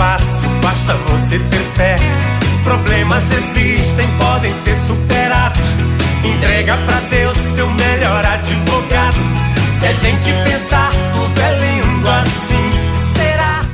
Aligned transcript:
fácil, 0.00 0.48
basta 0.62 0.94
você 0.94 1.38
ter 1.38 1.64
fé. 1.76 1.96
Problemas 2.64 3.22
existem, 3.30 4.08
podem 4.18 4.50
ser 4.64 4.76
superados. 4.86 5.68
Entrega 6.24 6.78
pra 6.86 7.00
Deus 7.10 7.36
seu 7.54 7.68
melhor 7.68 8.24
advogado. 8.24 9.18
Se 9.78 9.86
a 9.86 9.92
gente 9.92 10.32
pensar, 10.44 10.90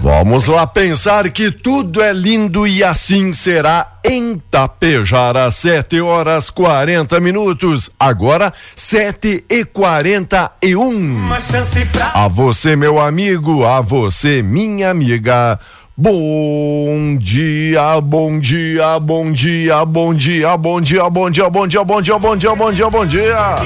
Vamos 0.09 0.47
lá 0.47 0.65
pensar 0.69 1.29
que 1.31 1.51
tudo 1.51 2.01
é 2.01 2.13
lindo 2.13 2.65
e 2.65 2.85
assim 2.85 3.33
será 3.33 3.99
em 4.05 4.41
Tapejara, 4.49 5.51
7 5.51 6.01
horas 6.01 6.49
40 6.49 7.19
minutos. 7.19 7.91
Agora, 7.99 8.53
7 8.55 9.45
e 9.51 9.65
41. 9.65 10.79
Uma 10.79 11.41
chance 11.41 11.85
pra. 11.87 12.13
A 12.15 12.29
você, 12.29 12.77
meu 12.77 13.01
amigo, 13.01 13.67
a 13.67 13.81
você, 13.81 14.45
minha 14.45 14.91
amiga. 14.91 15.59
Bom 15.97 17.17
dia, 17.19 18.01
bom 18.01 18.39
dia, 18.39 19.01
bom 19.01 19.33
dia, 19.33 19.85
bom 19.85 20.15
dia, 20.15 20.57
bom 20.57 20.81
dia, 20.81 21.11
bom 21.11 21.29
dia, 21.29 21.51
bom 21.51 21.67
dia, 21.67 21.85
bom 21.85 22.01
dia, 22.01 22.17
bom 22.17 22.37
dia, 22.37 22.55
bom 22.55 22.73
dia, 22.73 22.91
bom 22.91 23.07
dia. 23.07 23.57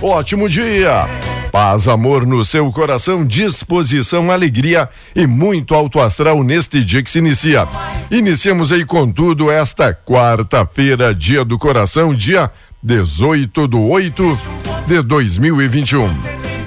Ótimo 0.00 0.48
dia. 0.48 1.06
Paz, 1.52 1.86
amor 1.86 2.26
no 2.26 2.42
seu 2.46 2.72
coração, 2.72 3.26
disposição, 3.26 4.30
alegria 4.30 4.88
e 5.14 5.26
muito 5.26 5.74
alto 5.74 6.00
astral 6.00 6.42
neste 6.42 6.82
dia 6.82 7.02
que 7.02 7.10
se 7.10 7.18
inicia. 7.18 7.68
Iniciamos 8.10 8.72
aí 8.72 8.86
com 8.86 9.12
tudo 9.12 9.50
esta 9.50 9.92
quarta-feira, 9.92 11.14
dia 11.14 11.44
do 11.44 11.58
coração, 11.58 12.14
dia 12.14 12.50
18 12.82 13.68
do 13.68 13.82
8 13.82 14.38
de 14.86 15.02
2021. 15.02 16.08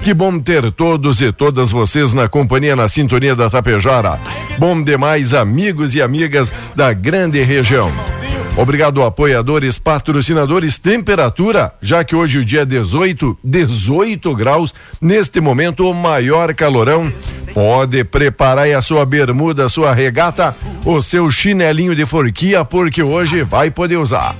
Que 0.04 0.14
bom 0.14 0.38
ter 0.38 0.72
todos 0.72 1.20
e 1.20 1.32
todas 1.32 1.72
vocês 1.72 2.14
na 2.14 2.30
companhia, 2.30 2.76
na 2.76 2.88
sintonia 2.88 3.36
da 3.36 3.50
Tapejara. 3.50 4.20
Bom 4.60 4.84
demais, 4.84 5.34
amigos 5.34 5.96
e 5.96 6.02
amigas 6.02 6.54
da 6.76 6.94
grande 6.94 7.42
região. 7.42 7.92
Obrigado, 8.58 9.04
apoiadores, 9.04 9.78
patrocinadores. 9.78 10.78
Temperatura, 10.78 11.74
já 11.82 12.06
que 12.06 12.16
hoje 12.16 12.40
o 12.40 12.46
dia 12.46 12.62
é 12.62 12.66
18, 12.66 13.38
18 13.44 14.34
graus. 14.34 14.74
Neste 15.02 15.42
momento, 15.42 15.90
o 15.90 15.94
maior 15.94 16.54
calorão. 16.54 17.12
Pode 17.54 18.04
preparar 18.04 18.70
a 18.70 18.82
sua 18.82 19.06
bermuda, 19.06 19.66
a 19.66 19.70
sua 19.70 19.94
regata, 19.94 20.56
o 20.86 21.02
seu 21.02 21.32
chinelinho 21.32 21.96
de 21.96 22.06
forquia, 22.06 22.66
porque 22.66 23.02
hoje 23.02 23.44
vai 23.44 23.72
poder 23.72 23.98
usar. 23.98 24.36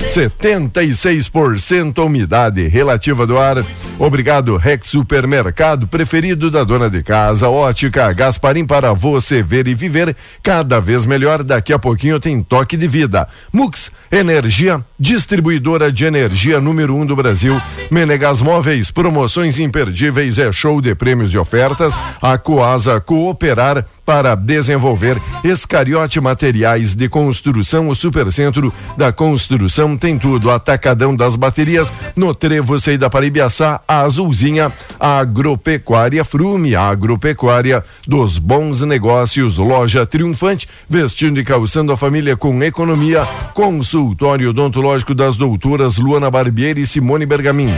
76% 0.00 2.04
umidade 2.04 2.66
relativa 2.68 3.26
do 3.26 3.38
ar. 3.38 3.64
Obrigado, 3.98 4.56
Rex 4.56 4.88
Supermercado, 4.88 5.86
preferido 5.86 6.50
da 6.50 6.64
dona 6.64 6.88
de 6.88 7.02
casa. 7.02 7.48
Ótica 7.48 8.10
Gasparim 8.12 8.64
para 8.64 8.94
você 8.94 9.42
ver 9.42 9.68
e 9.68 9.74
viver 9.74 10.16
cada 10.42 10.80
vez 10.80 11.04
melhor. 11.04 11.42
Daqui 11.42 11.72
a 11.72 11.78
pouquinho 11.78 12.18
tem 12.18 12.42
toque 12.42 12.76
de 12.76 12.88
vida. 12.88 13.28
Mux 13.60 13.92
Energia, 14.10 14.84
distribuidora 14.98 15.92
de 15.92 16.04
energia 16.04 16.60
número 16.60 16.96
um 16.96 17.06
do 17.06 17.14
Brasil. 17.14 17.60
Menegas 17.90 18.42
Móveis, 18.42 18.90
promoções 18.90 19.56
imperdíveis, 19.56 20.36
é 20.36 20.50
show 20.50 20.80
de 20.80 20.94
prêmios 20.96 21.32
e 21.32 21.38
ofertas. 21.38 21.92
A 22.20 22.36
Coasa 22.36 23.00
Cooperar 23.00 23.86
para 24.04 24.34
desenvolver 24.34 25.16
Escariote 25.44 26.20
Materiais 26.20 26.96
de 26.96 27.08
Construção, 27.08 27.88
o 27.88 27.94
Supercentro 27.94 28.74
da 28.96 29.12
Construção 29.12 29.96
tem 29.96 30.18
tudo. 30.18 30.50
Atacadão 30.50 31.14
das 31.14 31.36
baterias 31.36 31.92
no 32.16 32.34
Trevo 32.34 32.76
da 32.98 33.08
Paribiaçá, 33.08 33.80
a 33.86 34.00
Azulzinha, 34.00 34.72
a 34.98 35.18
Agropecuária 35.18 36.24
Frume, 36.24 36.74
a 36.74 36.88
Agropecuária 36.88 37.84
dos 38.04 38.38
Bons 38.38 38.82
Negócios, 38.82 39.58
Loja 39.58 40.04
Triunfante, 40.04 40.68
vestindo 40.88 41.38
e 41.38 41.44
calçando 41.44 41.92
a 41.92 41.96
família 41.96 42.36
com 42.36 42.60
economia, 42.64 43.28
consultório 43.52 44.50
odontológico 44.50 45.14
das 45.14 45.36
doutoras 45.36 45.98
Luana 45.98 46.30
Barbieri 46.30 46.82
e 46.82 46.86
Simone 46.86 47.26
Bergamin. 47.26 47.72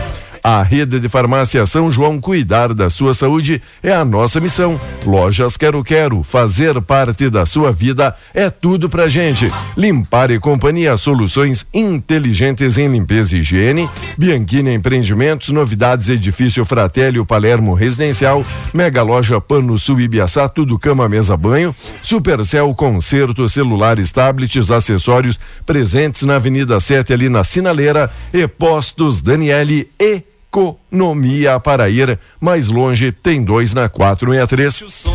A 0.44 0.60
rede 0.60 0.98
de 0.98 1.08
farmácia 1.08 1.64
São 1.66 1.92
João 1.92 2.20
cuidar 2.20 2.74
da 2.74 2.90
sua 2.90 3.14
saúde 3.14 3.62
é 3.80 3.92
a 3.92 4.04
nossa 4.04 4.40
missão. 4.40 4.80
Lojas 5.06 5.56
Quero 5.56 5.84
Quero, 5.84 6.24
fazer 6.24 6.82
parte 6.82 7.30
da 7.30 7.46
sua 7.46 7.70
vida 7.70 8.12
é 8.34 8.50
tudo 8.50 8.88
pra 8.88 9.06
gente. 9.06 9.48
Limpar 9.76 10.32
e 10.32 10.40
Companhia, 10.40 10.96
soluções 10.96 11.64
inteligentes 11.72 12.76
em 12.76 12.88
limpeza 12.88 13.36
e 13.36 13.40
higiene. 13.40 13.88
Bianchini 14.18 14.74
Empreendimentos, 14.74 15.50
novidades 15.50 16.08
Edifício 16.08 16.64
Fratelli, 16.64 17.24
Palermo 17.24 17.74
Residencial. 17.74 18.44
Mega 18.74 19.02
Loja 19.02 19.40
Pano 19.40 19.78
Sul 19.78 20.00
Ibiaçá, 20.00 20.48
tudo 20.48 20.76
cama, 20.76 21.08
mesa, 21.08 21.36
banho. 21.36 21.72
Supercel 22.02 22.74
Concerto, 22.74 23.48
celulares, 23.48 24.10
tablets, 24.10 24.72
acessórios 24.72 25.38
presentes 25.64 26.22
na 26.22 26.34
Avenida 26.34 26.80
7 26.80 27.12
ali 27.12 27.28
na 27.28 27.44
Sinaleira 27.44 28.10
e 28.34 28.48
Postos 28.48 29.22
Daniele 29.22 29.88
e 30.00 30.31
economia 30.52 31.58
para 31.58 31.88
ir 31.88 32.18
mais 32.38 32.68
longe, 32.68 33.10
tem 33.10 33.42
dois 33.42 33.72
na 33.72 33.88
463. 33.88 35.06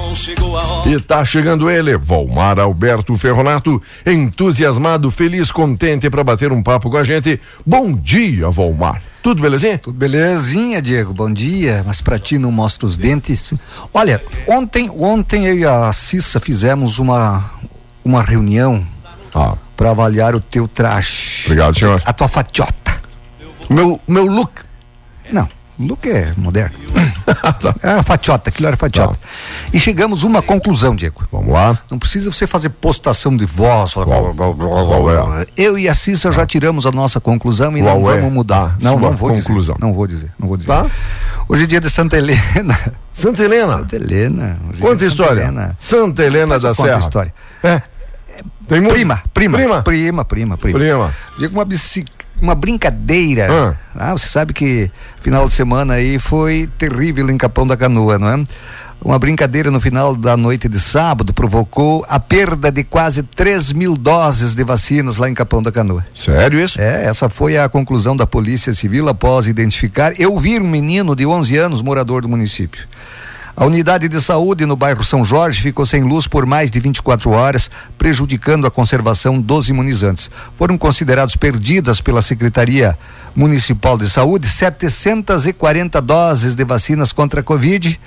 E 0.88 1.00
tá 1.00 1.24
chegando 1.24 1.70
ele, 1.70 1.96
Volmar 1.96 2.59
Alberto 2.59 3.16
Ferronato, 3.16 3.80
entusiasmado, 4.03 5.12
feliz, 5.12 5.52
contente 5.52 6.09
para 6.09 6.24
bater 6.24 6.52
um 6.52 6.64
papo 6.64 6.90
com 6.90 6.97
a 6.97 7.03
gente. 7.03 7.40
Bom 7.64 7.94
dia, 7.94 8.50
Volmar. 8.50 9.02
Tudo 9.22 9.42
belezinha? 9.42 9.78
Tudo 9.78 9.96
belezinha, 9.96 10.81
Diego. 10.81 11.14
Bom 11.14 11.31
dia. 11.31 11.84
Mas 11.86 12.02
pra 12.02 12.18
ti 12.18 12.40
não 12.40 12.52
mostra 12.52 12.88
os 12.88 12.97
dentes. 12.97 13.53
Olha, 13.94 14.22
ontem, 14.47 14.90
ontem 14.90 15.46
eu 15.46 15.59
e 15.59 15.66
a 15.66 15.92
Cissa 15.94 16.40
fizemos 16.40 16.97
uma 16.97 17.52
uma 18.03 18.24
reunião 18.24 18.88
ah. 19.36 19.56
para 19.76 19.92
avaliar 19.92 20.34
o 20.34 20.40
teu 20.40 20.66
traje. 20.66 21.44
Obrigado, 21.46 21.78
senhor. 21.78 22.02
A 22.06 22.14
tua 22.14 22.30
fatiota. 22.30 23.02
Meu 23.70 24.00
meu 24.08 24.26
look 24.26 24.66
não, 25.32 25.48
look 25.80 26.08
é 26.10 26.34
moderno. 26.38 26.78
era 27.84 28.02
fatiota, 28.04 28.50
aquilo 28.50 28.68
era 28.68 28.78
fatiota. 28.78 29.14
Tá. 29.14 29.20
E 29.74 29.80
chegamos 29.80 30.24
a 30.24 30.28
uma 30.28 30.42
conclusão, 30.42 30.96
Diego. 30.96 31.28
Vamos 31.32 31.50
lá. 31.50 31.78
Não 31.90 32.00
precisa 32.00 32.32
você 32.32 32.48
fazer 32.48 32.70
postação 32.70 33.36
de 33.36 33.46
voz. 33.46 33.94
Qual, 33.94 34.34
qual, 34.34 34.56
qual 34.56 35.40
é? 35.40 35.46
Eu 35.56 35.78
e 35.78 35.90
a 35.90 35.94
Cissa 35.94 36.32
já 36.32 36.46
tiramos 36.46 36.86
a 36.86 36.92
nossa 36.92 37.20
conclusão 37.20 37.78
e 37.78 37.82
não 37.82 38.10
é? 38.10 38.16
vamos 38.18 38.34
mudar. 38.34 38.78
Não, 38.82 39.00
não 39.00 39.12
vou 39.14 39.30
conclusão. 39.34 39.76
dizer. 39.76 39.86
Não 39.86 39.94
vou 39.94 40.08
dizer. 40.08 40.32
Não 40.40 40.48
vou 40.48 40.58
dizer. 40.58 40.68
Tá? 40.68 40.86
Hoje 41.50 41.64
é 41.64 41.68
dia 41.68 41.80
de 41.80 41.90
Santa 41.90 42.18
Helena. 42.18 42.78
Santa 43.12 43.44
Helena? 43.44 43.80
Santa 43.80 43.96
Helena. 43.96 44.59
Hoje 44.70 44.82
Conta 44.82 45.06
história. 45.06 45.42
Helena. 45.42 45.76
Santa 45.78 46.24
Helena 46.24 46.59
da 46.59 46.73
Serra. 46.73 47.00
história. 47.00 47.34
É. 47.64 47.82
Tem 48.68 48.85
prima, 48.85 49.23
prima, 49.34 49.58
prima, 49.58 49.82
prima, 49.82 50.26
prima, 50.26 50.58
prima. 50.58 50.80
Prima. 50.80 51.16
Digo 51.40 51.53
uma 51.53 51.64
bicicleta 51.64 52.16
uma 52.41 52.55
brincadeira. 52.55 53.47
Ah. 53.49 53.75
ah. 53.95 54.11
você 54.11 54.28
sabe 54.28 54.53
que 54.53 54.91
final 55.22 55.45
de 55.45 55.53
semana 55.53 55.95
aí 55.95 56.19
foi 56.19 56.69
terrível 56.78 57.29
em 57.29 57.37
Capão 57.37 57.66
da 57.66 57.78
Canoa, 57.78 58.17
não 58.17 58.29
é? 58.29 58.43
Uma 59.03 59.19
brincadeira 59.19 59.69
no 59.69 59.79
final 59.79 60.16
da 60.16 60.35
noite 60.35 60.67
de 60.67 60.79
sábado 60.79 61.31
provocou 61.31 62.03
a 62.09 62.19
perda 62.19 62.72
de 62.72 62.84
quase 62.84 63.22
3 63.22 63.72
mil 63.73 63.95
doses 63.95 64.55
de 64.55 64.63
vacinas 64.63 65.17
lá 65.17 65.29
em 65.29 65.35
Capão 65.35 65.61
da 65.61 65.72
Canoa. 65.72 66.05
Sério 66.16 66.59
isso? 66.59 66.81
É, 66.81 67.05
essa 67.05 67.29
foi 67.29 67.57
a 67.57 67.69
conclusão 67.69 68.17
da 68.17 68.25
Polícia 68.25 68.73
Civil 68.73 69.07
após 69.07 69.47
identificar. 69.47 70.19
Eu 70.19 70.37
vi 70.39 70.59
um 70.59 70.67
menino 70.67 71.16
de 71.16 71.28
11 71.28 71.57
anos, 71.57 71.81
morador 71.81 72.23
do 72.23 72.28
município. 72.28 72.87
A 73.59 73.66
unidade 73.66 74.08
de 74.08 74.22
saúde 74.22 74.68
no 74.68 74.76
bairro 74.76 75.04
São 75.04 75.26
Jorge 75.26 75.64
ficou 75.64 75.84
sem 75.84 76.04
luz 76.04 76.28
por 76.28 76.46
mais 76.46 76.70
de 76.70 76.80
24 76.80 77.32
horas, 77.32 77.72
prejudicando 77.98 78.68
a 78.68 78.72
conservação 78.72 79.42
dos 79.42 79.68
imunizantes. 79.68 80.30
Foram 80.54 80.78
considerados 80.78 81.36
perdidas 81.36 82.00
pela 82.00 82.22
Secretaria 82.22 82.96
Municipal 83.36 83.98
de 83.98 84.08
Saúde 84.12 84.48
740 84.48 86.00
doses 86.04 86.54
de 86.54 86.64
vacinas 86.64 87.12
contra 87.12 87.40
a 87.40 87.44
Covid 87.44 88.00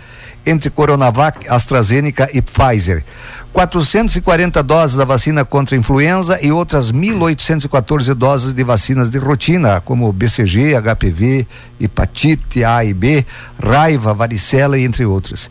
entre 0.44 0.70
Coronavac, 0.70 1.48
AstraZeneca 1.48 2.28
e 2.32 2.40
Pfizer. 2.40 3.04
440 3.52 4.62
doses 4.62 4.96
da 4.96 5.04
vacina 5.04 5.44
contra 5.44 5.76
influenza 5.76 6.38
e 6.40 6.52
outras 6.52 6.92
1.814 6.92 8.14
doses 8.14 8.54
de 8.54 8.62
vacinas 8.62 9.10
de 9.10 9.19
rotina, 9.19 9.81
como 9.81 10.12
BCG, 10.12 10.75
HPV, 10.76 11.46
hepatite 11.81 12.64
A 12.64 12.84
e 12.84 12.94
B, 12.94 13.26
raiva, 13.58 14.14
varicela 14.14 14.78
entre 14.78 15.04
outras. 15.04 15.50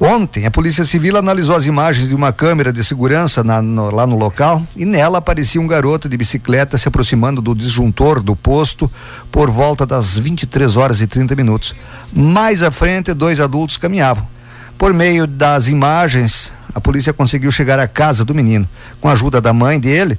Ontem, 0.00 0.46
a 0.46 0.50
Polícia 0.50 0.84
Civil 0.84 1.16
analisou 1.16 1.56
as 1.56 1.66
imagens 1.66 2.08
de 2.08 2.14
uma 2.14 2.32
câmera 2.32 2.72
de 2.72 2.84
segurança 2.84 3.42
na, 3.42 3.60
no, 3.60 3.90
lá 3.90 4.06
no 4.06 4.16
local 4.16 4.62
e 4.76 4.84
nela 4.84 5.18
aparecia 5.18 5.60
um 5.60 5.66
garoto 5.66 6.08
de 6.08 6.16
bicicleta 6.16 6.78
se 6.78 6.86
aproximando 6.86 7.42
do 7.42 7.52
disjuntor 7.52 8.22
do 8.22 8.36
posto 8.36 8.88
por 9.28 9.50
volta 9.50 9.84
das 9.84 10.16
23 10.16 10.76
horas 10.76 11.00
e 11.00 11.08
30 11.08 11.34
minutos. 11.34 11.74
Mais 12.14 12.62
à 12.62 12.70
frente, 12.70 13.12
dois 13.12 13.40
adultos 13.40 13.76
caminhavam. 13.76 14.24
Por 14.78 14.94
meio 14.94 15.26
das 15.26 15.66
imagens, 15.66 16.52
a 16.72 16.80
polícia 16.80 17.12
conseguiu 17.12 17.50
chegar 17.50 17.80
à 17.80 17.88
casa 17.88 18.24
do 18.24 18.32
menino. 18.32 18.68
Com 19.00 19.08
a 19.08 19.12
ajuda 19.12 19.40
da 19.40 19.52
mãe 19.52 19.80
dele, 19.80 20.16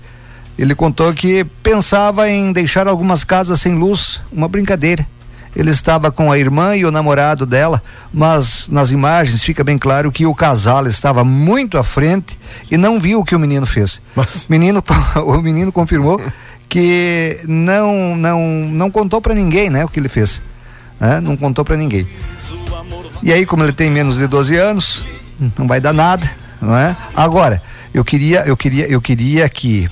ele 0.57 0.75
contou 0.75 1.13
que 1.13 1.45
pensava 1.63 2.29
em 2.29 2.51
deixar 2.51 2.85
algumas 2.85 3.23
casas 3.23 3.61
sem 3.61 3.75
luz, 3.75 4.21
uma 4.29 4.49
brincadeira 4.49 5.07
ele 5.55 5.71
estava 5.71 6.11
com 6.11 6.31
a 6.31 6.37
irmã 6.37 6.75
e 6.75 6.85
o 6.85 6.91
namorado 6.91 7.45
dela, 7.45 7.81
mas 8.13 8.69
nas 8.69 8.91
imagens 8.91 9.43
fica 9.43 9.63
bem 9.63 9.77
claro 9.77 10.11
que 10.11 10.25
o 10.25 10.35
casal 10.35 10.85
estava 10.87 11.23
muito 11.23 11.77
à 11.77 11.83
frente 11.83 12.39
e 12.71 12.77
não 12.77 12.99
viu 12.99 13.19
o 13.19 13.25
que 13.25 13.35
o 13.35 13.39
menino 13.39 13.65
fez. 13.65 14.01
Mas... 14.15 14.45
Menino, 14.47 14.83
o 15.25 15.41
menino 15.41 15.71
confirmou 15.71 16.21
que 16.67 17.39
não 17.47 18.15
não 18.15 18.39
não 18.71 18.91
contou 18.91 19.19
para 19.19 19.33
ninguém, 19.33 19.69
né, 19.69 19.83
o 19.83 19.89
que 19.89 19.99
ele 19.99 20.09
fez. 20.09 20.41
Né? 20.99 21.19
Não 21.19 21.35
contou 21.35 21.65
para 21.65 21.75
ninguém. 21.75 22.07
E 23.23 23.33
aí, 23.33 23.45
como 23.45 23.63
ele 23.63 23.73
tem 23.73 23.89
menos 23.89 24.17
de 24.17 24.27
12 24.27 24.55
anos, 24.55 25.03
não 25.57 25.67
vai 25.67 25.81
dar 25.81 25.93
nada, 25.93 26.29
não 26.61 26.75
é? 26.75 26.95
Agora, 27.15 27.61
eu 27.93 28.03
queria 28.05 28.41
eu 28.41 28.55
queria 28.55 28.87
eu 28.87 29.01
queria 29.01 29.49
que 29.49 29.89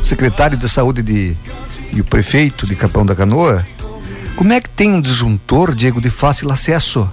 o 0.00 0.04
secretário 0.04 0.56
de 0.56 0.68
saúde 0.68 1.02
de 1.02 1.36
e 1.92 2.00
o 2.00 2.04
prefeito 2.04 2.66
de 2.66 2.74
Capão 2.74 3.04
da 3.04 3.14
Canoa 3.14 3.64
como 4.36 4.52
é 4.52 4.60
que 4.60 4.68
tem 4.68 4.92
um 4.92 5.00
disjuntor, 5.00 5.74
Diego, 5.74 6.00
de 6.00 6.10
fácil 6.10 6.50
acesso? 6.50 7.08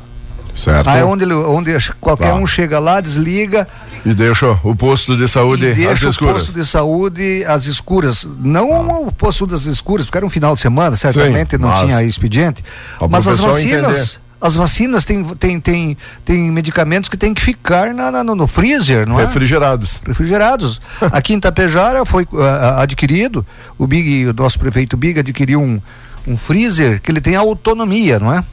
Certo. 0.60 0.90
Aí 0.90 1.02
onde, 1.04 1.26
onde 1.32 1.72
qualquer 2.02 2.32
tá. 2.32 2.36
um 2.36 2.46
chega 2.46 2.80
lá, 2.80 3.00
desliga. 3.00 3.66
E 4.06 4.14
deixa 4.14 4.58
o 4.64 4.76
posto 4.76 5.16
de 5.16 5.28
saúde 5.28 5.68
e 5.68 5.74
deixa 5.74 6.10
às 6.10 6.16
escuras. 6.16 6.20
o 6.20 6.34
posto 6.34 6.54
de 6.54 6.66
saúde 6.66 7.46
às 7.46 7.66
escuras. 7.66 8.28
Não 8.40 8.74
ah. 8.74 9.00
o 9.00 9.12
posto 9.12 9.48
das 9.48 9.66
escuras, 9.66 10.06
porque 10.06 10.18
era 10.18 10.26
um 10.26 10.30
final 10.30 10.54
de 10.54 10.60
semana, 10.60 10.98
certamente 10.98 11.52
Sim, 11.52 11.58
não 11.58 11.74
tinha 11.74 12.04
expediente. 12.04 12.62
Mas 13.10 13.28
as 13.28 13.40
vacinas. 13.40 13.96
Entender. 13.96 14.30
As 14.42 14.56
vacinas 14.56 15.04
têm 15.04 15.22
tem, 15.22 15.60
tem, 15.60 15.98
tem 16.24 16.50
medicamentos 16.50 17.10
que 17.10 17.18
tem 17.18 17.34
que 17.34 17.42
ficar 17.42 17.94
na, 17.94 18.10
na 18.10 18.24
no, 18.24 18.48
freezer, 18.48 19.06
não 19.06 19.20
é? 19.20 19.26
Refrigerados. 19.26 20.02
Refrigerados. 20.06 20.82
Aqui 21.12 21.34
em 21.34 21.40
Tapejara 21.42 22.06
foi 22.06 22.24
uh, 22.24 22.80
adquirido, 22.80 23.46
o 23.78 23.86
Big, 23.86 24.28
o 24.28 24.34
nosso 24.34 24.58
prefeito 24.58 24.96
Big 24.96 25.20
adquiriu 25.20 25.62
um, 25.62 25.82
um 26.30 26.38
freezer 26.38 27.02
que 27.02 27.12
ele 27.12 27.20
tem 27.20 27.36
autonomia, 27.36 28.20
não 28.20 28.34
é? 28.34 28.44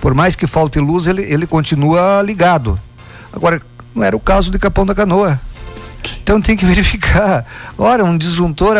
Por 0.00 0.14
mais 0.14 0.36
que 0.36 0.46
falte 0.46 0.78
luz, 0.78 1.06
ele, 1.06 1.22
ele 1.22 1.46
continua 1.46 2.20
ligado. 2.22 2.78
Agora, 3.32 3.62
não 3.94 4.04
era 4.04 4.16
o 4.16 4.20
caso 4.20 4.50
de 4.50 4.58
Capão 4.58 4.84
da 4.84 4.94
Canoa. 4.94 5.40
Então 6.22 6.40
tem 6.40 6.56
que 6.56 6.64
verificar. 6.66 7.46
Ora, 7.78 8.04
um 8.04 8.18
disjuntor, 8.18 8.76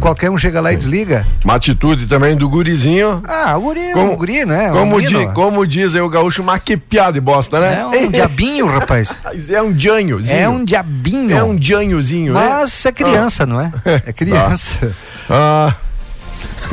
qualquer 0.00 0.30
um 0.30 0.38
chega 0.38 0.60
lá 0.60 0.72
e 0.72 0.76
desliga. 0.76 1.26
Uma 1.44 1.54
atitude 1.54 2.06
também 2.06 2.36
do 2.36 2.48
gurizinho. 2.48 3.22
Ah, 3.26 3.56
o 3.56 3.62
guri, 3.62 3.92
como, 3.92 4.12
o 4.12 4.16
guri, 4.16 4.44
né? 4.44 4.70
Como, 4.70 5.00
di, 5.00 5.26
como 5.34 5.66
diz 5.66 5.94
aí 5.94 6.00
o 6.00 6.08
gaúcho, 6.08 6.42
uma 6.42 6.58
que 6.58 6.76
piada 6.76 7.14
de 7.14 7.20
bosta, 7.20 7.60
né? 7.60 7.80
É 7.92 8.06
um 8.06 8.10
diabinho, 8.12 8.66
rapaz. 8.66 9.18
É 9.50 9.60
um 9.60 9.72
dianhozinho. 9.72 10.38
É 10.38 10.48
um 10.48 10.64
diabinho. 10.64 11.36
É 11.36 11.42
um 11.42 11.56
dianhozinho, 11.56 12.32
né? 12.32 12.48
Mas 12.48 12.86
é 12.86 12.92
criança, 12.92 13.42
ah. 13.42 13.46
não 13.46 13.60
é? 13.60 13.72
É 14.06 14.12
criança. 14.12 14.94
Ah. 15.28 15.74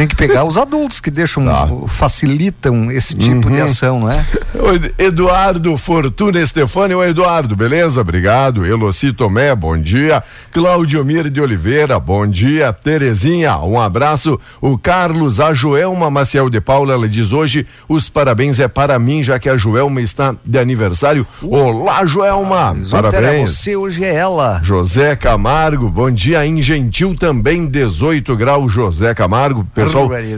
Tem 0.01 0.07
que 0.07 0.15
pegar 0.15 0.45
os 0.45 0.57
adultos 0.57 0.99
que 0.99 1.11
deixam, 1.11 1.45
tá. 1.45 1.69
facilitam 1.87 2.91
esse 2.91 3.15
tipo 3.15 3.47
uhum. 3.47 3.53
de 3.53 3.61
ação, 3.61 3.99
não 3.99 4.09
é? 4.09 4.25
Eduardo 4.97 5.77
Fortuna 5.77 6.41
Estefani, 6.41 6.95
o 6.95 7.03
Eduardo, 7.03 7.55
beleza? 7.55 8.01
Obrigado. 8.01 8.65
Eloci 8.65 9.13
Tomé, 9.13 9.53
bom 9.53 9.79
dia. 9.79 10.23
Cláudio 10.51 11.05
Mir 11.05 11.29
de 11.29 11.39
Oliveira, 11.39 11.99
bom 11.99 12.25
dia. 12.25 12.73
Terezinha, 12.73 13.59
um 13.59 13.79
abraço. 13.79 14.39
O 14.59 14.75
Carlos, 14.75 15.39
a 15.39 15.53
Joelma 15.53 16.09
Maciel 16.09 16.49
de 16.49 16.59
Paula, 16.59 16.93
ela 16.93 17.07
diz 17.07 17.31
hoje, 17.31 17.67
os 17.87 18.09
parabéns 18.09 18.59
é 18.59 18.67
para 18.67 18.97
mim, 18.97 19.21
já 19.21 19.37
que 19.37 19.49
a 19.49 19.55
Joelma 19.55 20.01
está 20.01 20.35
de 20.43 20.57
aniversário. 20.57 21.27
Uh. 21.43 21.55
Olá, 21.55 22.03
Joelma, 22.07 22.71
ah, 22.71 22.75
parabéns. 22.89 23.51
Você 23.51 23.75
hoje 23.75 24.03
é 24.03 24.15
ela. 24.15 24.61
José 24.63 25.15
Camargo, 25.15 25.89
bom 25.89 26.09
dia. 26.09 26.43
Em 26.43 26.59
Gentil 26.59 27.15
também, 27.15 27.67
18 27.67 28.35
graus, 28.35 28.71
José 28.71 29.13
Camargo 29.13 29.63
pessoal 29.75 29.90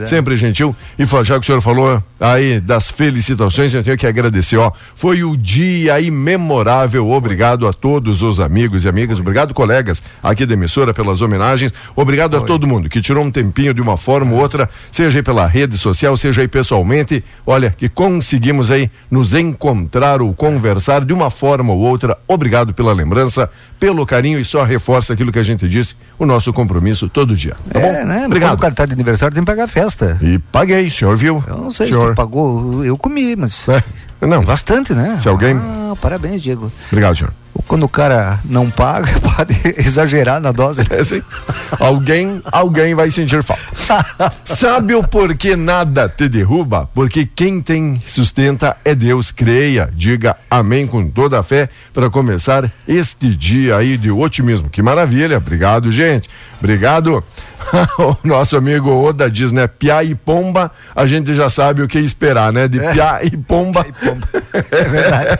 sempre 0.06 0.36
gentil. 0.36 0.74
E 0.98 1.04
já 1.24 1.34
que 1.34 1.40
o 1.40 1.44
senhor 1.44 1.60
falou 1.60 2.02
aí 2.18 2.60
das 2.60 2.90
felicitações, 2.90 3.72
eu 3.74 3.82
tenho 3.82 3.96
que 3.96 4.06
agradecer, 4.06 4.56
ó. 4.56 4.72
Foi 4.94 5.24
o 5.24 5.36
dia 5.36 6.00
imemorável. 6.00 7.10
Obrigado 7.10 7.66
a 7.66 7.72
todos 7.72 8.22
os 8.22 8.40
amigos 8.40 8.84
e 8.84 8.88
amigas, 8.88 9.20
obrigado 9.20 9.54
colegas 9.54 10.02
aqui 10.22 10.44
da 10.46 10.54
emissora 10.54 10.92
pelas 10.92 11.20
homenagens. 11.20 11.72
Obrigado 11.94 12.36
a 12.36 12.40
todo 12.40 12.66
mundo 12.66 12.88
que 12.88 13.00
tirou 13.00 13.24
um 13.24 13.30
tempinho 13.30 13.74
de 13.74 13.80
uma 13.80 13.96
forma 13.96 14.32
ou 14.32 14.40
outra, 14.40 14.68
seja 14.90 15.18
aí 15.18 15.22
pela 15.22 15.46
rede 15.46 15.76
social, 15.76 16.16
seja 16.16 16.40
aí 16.40 16.48
pessoalmente. 16.48 17.22
Olha, 17.46 17.70
que 17.70 17.88
conseguimos 17.88 18.70
aí 18.70 18.90
nos 19.10 19.34
encontrar 19.34 20.22
ou 20.22 20.32
conversar 20.34 21.04
de 21.04 21.12
uma 21.12 21.30
forma 21.30 21.72
ou 21.72 21.78
outra. 21.78 22.16
Obrigado 22.26 22.72
pela 22.74 22.92
lembrança, 22.92 23.48
pelo 23.78 24.06
carinho 24.06 24.38
e 24.38 24.44
só 24.44 24.64
reforça 24.64 25.12
aquilo 25.12 25.32
que 25.32 25.38
a 25.38 25.42
gente 25.42 25.68
disse, 25.68 25.96
o 26.18 26.26
nosso 26.26 26.52
compromisso 26.52 27.08
todo 27.08 27.36
dia. 27.36 27.56
Tá 27.72 27.80
é, 27.80 27.82
bom? 27.82 28.08
né? 28.08 28.26
Obrigado. 28.26 28.50
Quando 28.50 28.58
o 28.58 28.62
cartão 28.62 28.86
de 28.86 28.92
aniversário 28.92 29.33
tem 29.34 29.42
que 29.42 29.50
pagar 29.50 29.64
a 29.64 29.68
festa. 29.68 30.18
E 30.22 30.38
paguei, 30.38 30.86
o 30.86 30.92
senhor 30.92 31.16
viu? 31.16 31.42
Eu 31.46 31.58
não 31.58 31.70
sei 31.70 31.88
senhor... 31.88 32.00
se 32.00 32.08
tu 32.08 32.14
pagou, 32.14 32.84
eu 32.84 32.96
comi, 32.96 33.36
mas. 33.36 33.68
É. 33.68 33.82
Não. 34.26 34.42
Bastante, 34.42 34.92
né? 34.92 35.18
Se 35.20 35.28
alguém. 35.28 35.56
Ah, 35.56 35.94
parabéns, 36.00 36.42
Diego. 36.42 36.70
Obrigado, 36.90 37.16
senhor. 37.16 37.32
Quando 37.66 37.84
o 37.84 37.88
cara 37.88 38.40
não 38.44 38.68
paga, 38.70 39.08
pode 39.20 39.54
exagerar 39.78 40.40
na 40.40 40.52
dose. 40.52 40.82
É, 40.94 41.84
alguém, 41.84 42.40
alguém 42.52 42.94
vai 42.94 43.10
sentir 43.10 43.42
falta. 43.42 43.62
Sabe 44.44 44.94
o 44.94 45.02
porquê 45.02 45.56
nada 45.56 46.08
te 46.08 46.28
derruba? 46.28 46.88
Porque 46.94 47.26
quem 47.26 47.60
tem 47.60 48.00
sustenta 48.06 48.76
é 48.84 48.94
Deus. 48.94 49.32
Creia, 49.32 49.90
diga 49.92 50.36
amém 50.48 50.86
com 50.86 51.08
toda 51.10 51.38
a 51.38 51.42
fé 51.42 51.68
para 51.92 52.08
começar 52.08 52.70
este 52.86 53.34
dia 53.34 53.76
aí 53.76 53.96
de 53.96 54.10
otimismo. 54.10 54.68
Que 54.70 54.82
maravilha. 54.82 55.38
Obrigado, 55.38 55.90
gente. 55.90 56.30
Obrigado. 56.58 57.24
o 57.98 58.16
nosso 58.24 58.56
amigo 58.56 58.90
Oda 58.90 59.28
diz, 59.28 59.50
né? 59.50 59.66
Piá 59.66 60.04
e 60.04 60.14
pomba, 60.14 60.70
a 60.94 61.06
gente 61.06 61.34
já 61.34 61.48
sabe 61.48 61.82
o 61.82 61.88
que 61.88 61.98
esperar, 61.98 62.52
né? 62.52 62.68
De 62.68 62.78
é. 62.78 62.92
piá 62.92 63.20
e 63.22 63.36
pomba. 63.36 63.84
Piá 63.84 63.90
e 63.90 64.06
pomba. 64.06 64.13
É 64.70 64.84
verdade. 64.84 65.38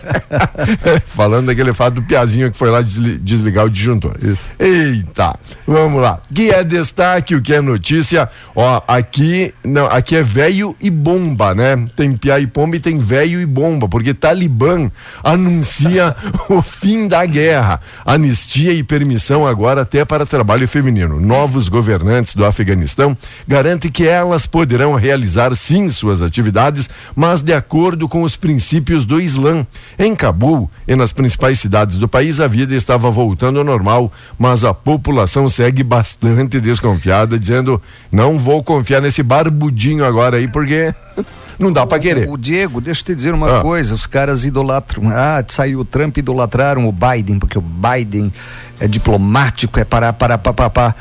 Falando 1.07 1.47
daquele 1.47 1.73
fato 1.73 1.95
do 1.95 2.03
piazinho 2.03 2.51
que 2.51 2.59
foi 2.59 2.69
lá 2.69 2.81
desligar 2.83 3.65
o 3.65 3.71
disjuntor. 3.71 4.17
Isso. 4.21 4.53
Eita, 4.59 5.39
vamos 5.67 6.03
lá. 6.03 6.21
Que 6.33 6.51
é 6.51 6.65
destaque, 6.65 7.35
o 7.35 7.43
que 7.43 7.55
é 7.55 7.61
notícia? 7.61 8.29
Ó, 8.55 8.83
aqui, 8.89 9.55
não, 9.63 9.87
aqui 9.87 10.17
é 10.17 10.23
velho 10.23 10.77
e 10.81 10.91
bomba, 10.91 11.55
né? 11.55 11.87
Tem 11.95 12.17
piá 12.17 12.41
e 12.41 12.47
pomba 12.47 12.77
e 12.77 12.81
tem 12.81 12.99
velho 12.99 13.41
e 13.41 13.47
bomba, 13.47 13.89
porque 13.89 14.13
Talibã 14.13 14.91
anuncia 15.23 16.15
o 16.51 16.61
fim 16.61 17.07
da 17.07 17.25
guerra. 17.25 17.81
Anistia 18.05 18.73
e 18.73 18.83
permissão 18.83 19.47
agora 19.47 19.83
até 19.83 20.05
para 20.05 20.27
trabalho 20.27 20.67
feminino. 20.67 21.21
Novos 21.21 21.69
governantes 21.69 22.35
do 22.35 22.45
Afeganistão 22.45 23.17
garante 23.47 23.89
que 23.89 24.07
elas 24.07 24.47
poderão 24.47 24.95
realizar 24.95 25.55
sim 25.55 25.89
suas 25.91 26.23
atividades, 26.23 26.91
mas 27.15 27.41
de 27.41 27.53
acordo 27.53 28.09
com 28.09 28.23
os 28.23 28.37
princípios 28.37 28.64
do 29.07 29.21
Islã. 29.21 29.67
Em 29.99 30.15
Cabul 30.15 30.71
e 30.87 30.95
nas 30.95 31.13
principais 31.13 31.61
cidades 31.61 31.97
do 31.97 32.09
país, 32.09 32.41
a 32.41 32.47
vida 32.47 32.75
estava 32.75 33.11
voltando 33.11 33.59
ao 33.59 33.65
normal, 33.65 34.13
mas 34.39 34.65
a 34.65 34.73
população 34.73 35.49
segue 35.49 35.83
bastante 35.83 36.61
desconfiada, 36.61 37.39
dizendo: 37.39 37.81
não 38.11 38.39
vou 38.39 38.63
confiar 38.63 39.01
nesse 39.01 39.23
barbudinho 39.23 40.05
agora 40.05 40.37
aí, 40.37 40.49
porque 40.49 40.95
não 41.59 41.73
dá 41.73 41.87
para 41.87 41.99
querer. 41.99 42.29
O 42.29 42.37
Diego, 42.37 42.81
deixa 42.81 43.03
eu 43.03 43.05
te 43.07 43.15
dizer 43.15 43.35
uma 43.35 43.59
ah. 43.59 43.63
coisa, 43.63 43.95
os 43.95 44.07
caras 44.07 44.45
idolatram, 44.45 45.11
ah, 45.11 45.45
saiu 45.47 45.81
o 45.81 45.85
Trump 45.85 46.17
idolatraram 46.17 46.89
o 46.89 46.93
Biden, 46.93 47.39
porque 47.39 47.59
o 47.59 47.63
Biden 47.63 48.33
é 48.81 48.89
diplomático, 48.89 49.79
é 49.79 49.85
para, 49.85 50.13
para, 50.13 50.39
para, 50.39 50.53
para, 50.53 50.71
para 50.71 50.97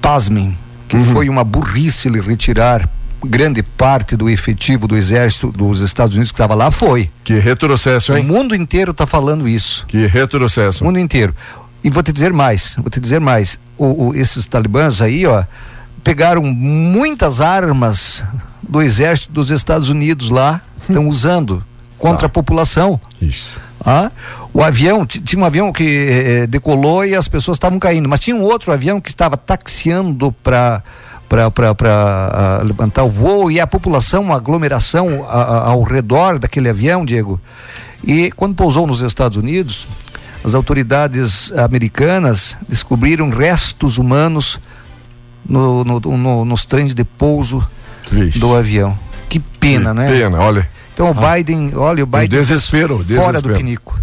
pasmem, 0.00 0.56
que 0.88 0.96
uhum. 0.96 1.04
foi 1.06 1.28
uma 1.28 1.44
burrice 1.44 2.08
ele 2.08 2.20
retirar 2.20 2.88
grande 3.24 3.62
parte 3.62 4.16
do 4.16 4.28
efetivo 4.28 4.86
do 4.86 4.96
exército 4.96 5.50
dos 5.50 5.80
Estados 5.80 6.14
Unidos 6.16 6.30
que 6.32 6.36
estava 6.36 6.54
lá 6.54 6.70
foi. 6.70 7.10
Que 7.24 7.38
retrocesso, 7.38 8.14
hein? 8.16 8.22
O 8.22 8.24
mundo 8.26 8.54
inteiro 8.54 8.90
está 8.92 9.06
falando 9.06 9.48
isso. 9.48 9.84
Que 9.86 10.06
retrocesso. 10.06 10.82
O 10.84 10.86
mundo 10.86 10.98
inteiro. 10.98 11.34
E 11.82 11.90
vou 11.90 12.02
te 12.02 12.12
dizer 12.12 12.32
mais, 12.32 12.74
vou 12.78 12.90
te 12.90 13.00
dizer 13.00 13.20
mais. 13.20 13.58
O, 13.78 14.08
o, 14.08 14.14
esses 14.14 14.46
talibãs 14.46 15.00
aí, 15.00 15.24
ó, 15.26 15.44
pegaram 16.02 16.42
muitas 16.42 17.40
armas 17.40 18.24
do 18.62 18.82
exército 18.82 19.32
dos 19.32 19.50
Estados 19.50 19.88
Unidos 19.88 20.28
lá, 20.28 20.60
estão 20.80 21.06
usando 21.08 21.64
contra 21.98 22.20
Tá. 22.20 22.26
a 22.26 22.28
população. 22.28 23.00
Isso. 23.20 23.48
Ah, 23.84 24.10
o 24.52 24.62
avião, 24.64 25.06
tinha 25.06 25.40
um 25.40 25.44
avião 25.44 25.72
que 25.72 25.84
eh, 26.10 26.46
decolou 26.48 27.04
e 27.04 27.14
as 27.14 27.28
pessoas 27.28 27.56
estavam 27.56 27.78
caindo, 27.78 28.08
mas 28.08 28.18
tinha 28.18 28.34
um 28.34 28.42
outro 28.42 28.72
avião 28.72 29.00
que 29.00 29.08
estava 29.08 29.36
taxiando 29.36 30.32
para 30.42 30.82
para 31.28 32.62
levantar 32.64 33.02
o 33.04 33.08
voo 33.10 33.50
e 33.50 33.58
a 33.60 33.66
população, 33.66 34.22
uma 34.22 34.36
aglomeração 34.36 35.26
a- 35.28 35.42
a- 35.42 35.66
ao 35.68 35.82
redor 35.82 36.38
daquele 36.38 36.68
avião, 36.68 37.04
Diego. 37.04 37.40
E 38.04 38.30
quando 38.32 38.54
pousou 38.54 38.86
nos 38.86 39.00
Estados 39.00 39.36
Unidos, 39.36 39.88
as 40.44 40.54
autoridades 40.54 41.50
americanas 41.52 42.56
descobriram 42.68 43.30
restos 43.30 43.98
humanos 43.98 44.60
no- 45.48 45.82
no- 45.84 46.00
no- 46.00 46.44
nos 46.44 46.64
trens 46.64 46.94
de 46.94 47.04
pouso 47.04 47.66
Vixe. 48.10 48.38
do 48.38 48.54
avião. 48.54 48.96
Que 49.28 49.40
pena, 49.40 49.90
Que 49.90 49.96
né? 50.00 50.08
Pena, 50.08 50.38
olha. 50.40 50.68
Então 50.94 51.10
o 51.10 51.14
Biden, 51.14 51.72
olha, 51.74 52.04
o 52.04 52.06
Biden 52.06 52.28
desespero, 52.28 52.94
o 52.94 52.98
fora 52.98 53.06
do 53.08 53.48
desespero. 53.48 53.54
pinico. 53.56 53.98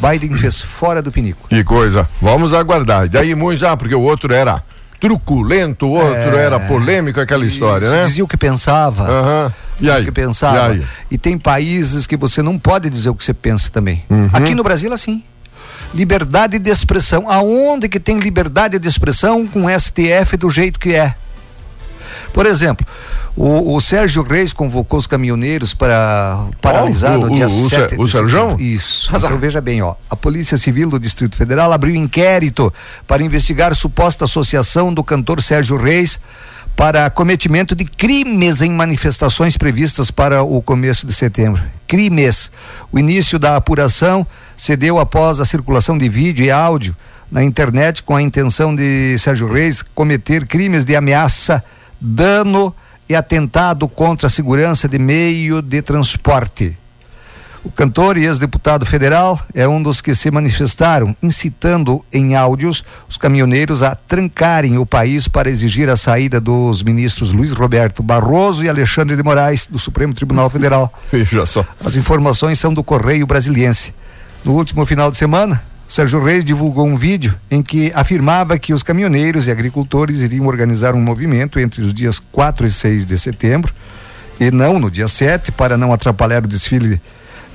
Biden 0.00 0.32
fez 0.36 0.60
fora 0.60 1.00
do 1.02 1.12
pinico. 1.12 1.46
Que 1.48 1.62
coisa. 1.62 2.08
Vamos 2.20 2.52
aguardar. 2.54 3.04
E 3.04 3.08
daí 3.08 3.34
muitos, 3.34 3.62
ah, 3.62 3.76
porque 3.76 3.94
o 3.94 4.00
outro 4.00 4.32
era 4.34 4.62
truculento, 5.02 5.86
o 5.86 5.90
outro 5.90 6.36
É. 6.36 6.44
era 6.44 6.60
polêmico, 6.60 7.20
aquela 7.20 7.44
história, 7.44 7.90
né? 7.90 8.04
Dizia 8.04 8.22
o 8.24 8.28
que 8.28 8.36
pensava. 8.36 9.02
Aham. 9.10 9.54
E 9.80 9.90
aí? 9.90 10.02
O 10.02 10.04
que 10.04 10.12
pensava. 10.12 10.76
E? 10.76 10.82
E 11.10 11.18
tem 11.18 11.36
países 11.36 12.06
que 12.06 12.16
você 12.16 12.40
não 12.40 12.56
pode 12.56 12.88
dizer 12.88 13.10
o 13.10 13.14
que 13.16 13.24
você 13.24 13.34
pensa 13.34 13.68
também. 13.68 14.04
Uhum. 14.08 14.28
Aqui 14.32 14.54
no 14.54 14.62
Brasil, 14.62 14.92
assim. 14.92 15.24
Liberdade 15.92 16.56
de 16.60 16.70
expressão. 16.70 17.28
Aonde 17.28 17.88
que 17.88 17.98
tem 17.98 18.20
liberdade 18.20 18.78
de 18.78 18.86
expressão 18.88 19.44
com 19.44 19.68
STF 19.68 20.36
do 20.36 20.48
jeito 20.48 20.78
que 20.78 20.94
é? 20.94 21.14
Por 22.32 22.46
exemplo, 22.46 22.86
o, 23.36 23.74
o 23.76 23.80
Sérgio 23.80 24.22
Reis 24.22 24.52
convocou 24.52 24.98
os 24.98 25.06
caminhoneiros 25.06 25.74
para 25.74 26.46
paralisar 26.60 27.18
o- 27.18 27.26
no 27.28 27.34
dia 27.34 27.46
o- 27.46 27.48
o 27.48 27.68
7 27.68 27.90
Sé- 27.90 27.96
o 28.00 28.04
de 28.04 28.10
Sérgio? 28.12 28.56
Isso. 28.60 29.14
Azar. 29.14 29.30
Então 29.30 29.40
veja 29.40 29.60
bem, 29.60 29.82
ó. 29.82 29.94
A 30.08 30.16
Polícia 30.16 30.56
Civil 30.56 30.88
do 30.88 30.98
Distrito 30.98 31.36
Federal 31.36 31.72
abriu 31.72 31.94
inquérito 31.94 32.72
para 33.06 33.22
investigar 33.22 33.74
suposta 33.74 34.24
associação 34.24 34.92
do 34.92 35.04
cantor 35.04 35.42
Sérgio 35.42 35.76
Reis 35.76 36.18
para 36.74 37.10
cometimento 37.10 37.74
de 37.74 37.84
crimes 37.84 38.62
em 38.62 38.72
manifestações 38.72 39.58
previstas 39.58 40.10
para 40.10 40.42
o 40.42 40.62
começo 40.62 41.06
de 41.06 41.12
setembro. 41.12 41.62
Crimes. 41.86 42.50
O 42.90 42.98
início 42.98 43.38
da 43.38 43.56
apuração 43.56 44.26
se 44.56 44.74
deu 44.74 44.98
após 44.98 45.38
a 45.38 45.44
circulação 45.44 45.98
de 45.98 46.08
vídeo 46.08 46.46
e 46.46 46.50
áudio 46.50 46.96
na 47.30 47.44
internet 47.44 48.02
com 48.02 48.16
a 48.16 48.22
intenção 48.22 48.74
de 48.74 49.16
Sérgio 49.18 49.52
Reis 49.52 49.82
cometer 49.94 50.46
crimes 50.46 50.84
de 50.86 50.96
ameaça, 50.96 51.62
dano 52.02 52.74
e 53.08 53.14
atentado 53.14 53.86
contra 53.86 54.26
a 54.26 54.30
segurança 54.30 54.88
de 54.88 54.98
meio 54.98 55.62
de 55.62 55.80
transporte. 55.80 56.76
O 57.64 57.70
cantor 57.70 58.18
e 58.18 58.24
ex-deputado 58.24 58.84
federal 58.84 59.40
é 59.54 59.68
um 59.68 59.80
dos 59.80 60.00
que 60.00 60.16
se 60.16 60.32
manifestaram, 60.32 61.14
incitando 61.22 62.04
em 62.12 62.34
áudios 62.34 62.84
os 63.08 63.16
caminhoneiros 63.16 63.84
a 63.84 63.94
trancarem 63.94 64.78
o 64.78 64.84
país 64.84 65.28
para 65.28 65.48
exigir 65.48 65.88
a 65.88 65.94
saída 65.94 66.40
dos 66.40 66.82
ministros 66.82 67.32
Luiz 67.32 67.52
Roberto 67.52 68.02
Barroso 68.02 68.64
e 68.64 68.68
Alexandre 68.68 69.14
de 69.14 69.22
Moraes, 69.22 69.68
do 69.68 69.78
Supremo 69.78 70.12
Tribunal 70.12 70.50
Federal. 70.50 70.92
Veja 71.12 71.46
só. 71.46 71.64
As 71.84 71.94
informações 71.94 72.58
são 72.58 72.74
do 72.74 72.82
Correio 72.82 73.26
Brasiliense. 73.28 73.94
No 74.44 74.54
último 74.54 74.84
final 74.84 75.08
de 75.08 75.16
semana, 75.16 75.62
Sérgio 75.92 76.24
Reis 76.24 76.42
divulgou 76.42 76.86
um 76.86 76.96
vídeo 76.96 77.38
em 77.50 77.62
que 77.62 77.92
afirmava 77.94 78.58
que 78.58 78.72
os 78.72 78.82
caminhoneiros 78.82 79.46
e 79.46 79.50
agricultores 79.50 80.22
iriam 80.22 80.46
organizar 80.46 80.94
um 80.94 81.00
movimento 81.02 81.60
entre 81.60 81.82
os 81.82 81.92
dias 81.92 82.18
4 82.18 82.66
e 82.66 82.70
6 82.70 83.04
de 83.04 83.18
setembro 83.18 83.74
e 84.40 84.50
não 84.50 84.78
no 84.78 84.90
dia 84.90 85.06
7, 85.06 85.52
para 85.52 85.76
não 85.76 85.92
atrapalhar 85.92 86.46
o 86.46 86.48
desfile 86.48 86.98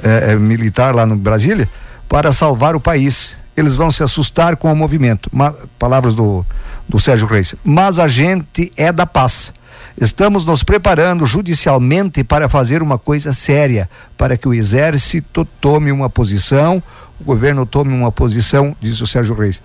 eh, 0.04 0.34
eh, 0.34 0.36
militar 0.36 0.94
lá 0.94 1.04
no 1.04 1.16
Brasília, 1.16 1.68
para 2.08 2.32
salvar 2.32 2.76
o 2.76 2.80
país. 2.80 3.36
Eles 3.58 3.76
vão 3.76 3.90
se 3.90 4.04
assustar 4.04 4.56
com 4.56 4.72
o 4.72 4.76
movimento. 4.76 5.32
Ma- 5.34 5.56
palavras 5.80 6.14
do, 6.14 6.46
do 6.88 7.00
Sérgio 7.00 7.26
Reis. 7.26 7.56
Mas 7.64 7.98
a 7.98 8.08
gente 8.08 8.72
é 8.78 8.92
da 8.92 9.08
paz. 9.08 9.52
Estamos 10.00 10.46
nos 10.46 10.62
preparando 10.62 11.26
judicialmente 11.26 12.24
para 12.24 12.48
fazer 12.48 12.84
uma 12.84 13.00
coisa 13.00 13.34
séria, 13.34 13.90
para 14.16 14.38
que 14.38 14.48
o 14.48 14.54
exército 14.54 15.44
tome 15.60 15.92
uma 15.92 16.08
posição, 16.08 16.84
o 17.20 17.24
governo 17.24 17.66
tome 17.66 17.92
uma 17.94 18.12
posição, 18.12 18.76
disse 18.80 19.02
o 19.02 19.08
Sérgio 19.08 19.34
Reis. 19.34 19.60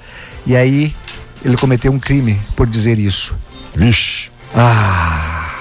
E 0.46 0.56
aí 0.56 0.94
ele 1.44 1.56
cometeu 1.56 1.92
um 1.92 1.98
crime 1.98 2.40
por 2.56 2.66
dizer 2.66 2.98
isso. 2.98 3.36
Vixe. 3.74 4.30
Ah, 4.54 5.51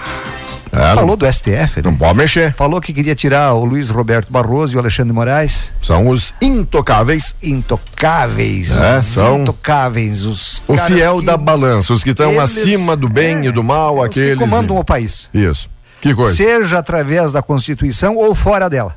É, 0.74 0.78
não, 0.90 0.96
falou 0.96 1.18
do 1.18 1.26
STF, 1.32 1.82
não 1.84 1.92
né? 1.92 1.98
pode 2.00 2.18
mexer. 2.18 2.54
Falou 2.54 2.80
que 2.80 2.94
queria 2.94 3.14
tirar 3.14 3.54
o 3.54 3.66
Luiz 3.66 3.90
Roberto 3.90 4.32
Barroso 4.32 4.74
e 4.74 4.76
o 4.78 4.80
Alexandre 4.80 5.14
Moraes. 5.14 5.70
São 5.82 6.08
os 6.08 6.34
intocáveis. 6.42 7.36
Intocáveis, 7.44 8.76
É, 8.76 8.98
os 9.00 9.04
são 9.04 9.42
intocáveis, 9.42 10.24
os 10.24 10.64
O 10.68 10.78
fiel 10.78 11.20
que- 11.20 11.26
da 11.26 11.36
balança, 11.36 11.92
os 11.92 12.04
que 12.04 12.12
estão 12.12 12.40
acima 12.40 12.96
do 12.96 13.10
bem 13.10 13.38
é, 13.40 13.46
e 13.46 13.52
do 13.52 13.62
mal, 13.64 14.02
aqueles. 14.02 14.38
que 14.40 14.46
comandam 14.46 14.78
o 14.78 14.84
país. 14.84 15.30
Isso. 15.34 15.70
Que 16.00 16.16
coisa. 16.16 16.36
seja 16.36 16.80
através 16.80 17.32
da 17.34 17.42
Constituição 17.42 18.16
ou 18.16 18.34
fora 18.34 18.70
dela. 18.70 18.96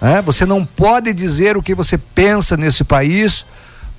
É, 0.00 0.20
Você 0.22 0.44
não 0.46 0.64
pode 0.64 1.12
dizer 1.12 1.56
o 1.56 1.62
que 1.62 1.74
você 1.74 1.96
pensa 1.98 2.56
nesse 2.56 2.82
país, 2.84 3.44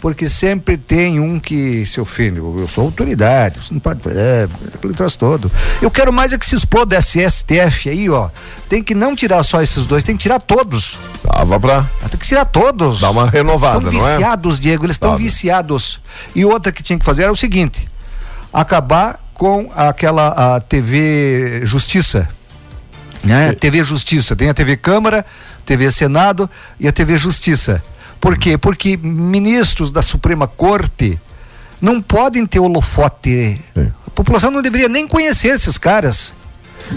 porque 0.04 0.28
sempre 0.28 0.76
tem 0.76 1.18
um 1.18 1.40
que 1.40 1.86
se 1.86 2.02
ofende. 2.02 2.38
Eu 2.38 2.68
sou 2.68 2.84
autoridade, 2.84 3.60
você 3.64 3.74
não 3.74 3.80
pode. 3.80 4.02
É, 4.10 4.50
aquele 4.76 4.94
troço 4.94 5.18
todo. 5.18 5.50
Eu 5.82 5.90
quero 5.90 6.12
mais 6.12 6.34
é 6.34 6.38
que 6.38 6.46
se 6.46 6.56
exploda 6.56 6.98
esse 6.98 7.22
STF 7.22 7.90
aí, 7.90 8.10
ó. 8.10 8.28
Tem 8.68 8.84
que 8.84 8.94
não 8.94 9.16
tirar 9.16 9.42
só 9.44 9.62
esses 9.62 9.86
dois, 9.86 10.04
tem 10.04 10.18
que 10.18 10.24
tirar 10.24 10.42
todos. 10.42 11.00
Tava 11.26 11.58
pra 11.58 11.88
Tem 12.10 12.20
que 12.20 12.28
tirar 12.28 12.44
todos. 12.44 13.00
dar 13.00 13.12
uma 13.12 13.30
renovada, 13.30 13.78
Estão 13.78 13.94
não 13.94 14.06
é? 14.06 14.18
viciados, 14.18 14.60
Diego, 14.60 14.86
eles 14.86 14.96
estão 14.96 15.16
viciados. 15.16 16.02
E 16.36 16.44
outra 16.44 16.74
que 16.74 16.84
tinha 16.84 17.00
que 17.00 17.06
fazer 17.06 17.24
era 17.24 17.32
o 17.32 17.38
seguinte: 17.38 17.88
acabar 18.52 19.24
com 19.34 19.72
aquela 19.74 20.56
a 20.56 20.60
TV 20.60 21.62
Justiça. 21.64 22.28
Né? 23.24 23.54
TV 23.54 23.86
Justiça. 23.86 24.36
Tem 24.36 24.50
a 24.50 24.54
TV 24.54 24.76
Câmara, 24.76 25.26
TV 25.66 25.90
Senado 25.90 26.50
e 26.78 26.90
a 26.90 26.92
TV 26.92 27.18
Justiça. 27.18 27.82
Por 28.24 28.38
quê? 28.38 28.58
Porque 28.58 28.96
ministros 28.96 29.92
da 29.92 30.02
Suprema 30.02 30.48
Corte 30.48 31.20
não 31.82 32.02
podem 32.02 32.46
ter 32.46 32.58
holofote. 32.62 33.60
Sim. 33.76 33.92
A 34.08 34.10
população 34.12 34.50
não 34.50 34.62
deveria 34.62 34.88
nem 34.88 35.06
conhecer 35.06 35.50
esses 35.50 35.78
caras. 35.78 36.34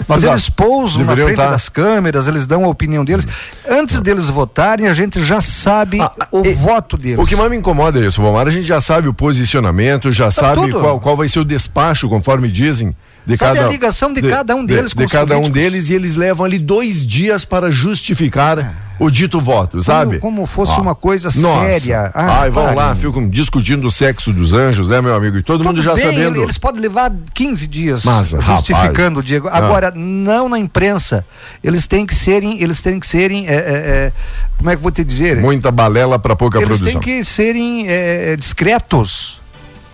Mas 0.07 0.19
Exato. 0.19 0.33
eles 0.33 0.49
pousam 0.49 0.99
na 1.03 1.09
Deveriam 1.15 1.27
frente 1.27 1.37
tá- 1.37 1.51
das 1.51 1.67
câmeras, 1.67 2.27
eles 2.27 2.45
dão 2.45 2.63
a 2.63 2.69
opinião 2.69 3.03
deles. 3.03 3.27
Antes 3.69 3.99
deles 3.99 4.29
votarem, 4.29 4.87
a 4.87 4.93
gente 4.93 5.21
já 5.21 5.41
sabe 5.41 5.99
Ah, 5.99 6.11
o 6.31 6.45
e- 6.45 6.53
voto 6.53 6.95
deles. 6.97 7.17
O 7.17 7.25
que 7.25 7.35
mais 7.35 7.51
me 7.51 7.57
incomoda 7.57 7.99
é 8.01 8.07
isso, 8.07 8.21
Vomar. 8.21 8.47
A 8.47 8.49
gente 8.49 8.65
já 8.65 8.79
sabe 8.79 9.09
o 9.09 9.13
posicionamento, 9.13 10.09
já 10.13 10.31
sabe 10.31 10.61
tudo. 10.61 10.79
qual, 10.79 10.99
qual 11.01 11.17
vai 11.17 11.27
ser 11.27 11.39
o 11.39 11.45
despacho, 11.45 12.07
conforme 12.07 12.49
dizem. 12.49 12.95
De 13.25 13.35
Sabe 13.35 13.55
cada, 13.57 13.67
a 13.67 13.71
ligação 13.71 14.13
de 14.13 14.21
cada 14.21 14.55
um 14.55 14.63
deles 14.65 14.91
de, 14.91 14.95
com 14.95 15.05
de 15.05 15.11
cada 15.11 15.37
um 15.37 15.49
deles 15.49 15.89
e 15.89 15.93
eles 15.93 16.15
levam 16.15 16.45
ali 16.45 16.57
dois 16.57 17.05
dias 17.05 17.43
para 17.43 17.69
justificar 17.69 18.86
o 18.99 19.09
dito 19.09 19.39
voto, 19.39 19.81
sabe? 19.83 20.19
como 20.19 20.45
fosse 20.45 20.73
Ah, 20.77 20.81
uma 20.81 20.95
coisa 20.95 21.29
nossa. 21.39 21.65
séria. 21.65 22.11
Ah, 22.13 22.41
Ai, 22.41 22.49
vão 22.49 22.73
lá, 22.73 22.93
ficam 22.95 23.29
discutindo 23.29 23.87
o 23.87 23.91
sexo 23.91 24.31
dos 24.33 24.53
anjos, 24.53 24.89
né, 24.89 25.01
meu 25.01 25.15
amigo? 25.15 25.37
E 25.37 25.43
todo 25.43 25.59
Tudo 25.59 25.67
mundo 25.67 25.81
já 25.81 25.93
bem, 25.93 26.03
sabendo. 26.03 26.41
Eles 26.41 26.57
podem 26.57 26.81
levar 26.81 27.11
15 27.33 27.67
dias 27.67 28.03
Mas, 28.03 28.29
justificando, 28.39 29.15
rapaz, 29.19 29.25
Diego. 29.25 29.47
ah. 29.49 29.57
Agora, 29.57 29.91
não 29.95 30.49
na 30.49 30.57
imprensa. 30.59 31.25
Eles 31.63 31.87
têm 31.87 32.05
que 32.05 32.15
serem, 32.15 32.61
eles 32.61 32.81
têm 32.81 32.99
que 32.99 33.07
serem, 33.07 33.47
é, 33.47 33.53
é, 33.53 33.55
é, 33.55 34.11
como 34.57 34.69
é 34.69 34.73
que 34.73 34.79
eu 34.79 34.83
vou 34.83 34.91
te 34.91 35.03
dizer? 35.03 35.37
Muita 35.37 35.71
balela 35.71 36.17
para 36.19 36.35
pouca 36.35 36.57
eles 36.57 36.79
produção. 36.79 36.99
têm 36.99 37.19
que 37.19 37.23
serem 37.25 37.85
é, 37.87 38.35
discretos. 38.35 39.41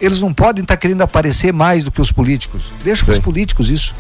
Eles 0.04 0.20
não 0.20 0.34
podem 0.34 0.64
estar 0.64 0.76
querendo 0.76 1.02
aparecer 1.02 1.54
mais 1.54 1.82
do 1.84 1.90
que 1.90 2.02
os 2.02 2.12
políticos. 2.12 2.74
Deixa 2.84 3.10
os 3.10 3.20
políticos 3.20 3.72
isso. 3.72 3.96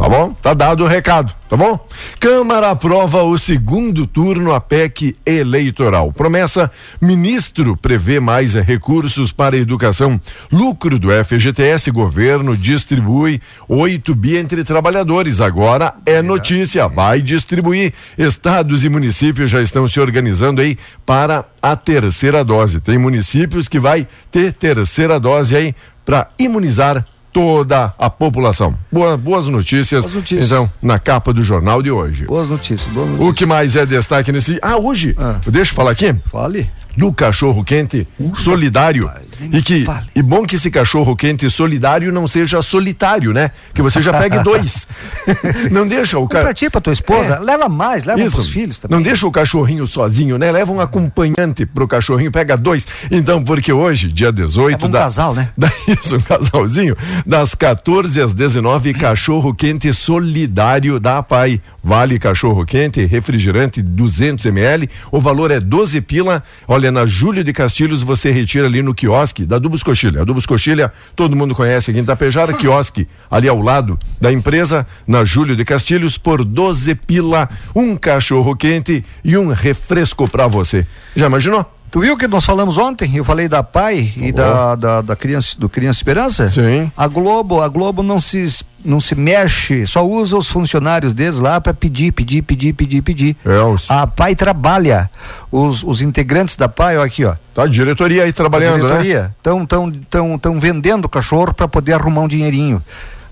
Tá 0.00 0.08
bom? 0.08 0.32
Tá 0.32 0.54
dado 0.54 0.82
o 0.82 0.86
recado, 0.86 1.30
tá 1.46 1.58
bom? 1.58 1.78
Câmara 2.18 2.70
aprova 2.70 3.22
o 3.22 3.36
segundo 3.36 4.06
turno 4.06 4.54
a 4.54 4.58
PEC 4.58 5.14
eleitoral. 5.26 6.10
Promessa: 6.10 6.70
ministro 6.98 7.76
prevê 7.76 8.18
mais 8.18 8.54
recursos 8.54 9.30
para 9.30 9.56
a 9.56 9.58
educação. 9.58 10.18
Lucro 10.50 10.98
do 10.98 11.08
FGTS, 11.10 11.90
governo 11.90 12.56
distribui 12.56 13.42
8 13.68 14.14
bi 14.14 14.38
entre 14.38 14.64
trabalhadores. 14.64 15.42
Agora 15.42 15.92
é 16.06 16.22
notícia, 16.22 16.88
vai 16.88 17.20
distribuir. 17.20 17.92
Estados 18.16 18.84
e 18.84 18.88
municípios 18.88 19.50
já 19.50 19.60
estão 19.60 19.86
se 19.86 20.00
organizando 20.00 20.62
aí 20.62 20.78
para 21.04 21.44
a 21.60 21.76
terceira 21.76 22.42
dose. 22.42 22.80
Tem 22.80 22.96
municípios 22.96 23.68
que 23.68 23.78
vai 23.78 24.08
ter 24.30 24.54
terceira 24.54 25.19
dose 25.20 25.54
aí 25.54 25.74
para 26.04 26.26
imunizar 26.38 27.04
toda 27.32 27.94
a 27.96 28.10
população. 28.10 28.76
Boa- 28.90 29.16
boas 29.16 29.46
notícias, 29.46 30.02
Boas 30.02 30.14
notícias. 30.16 30.46
então, 30.50 30.68
na 30.82 30.98
capa 30.98 31.32
do 31.32 31.44
jornal 31.44 31.80
de 31.80 31.88
hoje. 31.90 32.24
Boas 32.26 32.48
notícias, 32.48 32.92
boas 32.92 33.06
O 33.06 33.10
notícias. 33.12 33.36
que 33.38 33.46
mais 33.46 33.76
é 33.76 33.86
destaque 33.86 34.32
nesse. 34.32 34.58
Ah, 34.60 34.76
hoje, 34.76 35.14
Ah. 35.16 35.36
deixa 35.46 35.70
eu 35.70 35.76
falar 35.76 35.92
aqui, 35.92 36.12
Fale. 36.26 36.68
do 36.96 37.12
cachorro 37.12 37.62
quente 37.62 38.08
solidário. 38.34 39.08
E 39.52 39.62
que 39.62 39.86
e 40.14 40.22
bom 40.22 40.44
que 40.44 40.56
esse 40.56 40.70
cachorro 40.70 41.16
quente 41.16 41.48
solidário 41.48 42.12
não 42.12 42.28
seja 42.28 42.60
solitário, 42.60 43.32
né? 43.32 43.50
Que 43.72 43.80
você 43.80 44.02
já 44.02 44.12
pegue 44.12 44.38
dois. 44.44 44.86
não 45.70 45.86
deixa 45.86 46.18
o 46.18 46.28
cara. 46.28 46.44
Pra 46.44 46.54
ti, 46.54 46.68
pra 46.68 46.80
tua 46.80 46.92
esposa, 46.92 47.34
é. 47.34 47.38
leva 47.38 47.68
mais, 47.68 48.04
leva 48.04 48.20
Isso. 48.20 48.36
pros 48.36 48.48
filhos 48.48 48.78
também. 48.78 48.96
Não 48.96 49.02
deixa 49.02 49.26
o 49.26 49.30
cachorrinho 49.30 49.86
sozinho, 49.86 50.36
né? 50.36 50.50
Leva 50.50 50.72
um 50.72 50.80
acompanhante 50.80 51.64
pro 51.64 51.88
cachorrinho, 51.88 52.30
pega 52.30 52.56
dois. 52.56 52.86
Então, 53.10 53.42
porque 53.42 53.72
hoje, 53.72 54.08
dia 54.12 54.30
18 54.30 54.84
é 54.84 54.88
um 54.88 54.90
da, 54.90 54.98
casal, 55.00 55.34
né? 55.34 55.48
Da, 55.56 55.70
isso, 55.88 56.16
um 56.16 56.20
casalzinho, 56.20 56.96
das 57.24 57.54
14 57.54 58.20
às 58.20 58.34
19, 58.34 58.94
cachorro 58.94 59.54
quente 59.54 59.92
solidário 59.92 61.00
da 61.00 61.22
Pai. 61.22 61.60
Vale 61.82 62.18
cachorro 62.18 62.66
quente, 62.66 63.04
refrigerante 63.06 63.80
200 63.80 64.44
ml, 64.46 64.88
o 65.10 65.18
valor 65.18 65.50
é 65.50 65.58
12 65.58 66.00
pila. 66.02 66.42
Olha, 66.68 66.92
na 66.92 67.06
Júlio 67.06 67.42
de 67.42 67.52
Castilhos 67.54 68.02
você 68.02 68.30
retira 68.30 68.66
ali 68.66 68.82
no 68.82 68.94
quiosque 68.94 69.29
da 69.38 69.58
Dubos 69.58 69.82
Coxilha. 69.82 70.22
A 70.22 70.24
Dubos 70.24 70.46
Coxilha, 70.46 70.92
todo 71.14 71.36
mundo 71.36 71.54
conhece 71.54 71.90
aqui 71.90 72.00
em 72.00 72.04
Tapejara, 72.04 72.52
quiosque 72.52 73.06
ali 73.30 73.48
ao 73.48 73.60
lado 73.60 73.98
da 74.20 74.32
empresa, 74.32 74.86
na 75.06 75.24
Júlio 75.24 75.56
de 75.56 75.64
Castilhos, 75.64 76.18
por 76.18 76.44
12 76.44 76.94
pila, 76.94 77.48
um 77.74 77.96
cachorro 77.96 78.56
quente 78.56 79.04
e 79.24 79.36
um 79.36 79.52
refresco 79.52 80.28
para 80.28 80.46
você. 80.46 80.86
Já 81.14 81.26
imaginou? 81.26 81.79
Tu 81.90 81.98
viu 81.98 82.16
que 82.16 82.28
nós 82.28 82.44
falamos 82.44 82.78
ontem? 82.78 83.16
Eu 83.16 83.24
falei 83.24 83.48
da 83.48 83.64
PAI 83.64 84.12
e 84.16 84.30
da, 84.30 84.76
da, 84.76 85.02
da, 85.02 85.16
criança, 85.16 85.58
do 85.58 85.68
Criança 85.68 85.98
Esperança? 85.98 86.48
Sim. 86.48 86.90
A 86.96 87.08
Globo, 87.08 87.60
a 87.60 87.68
Globo 87.68 88.00
não 88.00 88.20
se, 88.20 88.64
não 88.84 89.00
se 89.00 89.16
mexe, 89.16 89.84
só 89.88 90.06
usa 90.06 90.36
os 90.36 90.48
funcionários 90.48 91.12
deles 91.12 91.40
lá 91.40 91.60
para 91.60 91.74
pedir, 91.74 92.12
pedir, 92.12 92.42
pedir, 92.42 92.74
pedir, 92.74 93.02
pedir. 93.02 93.36
É, 93.44 93.60
os... 93.62 93.90
A 93.90 94.06
PAI 94.06 94.36
trabalha. 94.36 95.10
Os, 95.50 95.82
os 95.82 96.00
integrantes 96.00 96.54
da 96.54 96.68
PAI, 96.68 96.96
ó, 96.96 97.02
aqui, 97.02 97.24
ó. 97.24 97.34
Tá, 97.52 97.66
diretoria 97.66 98.22
aí 98.22 98.32
trabalhando, 98.32 98.84
a 98.84 98.88
diretoria. 98.88 99.22
né? 99.22 99.30
Estão 99.36 99.66
tão, 99.66 99.90
tão, 99.90 100.38
tão 100.38 100.60
vendendo 100.60 101.08
cachorro 101.08 101.52
para 101.52 101.66
poder 101.66 101.94
arrumar 101.94 102.20
um 102.20 102.28
dinheirinho. 102.28 102.80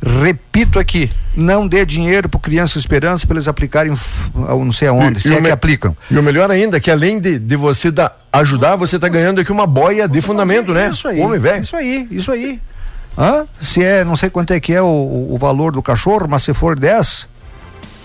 Repito 0.00 0.78
aqui, 0.78 1.10
não 1.36 1.66
dê 1.66 1.84
dinheiro 1.84 2.28
para 2.28 2.38
Criança 2.38 2.78
Esperança 2.78 3.26
para 3.26 3.34
eles 3.36 3.48
aplicarem 3.48 3.92
não 4.34 4.72
sei 4.72 4.88
aonde, 4.88 5.18
e, 5.18 5.22
se 5.22 5.28
e 5.28 5.34
é 5.34 5.42
que 5.42 5.50
aplicam. 5.50 5.96
E 6.08 6.16
o 6.16 6.22
melhor 6.22 6.50
ainda, 6.50 6.78
que 6.78 6.90
além 6.90 7.18
de, 7.18 7.38
de 7.38 7.56
você 7.56 7.90
dar, 7.90 8.16
ajudar, 8.32 8.76
você 8.76 8.96
está 8.96 9.08
ganhando 9.08 9.40
aqui 9.40 9.50
uma 9.50 9.66
boia 9.66 10.08
de 10.08 10.20
fundamento, 10.20 10.72
né? 10.72 10.90
Isso 10.90 11.08
aí. 11.08 11.20
Homem 11.20 11.40
velho. 11.40 11.62
Isso 11.62 11.74
aí, 11.74 12.06
isso 12.10 12.30
aí. 12.30 12.60
Hã? 13.16 13.44
Se 13.60 13.82
é, 13.82 14.04
não 14.04 14.14
sei 14.14 14.30
quanto 14.30 14.52
é 14.52 14.60
que 14.60 14.72
é 14.72 14.80
o, 14.80 15.28
o 15.30 15.36
valor 15.38 15.72
do 15.72 15.82
cachorro, 15.82 16.28
mas 16.28 16.44
se 16.44 16.54
for 16.54 16.78
10, 16.78 17.28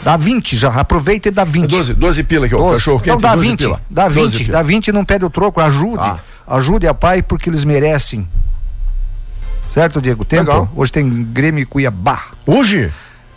dá 0.04 0.18
20 0.18 0.58
já. 0.58 0.70
Aproveita 0.70 1.28
e 1.28 1.32
dá 1.32 1.44
20. 1.44 1.70
12, 1.70 1.94
12 1.94 2.24
pila 2.24 2.50
que 2.50 2.56
é 2.56 2.58
o 2.58 2.72
cachorro 2.72 3.00
quente. 3.00 3.16
Então 3.16 3.22
dá 3.22 3.36
20, 3.36 3.60
pila. 3.60 3.82
dá 3.88 4.08
20, 4.08 4.52
dá 4.52 4.64
20 4.64 4.88
e 4.88 4.92
não 4.92 5.06
pede 5.06 5.26
o 5.26 5.30
troco, 5.30 5.62
ajude. 5.62 6.00
Ah. 6.00 6.20
Ajude 6.48 6.88
a 6.88 6.94
pai 6.94 7.22
porque 7.22 7.50
eles 7.50 7.64
merecem. 7.64 8.28
Certo, 9.74 10.00
Diego? 10.00 10.24
Tempo? 10.24 10.52
Legal. 10.52 10.70
Hoje 10.76 10.92
tem 10.92 11.24
Grêmio 11.24 11.64
e 11.64 11.66
Cuiabá. 11.66 12.26
Hoje? 12.46 12.94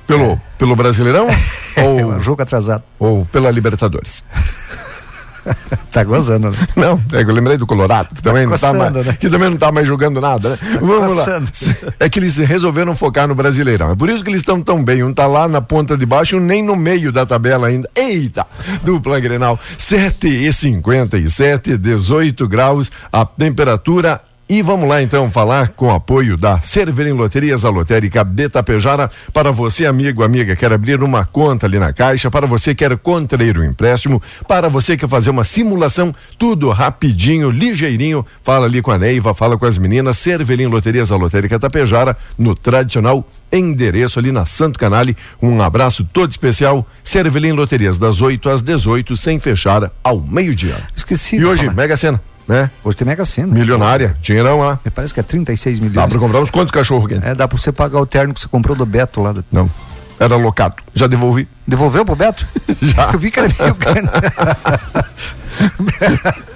Pelo, 0.06 0.32
é. 0.32 0.40
pelo 0.58 0.76
Brasileirão? 0.76 1.26
ou, 1.82 2.14
é, 2.14 2.20
jogo 2.20 2.42
atrasado. 2.42 2.84
Ou 2.98 3.24
pela 3.24 3.50
Libertadores? 3.50 4.22
tá 5.90 6.04
gozando, 6.04 6.50
né? 6.50 6.56
Não, 6.76 7.00
é 7.14 7.22
eu 7.22 7.32
lembrei 7.32 7.56
do 7.56 7.66
Colorado, 7.66 8.10
que, 8.10 8.22
tá 8.22 8.30
também, 8.30 8.46
coçando, 8.46 8.74
não 8.74 8.84
tá 8.84 8.90
mais, 8.92 9.06
né? 9.06 9.16
que 9.18 9.30
também 9.30 9.48
não 9.48 9.56
tá 9.56 9.72
mais 9.72 9.88
jogando 9.88 10.20
nada, 10.20 10.50
né? 10.50 10.56
Tá 10.56 10.78
Vamos 10.80 11.14
coçando. 11.14 11.50
lá. 11.86 11.92
É 12.00 12.08
que 12.10 12.18
eles 12.18 12.36
resolveram 12.36 12.94
focar 12.94 13.26
no 13.26 13.34
Brasileirão. 13.34 13.92
É 13.92 13.96
por 13.96 14.10
isso 14.10 14.22
que 14.22 14.28
eles 14.28 14.42
estão 14.42 14.60
tão 14.60 14.84
bem. 14.84 15.02
Um 15.02 15.14
tá 15.14 15.26
lá 15.26 15.48
na 15.48 15.62
ponta 15.62 15.96
de 15.96 16.04
baixo, 16.04 16.36
um 16.36 16.40
nem 16.40 16.62
no 16.62 16.76
meio 16.76 17.10
da 17.10 17.24
tabela 17.24 17.68
ainda. 17.68 17.88
Eita! 17.96 18.46
Dupla 18.82 19.18
Grenal. 19.20 19.58
7 19.78 20.28
e 20.28 20.52
57, 20.52 21.78
18 21.78 22.46
graus, 22.46 22.92
a 23.10 23.24
temperatura 23.24 24.20
e 24.48 24.62
vamos 24.62 24.88
lá 24.88 25.02
então 25.02 25.28
falar 25.28 25.70
com 25.70 25.86
o 25.86 25.90
apoio 25.90 26.36
da 26.36 26.60
Cerverim 26.60 27.12
Loterias, 27.12 27.64
a 27.64 27.68
lotérica 27.68 28.22
de 28.22 28.48
Tapejara. 28.48 29.10
Para 29.32 29.50
você, 29.50 29.86
amigo, 29.86 30.22
amiga, 30.22 30.54
quer 30.54 30.72
abrir 30.72 31.02
uma 31.02 31.24
conta 31.24 31.66
ali 31.66 31.80
na 31.80 31.92
caixa, 31.92 32.30
para 32.30 32.46
você 32.46 32.72
quer 32.72 32.96
contrair 32.96 33.58
um 33.58 33.64
empréstimo, 33.64 34.22
para 34.46 34.68
você 34.68 34.96
quer 34.96 35.08
fazer 35.08 35.30
uma 35.30 35.42
simulação, 35.42 36.14
tudo 36.38 36.70
rapidinho, 36.70 37.50
ligeirinho. 37.50 38.24
Fala 38.40 38.66
ali 38.66 38.80
com 38.80 38.92
a 38.92 38.98
Neiva, 38.98 39.34
fala 39.34 39.58
com 39.58 39.66
as 39.66 39.78
meninas. 39.78 40.16
Cerverim 40.16 40.66
Loterias, 40.66 41.10
a 41.10 41.16
lotérica 41.16 41.58
Tapejara, 41.58 42.16
no 42.38 42.54
tradicional 42.54 43.28
endereço 43.50 44.20
ali 44.20 44.30
na 44.30 44.44
Santo 44.44 44.78
Canale. 44.78 45.16
Um 45.42 45.60
abraço 45.60 46.08
todo 46.12 46.30
especial. 46.30 46.86
Cervelim 47.02 47.50
Loterias, 47.52 47.98
das 47.98 48.22
8 48.22 48.48
às 48.48 48.62
18, 48.62 49.16
sem 49.16 49.40
fechar 49.40 49.90
ao 50.04 50.20
meio-dia. 50.20 50.76
Esqueci. 50.94 51.36
E 51.36 51.44
hoje, 51.44 51.64
falar. 51.64 51.74
Mega 51.74 51.96
Sena 51.96 52.20
né? 52.46 52.70
Hoje 52.84 52.96
tem 52.96 53.06
Mega 53.06 53.24
Sena. 53.24 53.52
Milionária, 53.52 54.16
dinheirão 54.20 54.60
lá. 54.60 54.78
Me 54.84 54.90
parece 54.90 55.12
que 55.12 55.20
é 55.20 55.22
36 55.22 55.78
milhões. 55.78 55.94
Dá 55.94 56.06
pra 56.06 56.18
comprar 56.18 56.40
uns 56.40 56.50
quantos 56.50 56.70
cachorros 56.70 57.06
aqui? 57.06 57.26
É, 57.26 57.34
dá 57.34 57.48
pra 57.48 57.58
você 57.58 57.72
pagar 57.72 58.00
o 58.00 58.06
terno 58.06 58.32
que 58.32 58.40
você 58.40 58.48
comprou 58.48 58.76
do 58.76 58.86
Beto 58.86 59.20
lá. 59.20 59.32
Do... 59.32 59.44
Não, 59.50 59.70
era 60.18 60.34
alocado. 60.34 60.76
Já 60.94 61.06
devolvi. 61.06 61.48
Devolveu 61.66 62.04
pro 62.04 62.16
Beto? 62.16 62.46
Já. 62.80 63.10
Eu 63.12 63.18
vi 63.18 63.30
que 63.30 63.40
era 63.40 63.48
meio... 63.48 63.76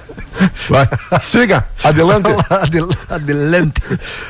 Vai, 0.69 0.89
siga, 1.21 1.67
adelante. 1.83 2.29
adelante. 3.09 3.83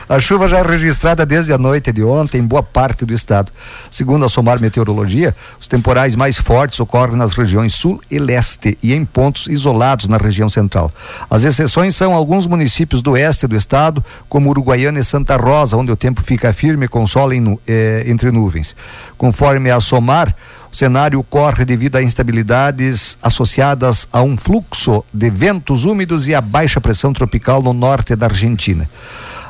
A 0.09 0.19
chuva 0.19 0.49
já 0.49 0.59
é 0.59 0.63
registrada 0.63 1.25
desde 1.25 1.53
a 1.53 1.59
noite 1.59 1.93
de 1.93 2.03
ontem 2.03 2.39
em 2.39 2.47
boa 2.47 2.63
parte 2.63 3.05
do 3.05 3.13
estado. 3.13 3.53
Segundo 3.91 4.25
a 4.25 4.29
Somar 4.29 4.61
Meteorologia, 4.61 5.35
os 5.61 5.69
temporais 5.69 6.17
mais 6.17 6.39
fortes 6.39 6.81
ocorrem 6.81 7.17
nas 7.17 7.33
regiões 7.33 7.75
sul 7.75 8.01
e 8.11 8.19
leste 8.19 8.79
e 8.83 8.95
em 8.95 9.05
pontos 9.05 9.47
isolados 9.47 10.09
na 10.09 10.17
região 10.17 10.49
central. 10.49 10.91
As 11.29 11.45
exceções 11.45 11.95
são 11.95 12.15
alguns 12.15 12.47
municípios 12.47 13.03
do 13.03 13.13
oeste 13.13 13.47
do 13.47 13.57
estado, 13.57 14.05
como 14.29 14.51
Uruguaiana 14.51 15.01
e 15.01 15.05
Santa 15.05 15.37
Rosa, 15.37 15.77
onde 15.77 15.93
o 15.93 15.97
tempo 15.97 16.23
fica 16.23 16.53
firme 16.53 16.89
com 16.89 17.07
sol 17.07 17.33
em, 17.33 17.59
eh, 17.67 18.05
entre 18.07 18.31
nuvens. 18.31 18.75
Conforme 19.17 19.71
a 19.71 19.81
Somar, 19.81 20.35
o 20.73 20.77
cenário 20.77 21.23
corre 21.25 21.65
devido 21.65 21.97
a 21.97 22.03
instabilidades 22.03 23.19
associadas 23.21 24.07
a 24.13 24.23
um 24.23 24.37
fluxo 24.37 25.05
de 25.13 25.29
ventos 25.29 25.85
úmidos 25.85 26.29
e 26.29 26.35
a 26.35 26.41
baixa 26.41 26.81
pressão 26.81 27.13
tropical 27.13 27.61
no 27.61 27.73
norte 27.73 28.15
da 28.15 28.27
Argentina. 28.27 28.89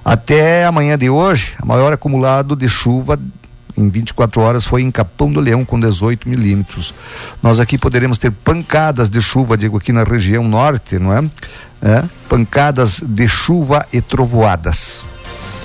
Até 0.04 0.64
amanhã 0.64 0.96
de 0.96 1.10
hoje, 1.10 1.54
o 1.62 1.66
maior 1.66 1.92
acumulado 1.92 2.56
de 2.56 2.68
chuva 2.68 3.20
em 3.76 3.88
24 3.88 4.40
horas 4.40 4.64
foi 4.64 4.82
em 4.82 4.90
Capão 4.90 5.30
do 5.30 5.40
Leão 5.40 5.64
com 5.64 5.78
18 5.78 6.28
milímetros. 6.28 6.94
Nós 7.42 7.60
aqui 7.60 7.76
poderemos 7.76 8.18
ter 8.18 8.30
pancadas 8.30 9.08
de 9.08 9.20
chuva, 9.20 9.56
digo 9.56 9.76
aqui 9.76 9.92
na 9.92 10.04
região 10.04 10.46
norte, 10.48 10.98
não 10.98 11.12
é? 11.12 11.24
é? 11.82 12.04
Pancadas 12.28 13.02
de 13.04 13.28
chuva 13.28 13.86
e 13.92 14.00
trovoadas. 14.00 15.04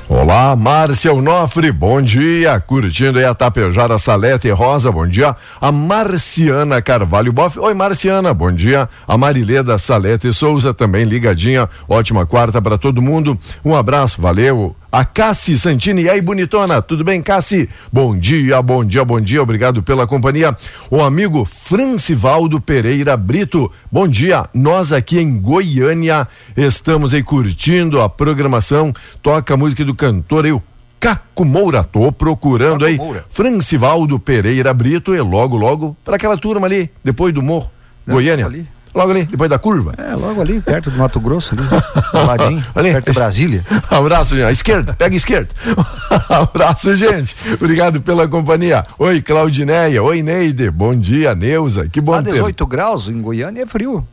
Olá, 0.08 0.56
Márcia 0.56 1.12
Onofre, 1.12 1.72
bom 1.72 2.00
dia. 2.00 2.60
Curtindo 2.60 3.18
aí 3.18 3.26
a 3.26 3.34
Tapejara 3.34 3.98
Salete 3.98 4.52
Rosa, 4.52 4.92
bom 4.92 5.08
dia. 5.08 5.36
A 5.60 5.72
Marciana 5.72 6.80
Carvalho 6.80 7.34
Boff, 7.34 7.60
oi 7.60 7.74
Marciana, 7.74 8.32
bom 8.32 8.52
dia. 8.52 8.88
A 9.08 9.18
Marileda 9.18 9.80
Salete 9.80 10.32
Souza 10.32 10.76
também 10.76 11.06
ligadinha. 11.06 11.68
Ótima 11.90 12.24
quarta 12.24 12.62
para 12.62 12.78
todo 12.78 13.02
mundo. 13.02 13.36
Um 13.64 13.76
abraço, 13.76 14.22
valeu 14.22 14.76
a 14.96 15.04
Cassi 15.04 15.60
Santini. 15.60 16.04
E 16.04 16.10
aí, 16.10 16.22
bonitona, 16.22 16.82
tudo 16.82 17.04
bem, 17.04 17.22
Cassi? 17.22 17.68
Bom 17.92 18.18
dia, 18.18 18.62
bom 18.62 18.82
dia, 18.86 19.04
bom 19.04 19.20
dia, 19.20 19.44
obrigado 19.44 19.84
pela 19.84 20.08
companhia. 20.08 20.56
O 20.90 21.04
amigo 21.04 21.44
Francivaldo 21.44 22.62
Pereira 22.62 23.18
Brito, 23.18 23.70
bom 23.92 24.08
dia. 24.08 24.48
Nós 24.54 24.94
aqui 24.94 25.20
em 25.20 25.38
Goiânia 25.38 26.26
estamos 26.56 27.14
aí 27.14 27.22
curtindo 27.22 28.00
a 28.02 28.08
programação, 28.08 28.94
toca 29.22 29.54
a 29.54 29.58
música 29.58 29.84
do 29.84 29.94
cantor 29.94 30.46
eu. 30.46 30.64
Caco 30.98 31.44
Moura, 31.44 31.84
tô 31.84 32.10
procurando 32.10 32.80
Caco 32.80 32.86
aí. 32.86 32.96
Moura. 32.96 33.26
Francivaldo 33.30 34.18
Pereira 34.18 34.74
Brito 34.74 35.14
e 35.14 35.20
logo, 35.20 35.58
logo, 35.58 35.98
para 36.06 36.16
aquela 36.16 36.38
turma 36.38 36.68
ali, 36.68 36.90
depois 37.04 37.34
do 37.34 37.42
morro. 37.42 37.70
Goiânia. 38.08 38.46
Ali. 38.46 38.75
Logo 38.96 39.12
ali, 39.12 39.26
depois 39.26 39.50
da 39.50 39.60
curva? 39.60 39.94
É, 39.98 40.16
logo 40.16 40.40
ali, 40.40 40.62
perto 40.62 40.90
do 40.90 40.98
Mato 40.98 41.20
Grosso, 41.20 41.54
ali, 41.54 42.26
ladinho, 42.26 42.64
ali. 42.74 42.92
perto 42.94 43.12
de 43.12 43.14
Brasília. 43.14 43.66
Abraço, 43.92 44.36
gente. 44.38 44.46
A 44.46 44.52
esquerda, 44.54 44.94
pega 44.94 45.14
a 45.14 45.18
esquerda. 45.18 45.50
Abraço, 46.30 46.96
gente. 46.96 47.36
Obrigado 47.54 48.02
pela 48.02 48.26
companhia. 48.26 48.86
Oi, 48.98 49.22
Claudineia. 49.22 50.02
Oi, 50.02 50.24
Neide. 50.24 50.72
Bom 50.72 50.96
dia, 50.96 51.36
Neuza. 51.36 51.90
Que 51.90 52.00
bom 52.00 52.14
A 52.14 52.22
18 52.22 52.56
ter... 52.56 52.70
graus 52.70 53.10
em 53.10 53.22
Goiânia 53.22 53.64
é 53.64 53.66
frio. 53.66 54.08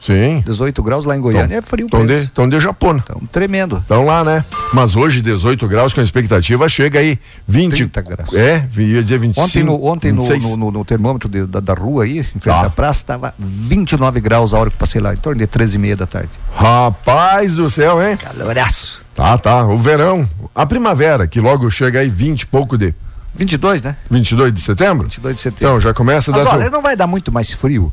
Sim. 0.00 0.42
18 0.46 0.82
graus 0.82 1.04
lá 1.04 1.14
em 1.14 1.20
Goiânia 1.20 1.56
é 1.56 1.62
frio 1.62 1.84
Estão 1.84 2.06
de, 2.06 2.14
estão 2.14 2.48
de 2.48 2.58
Japão. 2.58 2.96
Estão 2.96 3.20
tremendo. 3.30 3.76
Estão 3.76 4.06
lá, 4.06 4.24
né? 4.24 4.42
Mas 4.72 4.96
hoje 4.96 5.20
18 5.20 5.68
graus 5.68 5.92
com 5.92 6.00
a 6.00 6.02
expectativa 6.02 6.66
chega 6.70 6.98
aí 6.98 7.18
20. 7.46 7.76
30 7.76 8.00
graus. 8.00 8.34
É, 8.34 8.66
ia 8.78 9.02
dizer 9.02 9.18
25. 9.18 9.44
Ontem 9.44 9.62
no, 9.62 9.84
ontem 9.84 10.12
no, 10.12 10.56
no, 10.56 10.70
no, 10.70 10.84
termômetro 10.84 11.28
de, 11.28 11.44
da, 11.44 11.60
da, 11.60 11.74
rua 11.74 12.04
aí, 12.04 12.20
em 12.20 12.40
frente 12.40 12.48
ah. 12.48 12.66
à 12.66 12.70
praça, 12.70 13.00
estava 13.00 13.34
29 13.38 14.20
graus 14.20 14.54
a 14.54 14.58
hora 14.58 14.70
que 14.70 14.76
passei 14.76 15.00
lá, 15.02 15.12
em 15.12 15.18
torno 15.18 15.38
de 15.38 15.46
13 15.46 15.76
e 15.76 15.78
meia 15.78 15.96
da 15.96 16.06
tarde. 16.06 16.30
Rapaz 16.54 17.54
do 17.54 17.68
céu, 17.68 18.02
hein? 18.02 18.16
Caloraço. 18.16 19.02
Tá, 19.14 19.36
tá. 19.36 19.66
O 19.66 19.76
verão, 19.76 20.26
a 20.54 20.64
primavera, 20.64 21.26
que 21.26 21.40
logo 21.40 21.70
chega 21.70 22.00
aí 22.00 22.08
20 22.08 22.42
e 22.42 22.46
pouco 22.46 22.78
de 22.78 22.94
22, 23.34 23.82
né? 23.82 23.96
22 24.10 24.52
de 24.52 24.60
setembro? 24.60 25.04
22 25.04 25.34
de 25.34 25.40
setembro. 25.40 25.64
Então, 25.64 25.80
já 25.80 25.94
começa 25.94 26.30
a 26.30 26.34
Mas 26.34 26.44
dar. 26.44 26.54
Olha, 26.54 26.62
seu... 26.62 26.70
não 26.70 26.82
vai 26.82 26.96
dar 26.96 27.06
muito 27.06 27.30
mais 27.30 27.52
frio 27.52 27.92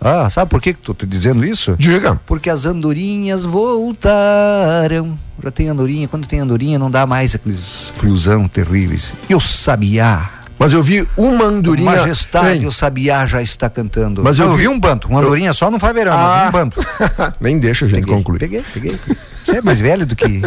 Ah, 0.00 0.30
sabe 0.30 0.50
por 0.50 0.62
que 0.62 0.72
tô 0.72 0.94
te 0.94 1.04
dizendo 1.06 1.44
isso? 1.44 1.76
Diga. 1.78 2.18
Porque 2.26 2.48
as 2.48 2.64
andorinhas 2.64 3.44
voltaram. 3.44 5.18
Já 5.42 5.50
tem 5.50 5.68
andorinha, 5.68 6.08
quando 6.08 6.26
tem 6.26 6.40
andorinha 6.40 6.78
não 6.78 6.90
dá 6.90 7.06
mais 7.06 7.34
aqueles 7.34 7.92
friozão 7.96 8.46
terríveis. 8.48 9.12
E 9.28 9.34
o 9.34 9.40
sabiá, 9.40 10.30
Mas 10.58 10.72
eu 10.72 10.82
vi 10.82 11.06
uma 11.16 11.44
andorinha. 11.46 11.90
majestade, 11.90 12.60
Ei, 12.60 12.66
o 12.66 12.72
sabiá 12.72 13.24
já 13.26 13.40
está 13.42 13.68
cantando. 13.70 14.22
Mas 14.22 14.38
eu 14.38 14.46
Não, 14.48 14.56
vi- 14.56 14.62
vi 14.62 14.68
um 14.68 14.78
banto, 14.78 15.08
uma 15.08 15.20
andorinha 15.20 15.52
só 15.52 15.70
não 15.70 15.78
faz 15.78 15.94
verão, 15.94 16.12
Ah. 16.14 16.40
mas 16.44 16.48
um 16.48 16.52
banto. 16.52 16.80
Nem 17.40 17.58
deixa 17.58 17.84
a 17.86 17.88
gente 17.88 18.00
Peguei, 18.00 18.14
concluir. 18.14 18.38
peguei, 18.38 18.64
peguei. 18.74 18.96
Você 19.44 19.56
é 19.58 19.62
mais 19.62 19.80
velho 19.80 20.06
do 20.06 20.14
que 20.14 20.42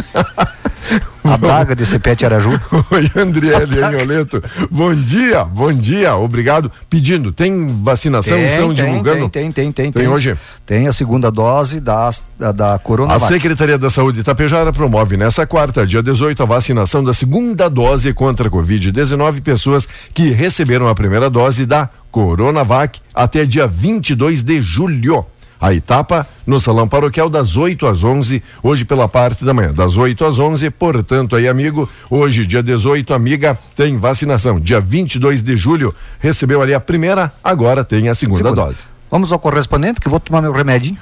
a 1.24 1.38
daga 1.38 1.76
desse 1.76 1.98
pet 1.98 2.26
araju. 2.26 2.52
Oi, 2.92 3.12
Andriele 3.16 3.84
Anholeto. 3.84 4.44
Bom 4.70 4.94
dia, 4.94 5.44
bom 5.44 5.72
dia, 5.72 6.16
obrigado. 6.16 6.72
Pedindo, 6.90 7.32
tem 7.32 7.68
vacinação? 7.82 8.38
Estão 8.38 8.74
divulgando? 8.74 9.30
Tem, 9.30 9.52
tem, 9.52 9.72
tem, 9.72 9.92
tem. 9.92 9.92
Tem 9.92 10.08
hoje? 10.08 10.38
Tem 10.66 10.88
a 10.88 10.92
segunda 10.92 11.32
dose 11.32 11.80
da, 11.80 12.10
da, 12.38 12.52
da 12.52 12.76
A 12.76 12.80
Coronavac. 12.80 13.32
Secretaria 13.32 13.78
da 13.78 13.90
Saúde 13.90 14.20
Itapejara 14.20 14.72
promove 14.74 15.18
nessa 15.18 15.46
quarta, 15.48 15.86
dia 15.88 16.04
18, 16.04 16.44
a 16.44 16.46
vacinação 16.46 17.04
da 17.04 17.14
segunda 17.14 17.70
dose 17.70 18.14
contra 18.14 18.48
a 18.48 18.52
Covid-19 18.52 19.42
pessoas 19.42 19.88
que 20.14 20.30
receberam 20.30 20.88
a 20.88 20.96
primeira 20.96 21.30
dose 21.30 21.66
da 21.66 21.90
Coronavac 22.12 23.00
até 23.14 23.46
dia 23.46 23.66
22 23.66 24.44
de 24.44 24.62
julho. 24.62 25.26
A 25.64 25.74
etapa 25.74 26.28
no 26.46 26.60
Salão 26.60 26.90
Paroquial 26.90 27.30
das 27.30 27.56
8 27.56 27.88
às 27.88 28.04
11, 28.04 28.44
hoje 28.62 28.84
pela 28.84 29.08
parte 29.08 29.46
da 29.46 29.54
manhã, 29.54 29.72
das 29.72 29.96
8 29.96 30.26
às 30.26 30.38
11. 30.38 30.70
Portanto, 30.72 31.38
aí, 31.38 31.48
amigo, 31.48 31.90
hoje, 32.10 32.46
dia 32.46 32.62
18, 32.62 33.14
amiga, 33.14 33.58
tem 33.74 33.98
vacinação. 33.98 34.60
Dia 34.60 34.82
22 34.82 35.42
de 35.42 35.56
julho, 35.56 35.96
recebeu 36.20 36.62
ali 36.62 36.74
a 36.74 36.82
primeira, 36.82 37.32
agora 37.42 37.82
tem 37.82 38.10
a 38.10 38.14
segunda, 38.14 38.40
Segunda. 38.40 38.66
dose. 38.66 38.80
Vamos 39.10 39.32
ao 39.32 39.40
correspondente 39.40 40.02
que 40.02 40.08
eu 40.08 40.12
vou 40.12 40.20
tomar 40.20 40.42
meu 40.42 40.52
remedinho. 40.52 40.98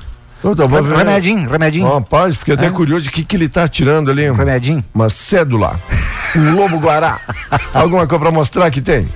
Então, 0.46 0.68
vou 0.68 0.84
ver- 0.84 0.96
Remedinho, 0.96 1.50
remedinho. 1.50 1.92
Rapaz, 1.92 2.36
fiquei 2.36 2.54
até 2.54 2.68
É. 2.68 2.70
curioso 2.70 3.06
de 3.06 3.10
que 3.12 3.24
que 3.24 3.36
ele 3.36 3.50
tá 3.50 3.68
tirando 3.68 4.12
ali. 4.12 4.30
Remedinho. 4.32 4.84
Uma 4.94 5.10
cédula. 5.10 5.80
Um 6.36 6.54
lobo 6.56 6.78
guará. 6.78 7.20
Alguma 7.74 8.06
coisa 8.06 8.20
pra 8.24 8.32
mostrar 8.32 8.70
que 8.70 8.80
tem? 8.82 9.08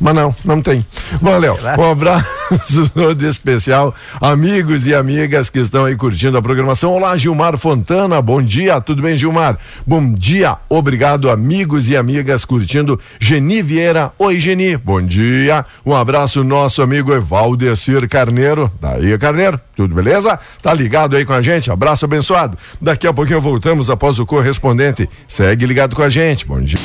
Mas 0.00 0.14
não, 0.14 0.34
não 0.44 0.60
tem. 0.60 0.84
Valeu. 1.20 1.58
Um 1.78 1.90
abraço 1.90 2.90
todo 2.94 3.26
especial, 3.26 3.94
amigos 4.20 4.86
e 4.86 4.94
amigas 4.94 5.50
que 5.50 5.58
estão 5.58 5.84
aí 5.84 5.96
curtindo 5.96 6.36
a 6.36 6.42
programação. 6.42 6.92
Olá, 6.92 7.16
Gilmar 7.16 7.56
Fontana. 7.56 8.20
Bom 8.20 8.42
dia, 8.42 8.80
tudo 8.80 9.02
bem, 9.02 9.16
Gilmar? 9.16 9.58
Bom 9.86 10.12
dia, 10.12 10.56
obrigado, 10.68 11.30
amigos 11.30 11.88
e 11.88 11.96
amigas 11.96 12.44
curtindo. 12.44 13.00
Geni 13.18 13.62
Vieira. 13.62 14.12
Oi, 14.18 14.38
Geni. 14.38 14.76
Bom 14.76 15.02
dia. 15.02 15.64
Um 15.84 15.94
abraço, 15.94 16.44
nosso 16.44 16.82
amigo 16.82 17.12
Evaldecir 17.12 18.08
Carneiro. 18.08 18.70
Daí, 18.80 19.16
Carneiro, 19.18 19.60
tudo 19.74 19.94
beleza? 19.94 20.38
Tá 20.62 20.72
ligado 20.74 21.16
aí 21.16 21.24
com 21.24 21.32
a 21.32 21.42
gente? 21.42 21.70
Abraço 21.70 22.04
abençoado. 22.04 22.58
Daqui 22.80 23.06
a 23.06 23.12
pouquinho 23.12 23.40
voltamos 23.40 23.90
após 23.90 24.18
o 24.18 24.26
correspondente. 24.26 25.08
Segue 25.26 25.66
ligado 25.66 25.96
com 25.96 26.02
a 26.02 26.08
gente. 26.08 26.46
Bom 26.46 26.60
dia. 26.60 26.78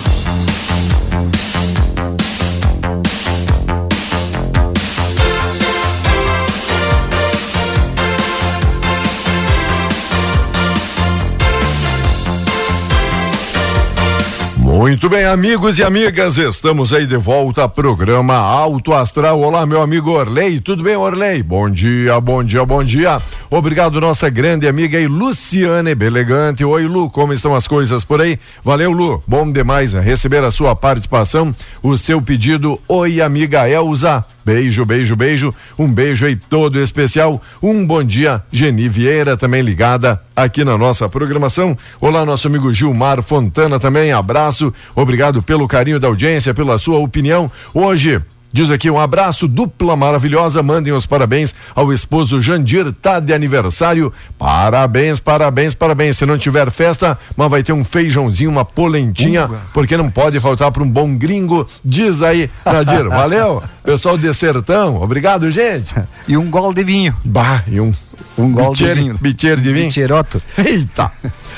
Muito 14.82 15.08
bem, 15.08 15.26
amigos 15.26 15.78
e 15.78 15.84
amigas, 15.84 16.38
estamos 16.38 16.92
aí 16.92 17.06
de 17.06 17.16
volta 17.16 17.62
ao 17.62 17.70
programa 17.70 18.34
Alto 18.34 18.96
Astral. 18.96 19.40
Olá, 19.40 19.64
meu 19.64 19.80
amigo 19.80 20.10
Orley, 20.10 20.60
tudo 20.60 20.84
bem, 20.84 20.96
Orley? 20.96 21.44
Bom 21.44 21.70
dia, 21.70 22.20
bom 22.20 22.44
dia, 22.44 22.66
bom 22.66 22.84
dia. 22.84 23.22
Obrigado, 23.48 24.02
nossa 24.02 24.28
grande 24.28 24.68
amiga 24.68 24.98
Luciane 25.08 25.94
Belegante. 25.94 26.66
Oi, 26.66 26.88
Lu, 26.88 27.12
como 27.12 27.32
estão 27.32 27.54
as 27.54 27.68
coisas 27.68 28.04
por 28.04 28.22
aí? 28.22 28.40
Valeu, 28.64 28.92
Lu, 28.92 29.24
bom 29.28 29.52
demais 29.52 29.94
receber 29.94 30.44
a 30.44 30.50
sua 30.50 30.76
participação, 30.76 31.56
o 31.84 31.96
seu 31.96 32.20
pedido. 32.20 32.82
Oi, 32.88 33.22
amiga 33.22 33.70
Elza. 33.70 34.26
Beijo, 34.44 34.86
beijo, 34.86 35.16
beijo. 35.16 35.54
Um 35.78 35.92
beijo 35.92 36.26
aí 36.26 36.36
todo 36.36 36.80
especial. 36.80 37.42
Um 37.62 37.86
bom 37.86 38.04
dia, 38.04 38.44
Geni 38.52 38.90
Vieira, 38.90 39.38
também 39.38 39.62
ligada 39.62 40.20
aqui 40.36 40.64
na 40.64 40.78
nossa 40.78 41.08
programação. 41.08 41.78
Olá, 42.00 42.26
nosso 42.26 42.48
amigo 42.48 42.74
Gilmar 42.74 43.22
Fontana 43.22 43.80
também. 43.80 44.12
Abraço. 44.12 44.74
Obrigado 44.96 45.42
pelo 45.42 45.68
carinho 45.68 46.00
da 46.00 46.08
audiência, 46.08 46.54
pela 46.54 46.78
sua 46.78 47.00
opinião. 47.00 47.52
Hoje. 47.74 48.20
Diz 48.54 48.70
aqui 48.72 48.90
um 48.90 49.00
abraço 49.00 49.48
dupla 49.48 49.96
maravilhosa. 49.96 50.62
Mandem 50.62 50.94
os 50.94 51.06
parabéns 51.06 51.56
ao 51.76 51.92
esposo 51.94 52.42
Jandir, 52.42 52.92
tá 52.94 53.20
de 53.20 53.34
aniversário. 53.34 54.12
Parabéns, 54.38 55.20
parabéns, 55.20 55.74
parabéns. 55.74 56.18
Se 56.18 56.26
não 56.26 56.38
tiver 56.38 56.70
festa, 56.72 57.18
mas 57.38 57.50
vai 57.50 57.64
ter 57.64 57.74
um 57.74 57.84
feijãozinho, 57.84 58.50
uma 58.50 58.66
polentinha, 58.66 59.46
Uga. 59.46 59.62
porque 59.74 59.96
não 59.96 60.10
pode 60.12 60.40
faltar 60.40 60.72
para 60.72 60.84
um 60.84 60.90
bom 60.90 61.16
gringo. 61.18 61.66
Diz 61.86 62.22
aí, 62.22 62.50
Nadir. 62.66 63.08
Valeu, 63.10 63.64
pessoal 63.84 64.18
de 64.18 64.34
Sertão. 64.34 65.02
Obrigado, 65.02 65.50
gente. 65.50 65.96
E 66.28 66.36
um 66.36 66.50
gol 66.52 66.74
de 66.74 66.84
vinho. 66.84 67.16
Bah, 67.24 67.64
e 67.68 67.80
um, 67.80 67.94
Um 68.38 68.52
gol 68.52 68.74
de 68.76 68.84
bicheiro- 68.84 68.96
vinho. 69.02 69.18
bicheiro 69.20 69.62
de 69.62 69.74
vinho. 69.74 69.88
Bicheroto. 69.88 70.42
Eita, 70.58 71.12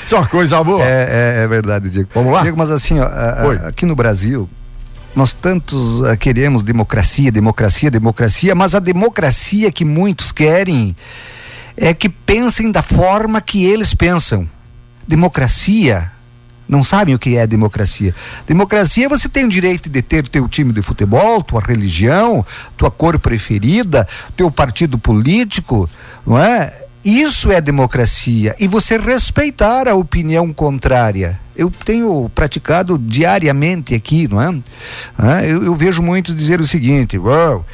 só 0.06 0.24
coisa 0.24 0.62
boa. 0.62 0.84
É, 0.86 1.36
é, 1.40 1.42
é 1.44 1.48
verdade, 1.48 1.90
Diego. 1.90 2.08
Vamos 2.14 2.32
lá? 2.32 2.42
Diego, 2.42 2.56
mas 2.58 2.70
assim, 2.70 3.00
ó, 3.00 3.04
a- 3.04 3.68
aqui 3.68 3.84
no 3.86 3.94
Brasil, 3.96 4.48
nós 5.14 5.32
tantos 5.32 6.02
ah, 6.02 6.16
queremos 6.16 6.62
democracia, 6.62 7.30
democracia, 7.30 7.90
democracia, 7.90 8.54
mas 8.54 8.74
a 8.74 8.78
democracia 8.78 9.70
que 9.70 9.84
muitos 9.84 10.32
querem 10.32 10.96
é 11.76 11.92
que 11.94 12.08
pensem 12.08 12.70
da 12.70 12.82
forma 12.82 13.40
que 13.40 13.64
eles 13.64 13.94
pensam. 13.94 14.48
Democracia. 15.06 16.10
Não 16.66 16.82
sabem 16.82 17.14
o 17.14 17.18
que 17.18 17.36
é 17.36 17.46
democracia. 17.46 18.14
Democracia 18.46 19.08
você 19.08 19.28
tem 19.28 19.44
o 19.44 19.50
direito 19.50 19.88
de 19.90 20.00
ter 20.00 20.26
teu 20.26 20.48
time 20.48 20.72
de 20.72 20.80
futebol, 20.80 21.42
tua 21.42 21.60
religião, 21.60 22.44
tua 22.76 22.90
cor 22.90 23.18
preferida, 23.18 24.08
teu 24.34 24.50
partido 24.50 24.98
político, 24.98 25.88
não 26.26 26.38
é? 26.38 26.83
Isso 27.04 27.52
é 27.52 27.60
democracia. 27.60 28.56
E 28.58 28.66
você 28.66 28.96
respeitar 28.96 29.86
a 29.88 29.94
opinião 29.94 30.50
contrária. 30.50 31.38
Eu 31.54 31.70
tenho 31.70 32.30
praticado 32.34 32.98
diariamente 32.98 33.94
aqui, 33.94 34.26
não 34.26 34.40
é? 34.40 34.58
Ah, 35.16 35.44
eu, 35.44 35.62
eu 35.62 35.74
vejo 35.74 36.02
muitos 36.02 36.34
dizer 36.34 36.60
o 36.60 36.66
seguinte: 36.66 37.18
"Uau, 37.18 37.64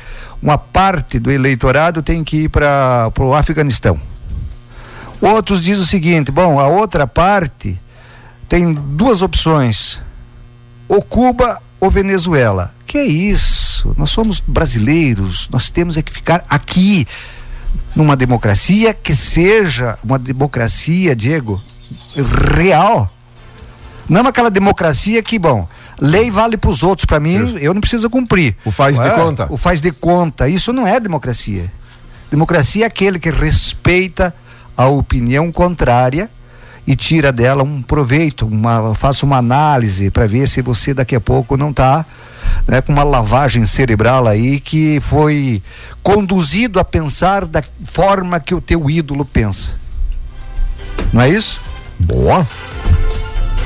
uma 0.43 0.59
parte 0.59 1.19
do 1.19 1.31
eleitorado 1.31 2.03
tem 2.03 2.25
que 2.25 2.45
ir 2.45 2.49
para 2.49 3.13
o 3.19 3.35
Afeganistão. 3.35 4.01
Outros 5.21 5.63
dizem 5.63 5.85
o 5.85 5.87
seguinte: 5.87 6.31
bom, 6.33 6.59
a 6.59 6.67
outra 6.67 7.07
parte 7.07 7.79
tem 8.49 8.73
duas 8.73 9.23
opções: 9.23 10.03
ou 10.89 11.03
Cuba 11.03 11.61
ou 11.79 11.91
Venezuela. 11.91 12.75
Que 12.87 12.99
é 12.99 13.05
isso? 13.05 13.95
Nós 13.97 14.11
somos 14.11 14.41
brasileiros, 14.41 15.49
nós 15.51 15.71
temos 15.71 15.97
é 15.97 16.03
que 16.03 16.13
ficar 16.13 16.45
aqui 16.49 17.07
numa 17.95 18.17
democracia 18.17 18.95
que 18.95 19.15
seja 19.15 19.99
uma 20.03 20.19
democracia, 20.19 21.15
Diego, 21.15 21.61
real. 22.55 23.11
Não 24.09 24.27
aquela 24.27 24.51
democracia 24.51 25.23
que, 25.23 25.39
bom, 25.39 25.69
lei 26.01 26.31
vale 26.31 26.57
para 26.57 26.71
os 26.71 26.83
outros, 26.83 27.05
para 27.05 27.21
mim, 27.21 27.45
Isso. 27.45 27.59
eu 27.59 27.73
não 27.73 27.81
preciso 27.81 28.11
cumprir. 28.11 28.57
O 28.65 28.71
faz 28.71 28.99
de 28.99 29.11
conta. 29.11 29.47
O 29.51 29.57
faz 29.57 29.81
de 29.81 29.93
conta. 29.93 30.49
Isso 30.49 30.73
não 30.73 30.87
é 30.87 30.99
democracia. 30.99 31.73
Democracia 32.31 32.85
é 32.85 32.87
aquele 32.87 33.19
que 33.19 33.31
respeita 33.31 34.35
a 34.77 34.87
opinião 34.87 35.51
contrária 35.53 36.31
e 36.87 36.97
tira 36.97 37.31
dela 37.31 37.63
um 37.63 37.83
proveito, 37.83 38.47
uma, 38.47 38.95
faça 38.95 39.27
uma 39.27 39.37
análise 39.37 40.11
para 40.11 40.27
ver 40.27 40.49
se 40.49 40.63
você 40.63 40.95
daqui 40.95 41.15
a 41.15 41.21
pouco 41.21 41.57
não 41.57 41.71
está 41.71 42.05
né, 42.67 42.81
com 42.81 42.93
uma 42.93 43.05
lavagem 43.05 43.65
cerebral 43.67 44.27
aí 44.27 44.61
que 44.61 45.01
foi 45.01 45.63
conduzido 46.03 46.79
a 46.79 46.85
pensar 46.85 47.45
da 47.45 47.63
forma 47.85 48.41
que 48.41 48.55
o 48.55 48.61
teu 48.61 48.89
ídolo 48.89 49.25
pensa. 49.25 49.75
Não 51.13 51.23
é 51.23 51.29
isso? 51.29 51.61
Boa. 51.99 52.47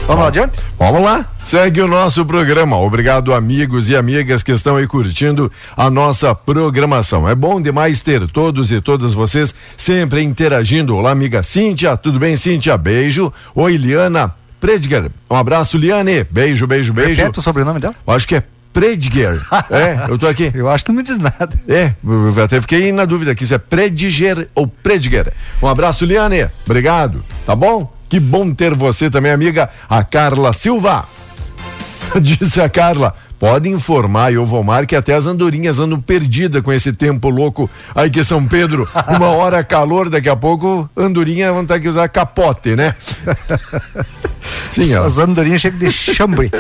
Vamos 0.07 0.23
lá 0.23 0.29
adiante? 0.29 0.59
Vamos 0.79 1.03
lá, 1.03 1.25
segue 1.47 1.81
o 1.81 1.88
nosso 1.88 2.27
programa. 2.27 2.77
Obrigado, 2.77 3.33
amigos 3.33 3.88
e 3.88 3.97
amigas 3.97 4.42
que 4.42 4.53
estão 4.53 4.77
aí 4.77 4.87
curtindo 4.87 5.51
a 5.75 5.88
nossa 5.88 6.35
programação. 6.35 7.27
É 7.27 7.35
bom 7.35 7.61
demais 7.61 8.03
ter 8.03 8.29
todos 8.29 8.70
e 8.70 8.83
todas 8.83 9.14
vocês 9.14 9.55
sempre 9.79 10.23
interagindo. 10.23 10.94
Olá, 10.94 11.11
amiga 11.11 11.42
Cíntia, 11.42 11.97
tudo 11.97 12.18
bem, 12.18 12.37
Cíntia? 12.37 12.77
Beijo. 12.77 13.33
Oi, 13.55 13.79
Liana 13.79 14.35
Prediger. 14.61 15.11
Um 15.31 15.37
abraço, 15.37 15.79
Liane. 15.79 16.25
Beijo, 16.25 16.66
beijo, 16.66 16.92
beijo. 16.92 17.20
Repete 17.20 17.38
o 17.38 17.42
sobrenome 17.42 17.81
dela? 17.81 17.94
Acho 18.07 18.29
que 18.29 18.37
é 18.37 18.42
Prediger. 18.75 19.41
é, 19.71 20.11
eu 20.11 20.19
tô 20.19 20.27
aqui. 20.27 20.51
Eu 20.53 20.69
acho 20.69 20.85
que 20.85 20.91
não 20.91 20.99
me 20.99 21.05
diz 21.05 21.19
nada. 21.19 21.51
É, 21.67 21.93
eu 22.05 22.45
até 22.45 22.61
fiquei 22.61 22.93
na 22.93 23.05
dúvida 23.05 23.31
aqui 23.31 23.47
se 23.47 23.55
é 23.55 23.59
Prediger 23.59 24.49
ou 24.55 24.67
Prediger. 24.67 25.33
Um 25.63 25.69
abraço, 25.69 26.05
Liane. 26.05 26.49
Obrigado. 26.67 27.25
Tá 27.47 27.55
bom? 27.55 27.91
Que 28.09 28.19
bom 28.19 28.53
ter 28.53 28.75
você 28.75 29.09
também, 29.09 29.33
amiga, 29.33 29.71
a 29.89 30.03
Carla 30.03 30.53
Silva. 30.53 31.05
Disse 32.21 32.61
a 32.61 32.69
Carla, 32.69 33.15
pode 33.39 33.69
informar 33.69 34.33
e 34.33 34.39
o 34.39 34.45
Vomar 34.45 34.87
que 34.87 34.95
até 34.95 35.15
as 35.15 35.27
andorinhas 35.27 35.79
andam 35.79 36.01
perdidas 36.01 36.63
com 36.63 36.73
esse 36.73 36.93
tempo 36.93 37.29
louco 37.29 37.69
aí 37.95 38.11
que 38.11 38.23
São 38.23 38.47
Pedro, 38.47 38.89
uma 39.09 39.29
hora 39.29 39.65
calor, 39.65 40.09
daqui 40.09 40.29
a 40.29 40.37
pouco 40.37 40.89
andorinha 40.97 41.53
vão 41.53 41.65
ter 41.65 41.81
que 41.81 41.89
usar 41.89 42.09
capote, 42.09 42.77
né? 42.77 42.95
Sim, 44.70 44.94
As 44.96 45.18
andorinhas 45.18 45.61
chegam 45.61 45.78
de 45.78 45.92
chambre. 45.92 46.50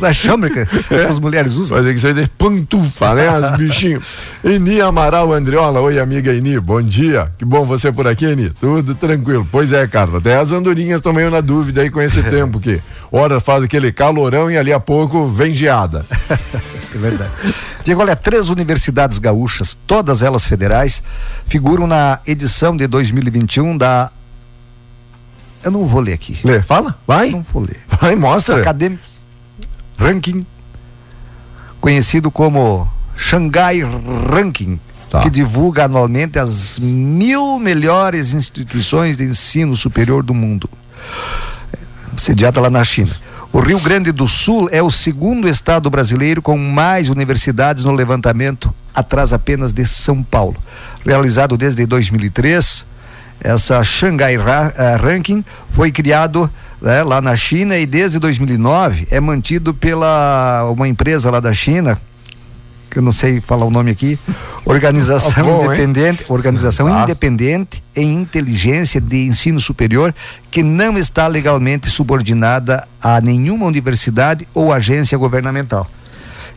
da 0.00 0.12
chambre 0.12 0.50
que 0.50 0.94
é. 0.94 1.04
as 1.04 1.18
mulheres 1.18 1.56
usam. 1.56 1.76
Vai 1.76 1.86
ter 1.86 1.94
que 1.94 2.00
ser 2.00 2.14
de 2.14 2.26
pantufa, 2.38 3.14
né? 3.14 3.28
As 3.28 3.56
bichinhos. 3.58 4.02
Eni 4.42 4.80
Amaral 4.80 5.32
Andriola, 5.32 5.80
oi 5.80 5.98
amiga 5.98 6.32
Eni, 6.32 6.58
bom 6.58 6.80
dia. 6.80 7.30
Que 7.36 7.44
bom 7.44 7.64
você 7.64 7.92
por 7.92 8.06
aqui, 8.06 8.24
Eni. 8.26 8.50
Tudo 8.50 8.94
tranquilo. 8.94 9.46
Pois 9.50 9.72
é, 9.72 9.86
Carla, 9.86 10.18
até 10.18 10.36
as 10.36 10.52
andorinhas 10.52 10.98
estão 10.98 11.12
meio 11.12 11.30
na 11.30 11.40
dúvida 11.40 11.82
aí 11.82 11.90
com 11.90 12.00
esse 12.00 12.22
tempo 12.30 12.58
que 12.60 12.80
hora 13.12 13.40
faz 13.40 13.64
aquele 13.64 13.92
calorão 13.92 14.50
e 14.50 14.56
ali 14.56 14.72
a 14.72 14.80
pouco 14.80 15.26
vem 15.28 15.52
geada. 15.52 16.06
é 16.94 16.98
verdade. 16.98 17.30
Diego, 17.84 18.00
olha, 18.00 18.16
três 18.16 18.48
universidades 18.48 19.18
gaúchas, 19.18 19.76
todas 19.86 20.22
elas 20.22 20.46
federais, 20.46 21.02
figuram 21.46 21.86
na 21.86 22.20
edição 22.26 22.76
de 22.76 22.86
2021 22.86 23.76
da 23.76 24.10
eu 25.62 25.70
não 25.70 25.86
vou 25.86 26.00
ler 26.00 26.14
aqui. 26.14 26.38
Lê, 26.44 26.62
fala, 26.62 26.98
vai. 27.06 27.30
Não 27.30 27.42
vou 27.42 27.62
ler. 27.62 27.80
Vai, 28.00 28.14
mostra. 28.16 28.56
Acadêmico 28.56 29.10
Ranking, 30.00 30.46
conhecido 31.78 32.30
como 32.30 32.88
Shanghai 33.14 33.80
Ranking, 33.80 34.80
tá. 35.10 35.20
que 35.20 35.28
divulga 35.28 35.84
anualmente 35.84 36.38
as 36.38 36.78
mil 36.78 37.58
melhores 37.58 38.32
instituições 38.32 39.18
de 39.18 39.24
ensino 39.24 39.76
superior 39.76 40.22
do 40.22 40.32
mundo, 40.32 40.70
sediada 42.16 42.62
lá 42.62 42.70
na 42.70 42.82
China. 42.82 43.10
O 43.52 43.58
Rio 43.58 43.78
Grande 43.80 44.10
do 44.10 44.26
Sul 44.26 44.70
é 44.72 44.80
o 44.82 44.90
segundo 44.90 45.46
estado 45.46 45.90
brasileiro 45.90 46.40
com 46.40 46.56
mais 46.56 47.10
universidades 47.10 47.84
no 47.84 47.92
levantamento, 47.92 48.72
atrás 48.94 49.34
apenas 49.34 49.74
de 49.74 49.84
São 49.84 50.22
Paulo. 50.22 50.56
Realizado 51.04 51.58
desde 51.58 51.84
2003, 51.84 52.86
essa 53.42 53.82
Shanghai 53.82 54.36
eh, 54.36 54.96
Ranking 54.96 55.44
foi 55.70 55.90
criado 55.90 56.50
né, 56.80 57.02
lá 57.02 57.20
na 57.20 57.34
China 57.36 57.76
e 57.76 57.86
desde 57.86 58.18
2009 58.18 59.08
é 59.10 59.20
mantido 59.20 59.74
pela 59.74 60.70
uma 60.70 60.86
empresa 60.86 61.30
lá 61.30 61.40
da 61.40 61.52
China 61.52 61.98
que 62.90 62.98
eu 62.98 63.02
não 63.02 63.12
sei 63.12 63.40
falar 63.40 63.64
o 63.64 63.70
nome 63.70 63.90
aqui, 63.92 64.18
organização 64.64 65.44
bom, 65.44 65.64
independente, 65.64 66.22
hein? 66.22 66.26
organização 66.28 66.92
ah. 66.92 67.02
independente 67.02 67.82
em 67.94 68.20
inteligência 68.20 69.00
de 69.00 69.26
ensino 69.26 69.60
superior 69.60 70.12
que 70.50 70.62
não 70.62 70.98
está 70.98 71.28
legalmente 71.28 71.88
subordinada 71.88 72.82
a 73.00 73.20
nenhuma 73.20 73.64
universidade 73.66 74.46
ou 74.52 74.72
agência 74.72 75.16
governamental. 75.16 75.88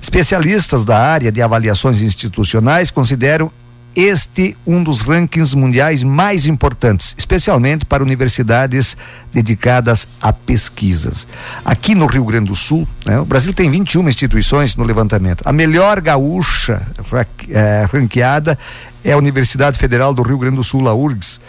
Especialistas 0.01 0.83
da 0.83 0.99
área 0.99 1.31
de 1.31 1.41
avaliações 1.41 2.01
institucionais 2.01 2.89
consideram 2.89 3.51
este 3.95 4.57
um 4.65 4.83
dos 4.83 5.01
rankings 5.01 5.55
mundiais 5.55 6.03
mais 6.03 6.47
importantes, 6.47 7.15
especialmente 7.17 7.85
para 7.85 8.03
universidades 8.03 8.97
dedicadas 9.31 10.07
a 10.21 10.33
pesquisas. 10.33 11.27
Aqui 11.63 11.93
no 11.95 12.05
Rio 12.05 12.25
Grande 12.25 12.47
do 12.47 12.55
Sul, 12.55 12.87
né, 13.05 13.19
o 13.19 13.25
Brasil 13.25 13.53
tem 13.53 13.69
21 13.69 14.07
instituições 14.09 14.75
no 14.75 14.83
levantamento. 14.83 15.43
A 15.45 15.53
melhor 15.53 16.01
gaúcha 16.01 16.81
é, 17.49 17.85
ranqueada 17.91 18.57
é 19.03 19.11
a 19.11 19.17
Universidade 19.17 19.77
Federal 19.77 20.13
do 20.13 20.23
Rio 20.23 20.37
Grande 20.37 20.55
do 20.55 20.63
Sul, 20.63 20.87
a 20.87 20.93
URGS, 20.93 21.39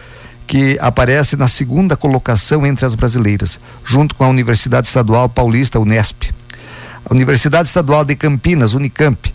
que 0.46 0.78
aparece 0.80 1.36
na 1.36 1.48
segunda 1.48 1.96
colocação 1.96 2.66
entre 2.66 2.84
as 2.84 2.94
brasileiras, 2.94 3.58
junto 3.84 4.14
com 4.14 4.24
a 4.24 4.28
Universidade 4.28 4.86
Estadual 4.86 5.28
Paulista, 5.28 5.78
Unesp. 5.78 6.30
A 7.08 7.12
Universidade 7.12 7.68
Estadual 7.68 8.04
de 8.04 8.14
Campinas, 8.14 8.74
Unicamp, 8.74 9.32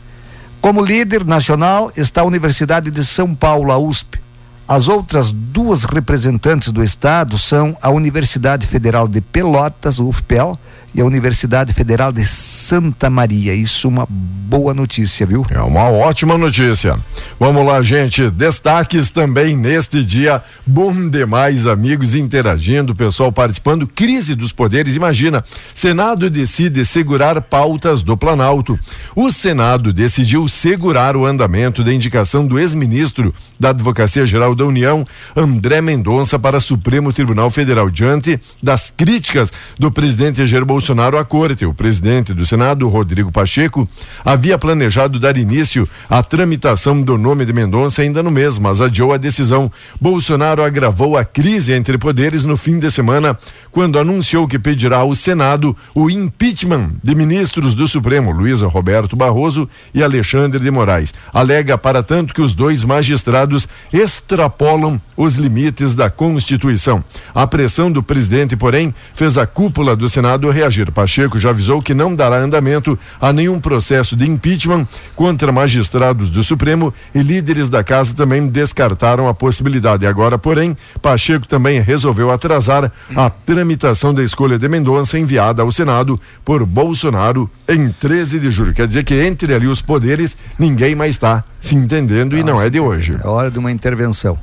como 0.62 0.84
líder 0.84 1.26
nacional 1.26 1.92
está 1.96 2.22
a 2.22 2.26
Universidade 2.26 2.92
de 2.92 3.06
São 3.06 3.34
Paulo, 3.34 3.72
a 3.72 3.78
USP. 3.78 4.20
As 4.68 4.88
outras 4.88 5.32
duas 5.32 5.84
representantes 5.84 6.72
do 6.72 6.84
Estado 6.84 7.38
são 7.38 7.76
a 7.82 7.90
Universidade 7.90 8.68
Federal 8.68 9.08
de 9.08 9.22
Pelotas, 9.22 10.00
UFPEL, 10.00 10.60
e 10.94 11.02
a 11.02 11.06
Universidade 11.06 11.74
Federal 11.74 12.12
de 12.12 12.26
Santa 12.26 13.10
Maria. 13.10 13.54
Isso 13.54 13.88
uma 13.88 14.08
boa 14.10 14.74
notícia, 14.74 15.26
viu? 15.26 15.46
É 15.50 15.62
uma 15.62 15.90
ótima 15.90 16.38
notícia. 16.38 16.98
Vamos 17.40 17.66
lá, 17.66 17.82
gente. 17.82 18.30
Destaques 18.30 19.12
também 19.12 19.56
neste 19.56 20.04
dia. 20.04 20.42
Bom 20.66 21.10
demais, 21.10 21.68
amigos 21.68 22.16
interagindo, 22.16 22.96
pessoal 22.96 23.32
participando. 23.32 23.88
Crise 23.88 24.36
dos 24.36 24.52
poderes. 24.52 24.96
Imagina, 24.96 25.44
Senado 25.74 26.30
decide 26.30 26.84
segurar 26.84 27.40
pautas 27.42 28.02
do 28.02 28.18
Planalto. 28.18 28.78
O 29.16 29.32
Senado 29.32 29.94
decidiu 29.94 30.48
segurar 30.48 31.16
o 31.16 31.26
andamento 31.26 31.84
da 31.84 31.94
indicação 31.94 32.46
do 32.48 32.60
ex-ministro 32.60 33.34
da 33.60 33.70
Advocacia 33.70 34.26
Geral 34.26 34.56
da 34.56 34.66
União, 34.66 35.06
André 35.36 35.82
Mendonça, 35.82 36.40
para 36.40 36.60
Supremo 36.60 37.14
Tribunal 37.14 37.52
Federal 37.52 37.90
diante 37.90 38.40
das 38.62 38.92
críticas 38.96 39.54
do 39.78 39.92
presidente 39.92 40.46
Jair 40.46 40.66
Bolsonaro 40.66 40.79
Bolsonaro 40.80 41.18
à 41.18 41.26
corte. 41.26 41.66
O 41.66 41.74
presidente 41.74 42.34
do 42.34 42.46
Senado, 42.46 42.88
Rodrigo 42.88 43.34
Pacheco, 43.34 43.86
havia 44.24 44.58
planejado 44.58 45.20
dar 45.20 45.36
início 45.36 45.86
à 46.10 46.24
tramitação 46.24 47.02
do 47.02 47.18
nome 47.18 47.44
de 47.44 47.52
Mendonça 47.52 48.02
ainda 48.02 48.24
no 48.24 48.32
mês, 48.32 48.58
mas 48.58 48.80
adiou 48.80 49.12
a 49.12 49.18
decisão. 49.18 49.70
Bolsonaro 50.00 50.64
agravou 50.64 51.18
a 51.18 51.26
crise 51.26 51.74
entre 51.74 51.98
poderes 51.98 52.46
no 52.46 52.56
fim 52.56 52.80
de 52.80 52.90
semana, 52.90 53.38
quando 53.74 54.00
anunciou 54.00 54.48
que 54.48 54.58
pedirá 54.58 55.00
ao 55.00 55.14
Senado 55.14 55.76
o 55.94 56.10
impeachment 56.10 56.92
de 57.04 57.14
ministros 57.14 57.76
do 57.76 57.86
Supremo, 57.86 58.32
Luiz 58.32 58.62
Roberto 58.62 59.18
Barroso 59.18 59.68
e 59.94 60.02
Alexandre 60.02 60.64
de 60.64 60.72
Moraes. 60.72 61.14
Alega, 61.34 61.78
para 61.78 62.02
tanto, 62.02 62.34
que 62.34 62.42
os 62.42 62.54
dois 62.54 62.86
magistrados 62.86 63.68
extrapolam 63.92 65.02
os 65.18 65.36
limites 65.36 65.94
da 65.94 66.10
Constituição. 66.10 67.04
A 67.36 67.46
pressão 67.46 67.92
do 67.92 68.02
presidente, 68.02 68.56
porém, 68.56 68.94
fez 69.14 69.38
a 69.38 69.46
cúpula 69.46 69.94
do 69.94 70.08
Senado 70.08 70.50
reagir 70.50 70.69
reagir. 70.70 70.92
Pacheco 70.92 71.40
já 71.40 71.50
avisou 71.50 71.82
que 71.82 71.94
não 71.94 72.16
dará 72.16 72.38
andamento 72.38 72.98
a 73.20 73.34
nenhum 73.34 73.60
processo 73.60 74.16
de 74.16 74.30
impeachment 74.30 74.88
contra 75.16 75.52
magistrados 75.52 76.30
do 76.30 76.44
Supremo 76.44 76.94
e 77.14 77.22
líderes 77.22 77.68
da 77.68 77.84
casa 77.84 78.14
também 78.14 78.48
descartaram 78.48 79.28
a 79.28 79.34
possibilidade. 79.34 80.06
Agora, 80.06 80.38
porém, 80.38 80.78
Pacheco 81.02 81.48
também 81.48 81.82
resolveu 81.82 82.32
atrasar 82.32 82.92
a 83.16 83.30
tramitação 83.30 84.14
da 84.14 84.24
escolha 84.24 84.58
de 84.58 84.70
Mendonça 84.70 85.18
enviada 85.18 85.62
ao 85.62 85.72
Senado 85.72 86.20
por 86.46 86.66
Bolsonaro 86.66 87.50
em 87.68 87.90
13 87.90 88.40
de 88.40 88.52
julho. 88.52 88.74
Quer 88.74 88.88
dizer 88.88 89.04
que 89.04 89.16
entre 89.16 89.54
ali 89.54 89.68
os 89.68 89.82
poderes 89.82 90.38
ninguém 90.58 90.96
mais 90.96 91.12
está 91.12 91.44
se 91.60 91.76
entendendo 91.76 92.38
e 92.38 92.44
não 92.44 92.62
é 92.62 92.70
de 92.70 92.80
hoje. 92.80 93.18
É 93.22 93.28
hora 93.28 93.50
de 93.50 93.58
uma 93.58 93.72
intervenção. 93.72 94.38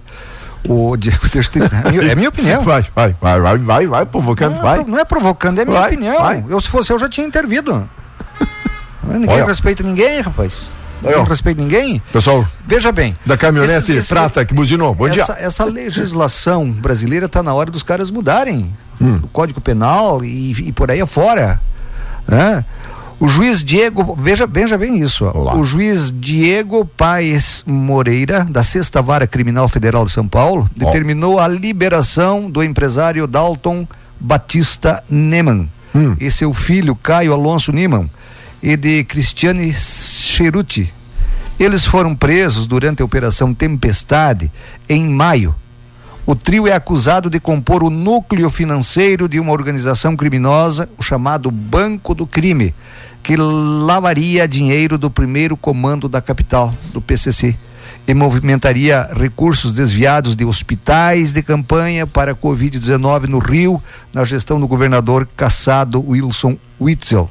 O 0.68 0.96
Diego 0.96 1.26
é, 2.06 2.10
é 2.10 2.14
minha 2.14 2.28
opinião. 2.28 2.62
Vai, 2.62 2.84
vai, 2.94 3.16
vai, 3.20 3.40
vai, 3.40 3.58
vai, 3.58 3.86
vai, 3.86 4.06
provocando, 4.06 4.54
não, 4.54 4.62
vai. 4.62 4.84
Não 4.84 4.98
é 4.98 5.04
provocando, 5.04 5.60
é 5.60 5.64
minha 5.64 5.80
vai, 5.80 5.92
opinião. 5.92 6.18
Vai. 6.18 6.44
Eu, 6.48 6.60
se 6.60 6.68
fosse 6.68 6.92
eu, 6.92 6.98
já 6.98 7.08
tinha 7.08 7.26
intervido. 7.26 7.88
ninguém 9.04 9.36
Olha. 9.36 9.46
respeita 9.46 9.82
ninguém, 9.82 10.20
rapaz. 10.20 10.70
Não 11.02 11.24
respeita 11.24 11.60
ninguém? 11.60 12.02
Pessoal, 12.12 12.46
veja 12.66 12.90
bem. 12.90 13.14
Da 13.24 13.36
caminhonete 13.36 13.92
esse, 13.92 14.08
prata 14.08 14.44
que 14.44 14.54
buzinou. 14.54 14.94
Bom 14.94 15.06
essa, 15.06 15.34
dia. 15.34 15.46
Essa 15.46 15.64
legislação 15.64 16.70
brasileira 16.70 17.26
está 17.26 17.42
na 17.42 17.52
hora 17.52 17.70
dos 17.70 17.82
caras 17.82 18.10
mudarem. 18.10 18.74
Hum. 19.00 19.20
O 19.22 19.28
Código 19.28 19.60
Penal 19.60 20.24
e, 20.24 20.52
e 20.52 20.72
por 20.72 20.90
aí 20.90 21.00
afora. 21.00 21.60
Né? 22.26 22.64
O 23.18 23.26
juiz 23.28 23.64
Diego, 23.64 24.14
veja, 24.18 24.46
veja 24.46 24.76
bem 24.76 25.00
isso, 25.00 25.24
ó. 25.24 25.56
o 25.56 25.64
juiz 25.64 26.12
Diego 26.12 26.84
Paes 26.84 27.64
Moreira, 27.66 28.44
da 28.44 28.62
Sexta 28.62 29.00
Vara 29.00 29.26
Criminal 29.26 29.68
Federal 29.70 30.04
de 30.04 30.12
São 30.12 30.28
Paulo, 30.28 30.68
determinou 30.76 31.40
a 31.40 31.48
liberação 31.48 32.50
do 32.50 32.62
empresário 32.62 33.26
Dalton 33.26 33.88
Batista 34.20 35.02
Neman 35.08 35.66
hum. 35.94 36.14
e 36.20 36.30
seu 36.30 36.52
filho 36.52 36.94
Caio 36.94 37.32
Alonso 37.32 37.72
Neman 37.72 38.10
e 38.62 38.76
de 38.76 39.02
Cristiane 39.04 39.72
Cheruti. 39.72 40.92
Eles 41.58 41.86
foram 41.86 42.14
presos 42.14 42.66
durante 42.66 43.00
a 43.00 43.04
Operação 43.04 43.54
Tempestade 43.54 44.52
em 44.86 45.08
maio. 45.08 45.54
O 46.26 46.34
trio 46.34 46.66
é 46.66 46.72
acusado 46.72 47.30
de 47.30 47.38
compor 47.38 47.84
o 47.84 47.88
núcleo 47.88 48.50
financeiro 48.50 49.28
de 49.28 49.38
uma 49.38 49.52
organização 49.52 50.16
criminosa, 50.16 50.88
o 50.98 51.02
chamado 51.02 51.50
Banco 51.52 52.14
do 52.14 52.26
Crime, 52.26 52.74
que 53.26 53.34
lavaria 53.34 54.46
dinheiro 54.46 54.96
do 54.96 55.10
primeiro 55.10 55.56
comando 55.56 56.08
da 56.08 56.20
capital, 56.20 56.72
do 56.92 57.00
PCC, 57.00 57.56
e 58.06 58.14
movimentaria 58.14 59.10
recursos 59.12 59.72
desviados 59.72 60.36
de 60.36 60.44
hospitais 60.44 61.32
de 61.32 61.42
campanha 61.42 62.06
para 62.06 62.30
a 62.30 62.34
Covid-19 62.36 63.24
no 63.24 63.40
Rio, 63.40 63.82
na 64.14 64.24
gestão 64.24 64.60
do 64.60 64.68
governador 64.68 65.28
caçado 65.36 66.08
Wilson 66.08 66.56
Witzel. 66.80 67.28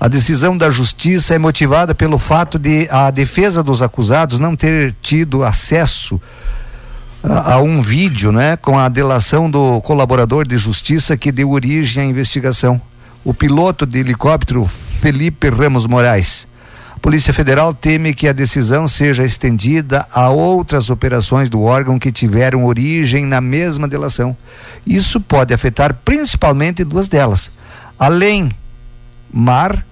A 0.00 0.08
decisão 0.08 0.56
da 0.56 0.70
justiça 0.70 1.34
é 1.34 1.38
motivada 1.38 1.94
pelo 1.94 2.18
fato 2.18 2.58
de 2.58 2.88
a 2.90 3.10
defesa 3.10 3.62
dos 3.62 3.82
acusados 3.82 4.40
não 4.40 4.56
ter 4.56 4.94
tido 5.02 5.44
acesso 5.44 6.18
a, 7.22 7.52
a, 7.52 7.58
um 7.60 7.82
vídeo, 7.82 8.32
né, 8.32 8.56
com 8.56 8.78
a 8.78 8.88
delação 8.88 9.50
do 9.50 9.78
colaborador 9.82 10.48
de 10.48 10.56
justiça 10.56 11.18
que 11.18 11.30
deu 11.30 11.50
origem 11.50 12.02
à 12.02 12.06
investigação 12.06 12.80
o 13.24 13.32
piloto 13.32 13.86
de 13.86 13.98
helicóptero 13.98 14.64
Felipe 14.66 15.48
Ramos 15.48 15.86
Moraes. 15.86 16.46
A 16.94 16.98
Polícia 16.98 17.32
Federal 17.32 17.72
teme 17.72 18.14
que 18.14 18.28
a 18.28 18.32
decisão 18.32 18.86
seja 18.86 19.24
estendida 19.24 20.06
a 20.12 20.28
outras 20.28 20.90
operações 20.90 21.48
do 21.48 21.62
órgão 21.62 21.98
que 21.98 22.12
tiveram 22.12 22.64
origem 22.66 23.24
na 23.24 23.40
mesma 23.40 23.88
delação. 23.88 24.36
Isso 24.86 25.20
pode 25.20 25.54
afetar 25.54 25.94
principalmente 26.04 26.84
duas 26.84 27.08
delas. 27.08 27.50
Além 27.98 28.50
mar 29.32 29.84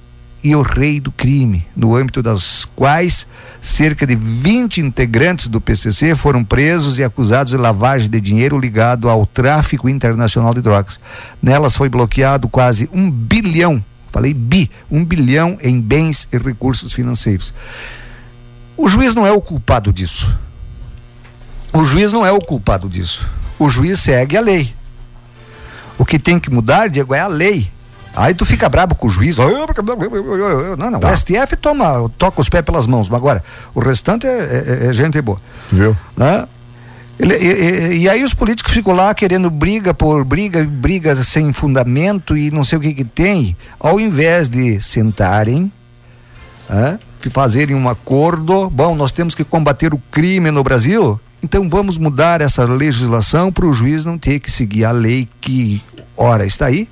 e 0.43 0.57
o 0.57 0.63
rei 0.63 0.99
do 0.99 1.13
crime, 1.13 1.65
no 1.77 1.95
âmbito 1.95 2.23
das 2.23 2.65
quais 2.65 3.27
cerca 3.61 4.05
de 4.05 4.17
20 4.17 4.81
integrantes 4.81 5.47
do 5.47 5.61
PCC 5.61 6.17
foram 6.17 6.43
presos 6.43 6.99
e 6.99 7.05
acusados 7.05 7.53
de 7.53 7.57
lavagem 7.57 8.11
de 8.11 8.21
dinheiro 8.21 8.59
ligado 8.59 9.09
ao 9.09 9.25
tráfico 9.25 9.89
internacional 9.89 10.53
de 10.53 10.61
drogas. 10.61 10.99
Nelas 11.41 11.77
foi 11.77 11.89
bloqueado 11.89 12.49
quase 12.49 12.91
um 12.93 13.09
bilhão, 13.09 13.85
falei 14.11 14.35
bi, 14.35 14.69
um 14.91 15.05
bilhão 15.05 15.57
em 15.63 15.81
bens 15.81 16.29
e 16.33 16.39
recursos 16.39 16.93
financeiros. 16.93 17.55
O 18.77 18.89
juiz 18.89 19.15
não 19.15 19.25
é 19.25 19.31
o 19.31 19.41
culpado 19.41 19.93
disso. 19.93 20.37
O 21.73 21.85
juiz 21.85 22.13
não 22.13 22.27
é 22.27 22.33
o 22.33 22.41
culpado 22.41 22.89
disso. 22.89 23.29
O 23.59 23.69
juiz 23.69 24.01
segue 24.01 24.37
a 24.37 24.41
lei. 24.41 24.75
O 25.97 26.05
que 26.05 26.19
tem 26.19 26.41
que 26.41 26.51
mudar, 26.51 26.91
Diego, 26.91 27.15
é 27.15 27.21
a 27.21 27.29
lei 27.29 27.71
Aí 28.15 28.35
tu 28.35 28.45
fica 28.45 28.69
brabo 28.69 28.95
com 28.95 29.07
o 29.07 29.11
juiz. 29.11 29.37
Não, 29.37 30.91
não. 30.91 31.01
Tá. 31.01 31.11
O 31.11 31.17
STF 31.17 31.57
toma, 31.57 32.11
toca 32.19 32.41
os 32.41 32.49
pés 32.49 32.65
pelas 32.65 32.87
mãos. 32.87 33.09
Mas 33.09 33.17
agora, 33.17 33.43
o 33.75 33.81
restante 33.81 34.27
é, 34.27 34.85
é, 34.85 34.87
é 34.89 34.93
gente 34.93 35.21
boa. 35.21 35.41
Viu? 35.71 35.97
Né? 36.17 36.47
Ele, 37.19 37.35
e, 37.37 37.99
e, 38.01 38.09
aí 38.09 38.25
os 38.25 38.35
políticos 38.35 38.73
ficam 38.73 38.95
lá 38.95 39.15
querendo 39.15 39.49
briga 39.51 39.95
por 39.95 40.25
briga, 40.25 40.65
briga 40.65 41.23
sem 41.23 41.53
fundamento 41.53 42.37
e 42.37 42.51
não 42.51 42.65
sei 42.65 42.79
o 42.79 42.81
que 42.81 42.95
que 42.95 43.05
tem, 43.05 43.57
ao 43.79 44.01
invés 44.01 44.49
de 44.49 44.81
sentarem, 44.81 45.71
né, 46.69 46.99
fazerem 47.31 47.77
um 47.77 47.89
acordo, 47.89 48.69
bom, 48.71 48.95
nós 48.95 49.13
temos 49.13 49.35
que 49.35 49.45
combater 49.45 49.93
o 49.95 50.03
crime 50.11 50.51
no 50.51 50.65
Brasil, 50.65 51.21
então 51.43 51.69
vamos 51.69 51.99
mudar 51.99 52.41
essa 52.41 52.65
legislação 52.65 53.53
para 53.53 53.67
o 53.67 53.73
juiz 53.73 54.05
não 54.05 54.19
ter 54.19 54.41
que 54.41 54.51
seguir 54.51 54.85
a 54.85 54.91
lei 54.91 55.29
que, 55.41 55.83
ora, 56.17 56.45
está 56.47 56.67
aí, 56.67 56.89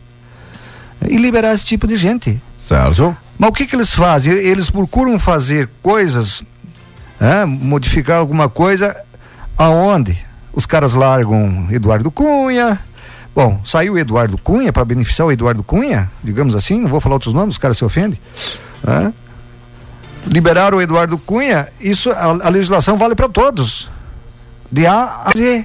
e 1.08 1.16
liberar 1.16 1.52
esse 1.54 1.64
tipo 1.64 1.86
de 1.86 1.96
gente. 1.96 2.40
Certo. 2.56 3.16
Mas 3.38 3.50
o 3.50 3.52
que, 3.52 3.66
que 3.66 3.74
eles 3.74 3.94
fazem? 3.94 4.32
Eles 4.32 4.70
procuram 4.70 5.18
fazer 5.18 5.68
coisas, 5.82 6.42
modificar 7.46 8.18
alguma 8.18 8.48
coisa, 8.48 8.94
aonde 9.56 10.18
os 10.52 10.66
caras 10.66 10.94
largam 10.94 11.68
Eduardo 11.70 12.10
Cunha. 12.10 12.78
Bom, 13.34 13.60
saiu 13.64 13.96
Eduardo 13.96 14.36
Cunha 14.36 14.72
para 14.72 14.84
beneficiar 14.84 15.26
o 15.28 15.32
Eduardo 15.32 15.62
Cunha, 15.62 16.10
digamos 16.22 16.54
assim, 16.54 16.80
não 16.80 16.88
vou 16.88 17.00
falar 17.00 17.14
outros 17.14 17.32
nomes, 17.32 17.54
os 17.54 17.58
caras 17.58 17.78
se 17.78 17.84
ofendem. 17.84 18.20
É. 18.86 19.12
Liberaram 20.26 20.78
o 20.78 20.82
Eduardo 20.82 21.16
Cunha, 21.16 21.66
isso 21.80 22.10
a, 22.10 22.24
a 22.24 22.48
legislação 22.50 22.96
vale 22.96 23.14
para 23.14 23.28
todos. 23.28 23.90
De 24.70 24.86
A 24.86 25.22
a 25.24 25.30
Z. 25.36 25.64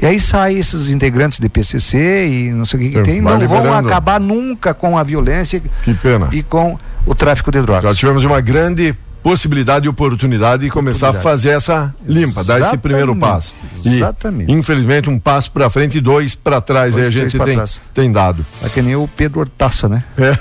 E 0.00 0.06
aí 0.06 0.18
saem 0.18 0.58
esses 0.58 0.90
integrantes 0.90 1.38
de 1.38 1.48
PCC 1.48 2.26
e 2.26 2.50
não 2.52 2.64
sei 2.64 2.80
o 2.80 2.82
que, 2.82 2.90
que 2.90 3.02
tem, 3.02 3.20
não 3.20 3.38
vão 3.46 3.72
acabar 3.74 4.18
nunca 4.18 4.72
com 4.72 4.96
a 4.96 5.02
violência 5.02 5.62
e 6.32 6.42
com 6.42 6.78
o 7.04 7.14
tráfico 7.14 7.50
de 7.50 7.60
drogas. 7.60 7.92
Já 7.92 7.96
tivemos 7.98 8.24
uma 8.24 8.40
grande 8.40 8.94
possibilidade 9.22 9.86
e 9.86 9.88
oportunidade 9.88 10.64
de 10.64 10.70
começar 10.70 11.10
a 11.10 11.12
fazer 11.12 11.50
essa 11.50 11.94
limpa, 12.06 12.42
dar 12.44 12.60
esse 12.60 12.76
primeiro 12.76 13.14
passo. 13.16 13.54
E, 13.84 13.88
Exatamente. 13.88 14.50
Infelizmente, 14.50 15.10
um 15.10 15.18
passo 15.18 15.50
para 15.52 15.68
frente 15.68 15.98
e 15.98 16.00
dois 16.00 16.34
para 16.34 16.60
trás. 16.60 16.94
Dois, 16.94 17.08
aí 17.08 17.12
a 17.12 17.16
gente 17.16 17.38
tem, 17.38 17.62
tem 17.92 18.12
dado. 18.12 18.44
É 18.62 18.68
que 18.68 18.80
nem 18.80 18.96
o 18.96 19.08
Pedro 19.08 19.40
Hortaça, 19.40 19.88
né? 19.88 20.04
É. 20.16 20.38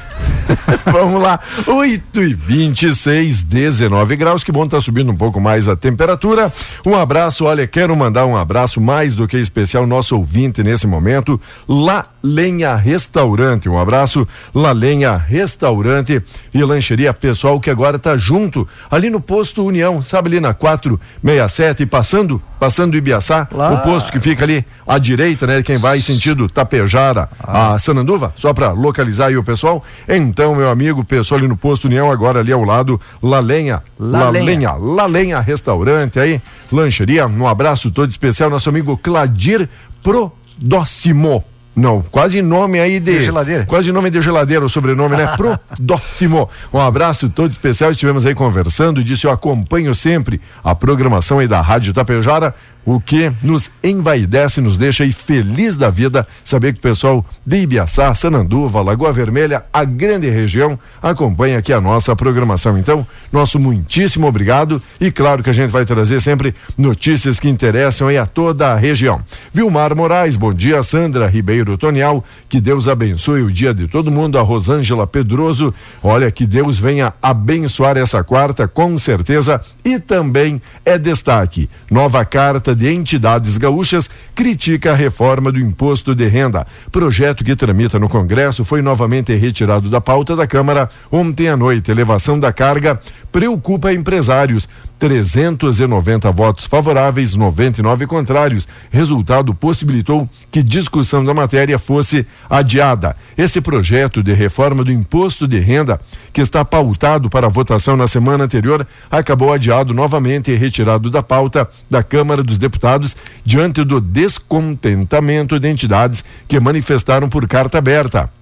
Vamos 0.91 1.21
lá. 1.21 1.39
8 1.67 2.23
e 2.23 2.33
26, 2.33 3.43
19 3.43 4.15
graus. 4.15 4.43
Que 4.43 4.51
bom 4.51 4.67
tá 4.67 4.79
subindo 4.79 5.11
um 5.11 5.15
pouco 5.15 5.39
mais 5.39 5.67
a 5.67 5.75
temperatura. 5.75 6.51
Um 6.85 6.95
abraço. 6.95 7.45
Olha, 7.45 7.67
quero 7.67 7.95
mandar 7.95 8.25
um 8.25 8.37
abraço 8.37 8.79
mais 8.79 9.15
do 9.15 9.27
que 9.27 9.37
especial 9.37 9.85
nosso 9.85 10.15
ouvinte 10.17 10.63
nesse 10.63 10.87
momento. 10.87 11.39
La 11.67 12.05
Lenha 12.23 12.75
Restaurante. 12.75 13.67
Um 13.69 13.77
abraço. 13.77 14.27
La 14.53 14.71
Lenha 14.71 15.15
Restaurante 15.17 16.21
e 16.53 16.63
Lancheria 16.63 17.13
Pessoal 17.13 17.59
que 17.59 17.69
agora 17.69 17.99
tá 17.99 18.15
junto 18.15 18.67
ali 18.89 19.09
no 19.09 19.19
posto 19.19 19.63
União, 19.63 20.01
sabe 20.01 20.29
ali 20.29 20.39
na 20.39 20.53
467 20.53 21.85
passando, 21.85 22.41
passando 22.59 22.95
Ibiaçá, 22.95 23.47
Lá. 23.51 23.73
o 23.73 23.77
posto 23.83 24.11
que 24.11 24.19
fica 24.19 24.43
ali 24.43 24.65
à 24.87 24.97
direita, 24.97 25.47
né? 25.47 25.61
Quem 25.63 25.77
vai 25.77 25.99
sentido 25.99 26.47
Tapejara 26.47 27.29
ah. 27.41 27.73
a 27.73 27.79
Sananduva, 27.79 28.33
só 28.35 28.53
para 28.53 28.71
localizar 28.71 29.27
aí 29.27 29.37
o 29.37 29.43
pessoal. 29.43 29.83
Então, 30.07 30.55
meu 30.55 30.69
amigo, 30.69 31.03
pessoal 31.03 31.39
ali 31.39 31.47
no 31.47 31.57
posto 31.57 31.85
União, 31.85 32.11
agora 32.11 32.39
ali 32.39 32.51
ao 32.51 32.63
lado, 32.63 32.99
La 33.21 33.39
Lenha, 33.39 33.81
La, 33.99 34.29
Lenha, 34.29 34.73
La 34.73 35.05
Lenha 35.05 35.39
Restaurante 35.39 36.19
aí, 36.19 36.41
lancheria. 36.71 37.27
Um 37.27 37.47
abraço 37.47 37.91
todo 37.91 38.09
especial 38.09 38.49
nosso 38.49 38.69
amigo 38.69 38.97
Cladir 38.97 39.67
Prodóximo. 40.03 41.43
Não, 41.75 42.01
quase 42.01 42.41
nome 42.41 42.79
aí 42.79 42.99
de. 42.99 43.19
de 43.19 43.23
geladeira. 43.23 43.65
Quase 43.65 43.91
nome 43.91 44.09
de 44.09 44.21
geladeira, 44.21 44.65
o 44.65 44.69
sobrenome, 44.69 45.15
né? 45.15 45.27
Prodóximo. 45.37 46.49
Um 46.73 46.79
abraço 46.79 47.29
todo 47.29 47.51
especial. 47.51 47.91
Estivemos 47.91 48.25
aí 48.25 48.35
conversando. 48.35 49.03
Disse: 49.03 49.25
Eu 49.25 49.31
acompanho 49.31 49.93
sempre 49.95 50.41
a 50.63 50.75
programação 50.75 51.39
aí 51.39 51.47
da 51.47 51.61
Rádio 51.61 51.93
Tapejara 51.93 52.53
o 52.89 52.99
que 52.99 53.31
nos 53.43 53.69
envaidece, 53.83 54.59
nos 54.59 54.75
deixa 54.75 55.03
aí 55.03 55.11
feliz 55.11 55.75
da 55.77 55.91
vida 55.91 56.27
saber 56.43 56.73
que 56.73 56.79
o 56.79 56.81
pessoal 56.81 57.23
de 57.45 57.57
Ibiaçá, 57.57 58.15
Sananduva, 58.15 58.81
Lagoa 58.81 59.13
Vermelha, 59.13 59.63
a 59.71 59.83
grande 59.83 60.27
região, 60.27 60.79
acompanha 60.99 61.59
aqui 61.59 61.71
a 61.71 61.79
nossa 61.79 62.15
programação. 62.15 62.79
Então, 62.79 63.05
nosso 63.31 63.59
muitíssimo 63.59 64.25
obrigado 64.25 64.81
e 64.99 65.11
claro 65.11 65.43
que 65.43 65.51
a 65.51 65.53
gente 65.53 65.69
vai 65.69 65.85
trazer 65.85 66.19
sempre 66.19 66.55
notícias 66.75 67.39
que 67.39 67.47
interessam 67.47 68.07
aí 68.07 68.17
a 68.17 68.25
toda 68.25 68.73
a 68.73 68.75
região. 68.75 69.21
Vilmar 69.53 69.95
Moraes, 69.95 70.35
bom 70.35 70.51
dia, 70.51 70.81
Sandra 70.81 71.27
Ribeiro 71.27 71.77
Tonial, 71.77 72.25
que 72.47 72.59
Deus 72.59 72.87
abençoe 72.87 73.43
o 73.43 73.51
dia 73.51 73.71
de 73.71 73.87
todo 73.87 74.09
mundo, 74.09 74.39
a 74.39 74.41
Rosângela 74.41 75.05
Pedroso, 75.05 75.71
olha, 76.01 76.31
que 76.31 76.47
Deus 76.47 76.79
venha 76.79 77.13
abençoar 77.21 77.97
essa 77.97 78.23
quarta, 78.23 78.67
com 78.67 78.97
certeza, 78.97 79.61
e 79.85 79.99
também 79.99 80.59
é 80.83 80.97
destaque, 80.97 81.69
nova 81.91 82.25
carta 82.25 82.78
de 82.79 82.89
Entidades 82.89 83.57
Gaúchas 83.57 84.09
critica 84.33 84.93
a 84.93 84.95
reforma 84.95 85.51
do 85.51 85.59
imposto 85.59 86.15
de 86.15 86.25
renda. 86.27 86.65
Projeto 86.89 87.43
que 87.43 87.53
tramita 87.53 87.99
no 87.99 88.07
Congresso 88.07 88.63
foi 88.63 88.81
novamente 88.81 89.35
retirado 89.35 89.89
da 89.89 89.99
pauta 89.99 90.33
da 90.33 90.47
Câmara 90.47 90.89
ontem 91.11 91.49
à 91.49 91.57
noite. 91.57 91.91
Elevação 91.91 92.39
da 92.39 92.53
carga 92.53 92.97
preocupa 93.31 93.91
empresários. 93.91 94.69
390 94.99 96.29
votos 96.31 96.65
favoráveis, 96.65 97.33
99 97.33 98.05
contrários. 98.05 98.67
Resultado 98.91 99.53
possibilitou 99.55 100.29
que 100.51 100.61
discussão 100.61 101.23
da 101.23 101.33
matéria 101.33 101.79
fosse 101.79 102.27
adiada. 102.49 103.15
Esse 103.37 103.61
projeto 103.61 104.21
de 104.21 104.33
reforma 104.33 104.83
do 104.83 104.91
imposto 104.91 105.47
de 105.47 105.57
renda, 105.57 105.99
que 106.33 106.41
está 106.41 106.65
pautado 106.65 107.29
para 107.29 107.47
votação 107.47 107.95
na 107.95 108.07
semana 108.07 108.43
anterior, 108.43 108.85
acabou 109.09 109.53
adiado 109.53 109.93
novamente 109.93 110.51
e 110.51 110.55
retirado 110.55 111.09
da 111.09 111.23
pauta 111.23 111.67
da 111.89 112.03
Câmara 112.03 112.43
dos 112.43 112.57
Deputados 112.57 113.15
diante 113.45 113.83
do 113.83 114.01
descontentamento 114.01 115.59
de 115.59 115.69
entidades 115.69 116.25
que 116.47 116.59
manifestaram 116.59 117.29
por 117.29 117.47
carta 117.47 117.77
aberta. 117.77 118.38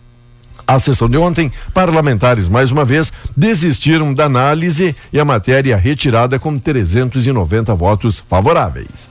A 0.68 0.80
sessão 0.80 1.08
de 1.08 1.18
ontem, 1.18 1.50
parlamentares 1.74 2.50
mais 2.50 2.72
uma 2.72 2.84
vez 2.84 3.14
desistiram 3.38 4.14
da 4.14 4.26
análise 4.26 4.94
e 5.14 5.18
a 5.18 5.24
matéria 5.24 5.78
retirada 5.78 6.38
com 6.38 6.60
390 6.60 7.74
votos 7.74 8.22
favoráveis. 8.28 9.08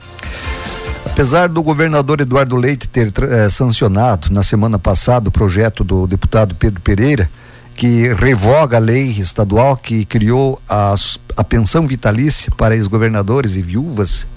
Apesar 1.03 1.49
do 1.49 1.63
governador 1.63 2.21
Eduardo 2.21 2.55
Leite 2.55 2.87
ter 2.87 3.11
eh, 3.23 3.49
sancionado 3.49 4.31
na 4.31 4.43
semana 4.43 4.77
passada 4.77 5.29
o 5.29 5.31
projeto 5.31 5.83
do 5.83 6.05
deputado 6.05 6.53
Pedro 6.53 6.79
Pereira, 6.79 7.27
que 7.73 8.13
revoga 8.13 8.77
a 8.77 8.79
lei 8.79 9.09
estadual 9.09 9.75
que 9.75 10.05
criou 10.05 10.59
a, 10.69 10.93
a 11.35 11.43
pensão 11.43 11.87
vitalícia 11.87 12.51
para 12.55 12.75
ex-governadores 12.75 13.55
e 13.55 13.63
viúvas 13.63 14.27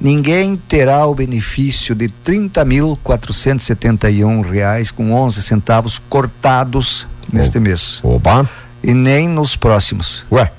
ninguém 0.00 0.56
terá 0.56 1.06
o 1.06 1.14
benefício 1.14 1.94
de 1.94 2.08
trinta 2.08 2.64
mil 2.64 2.98
quatrocentos 3.02 3.68
reais 4.50 4.90
com 4.90 5.12
onze 5.12 5.42
centavos 5.42 5.98
cortados 5.98 7.06
neste 7.32 7.58
mês. 7.58 8.00
Opa! 8.02 8.48
E 8.82 8.92
nem 8.92 9.28
nos 9.28 9.56
próximos. 9.56 10.26
Ué? 10.30 10.52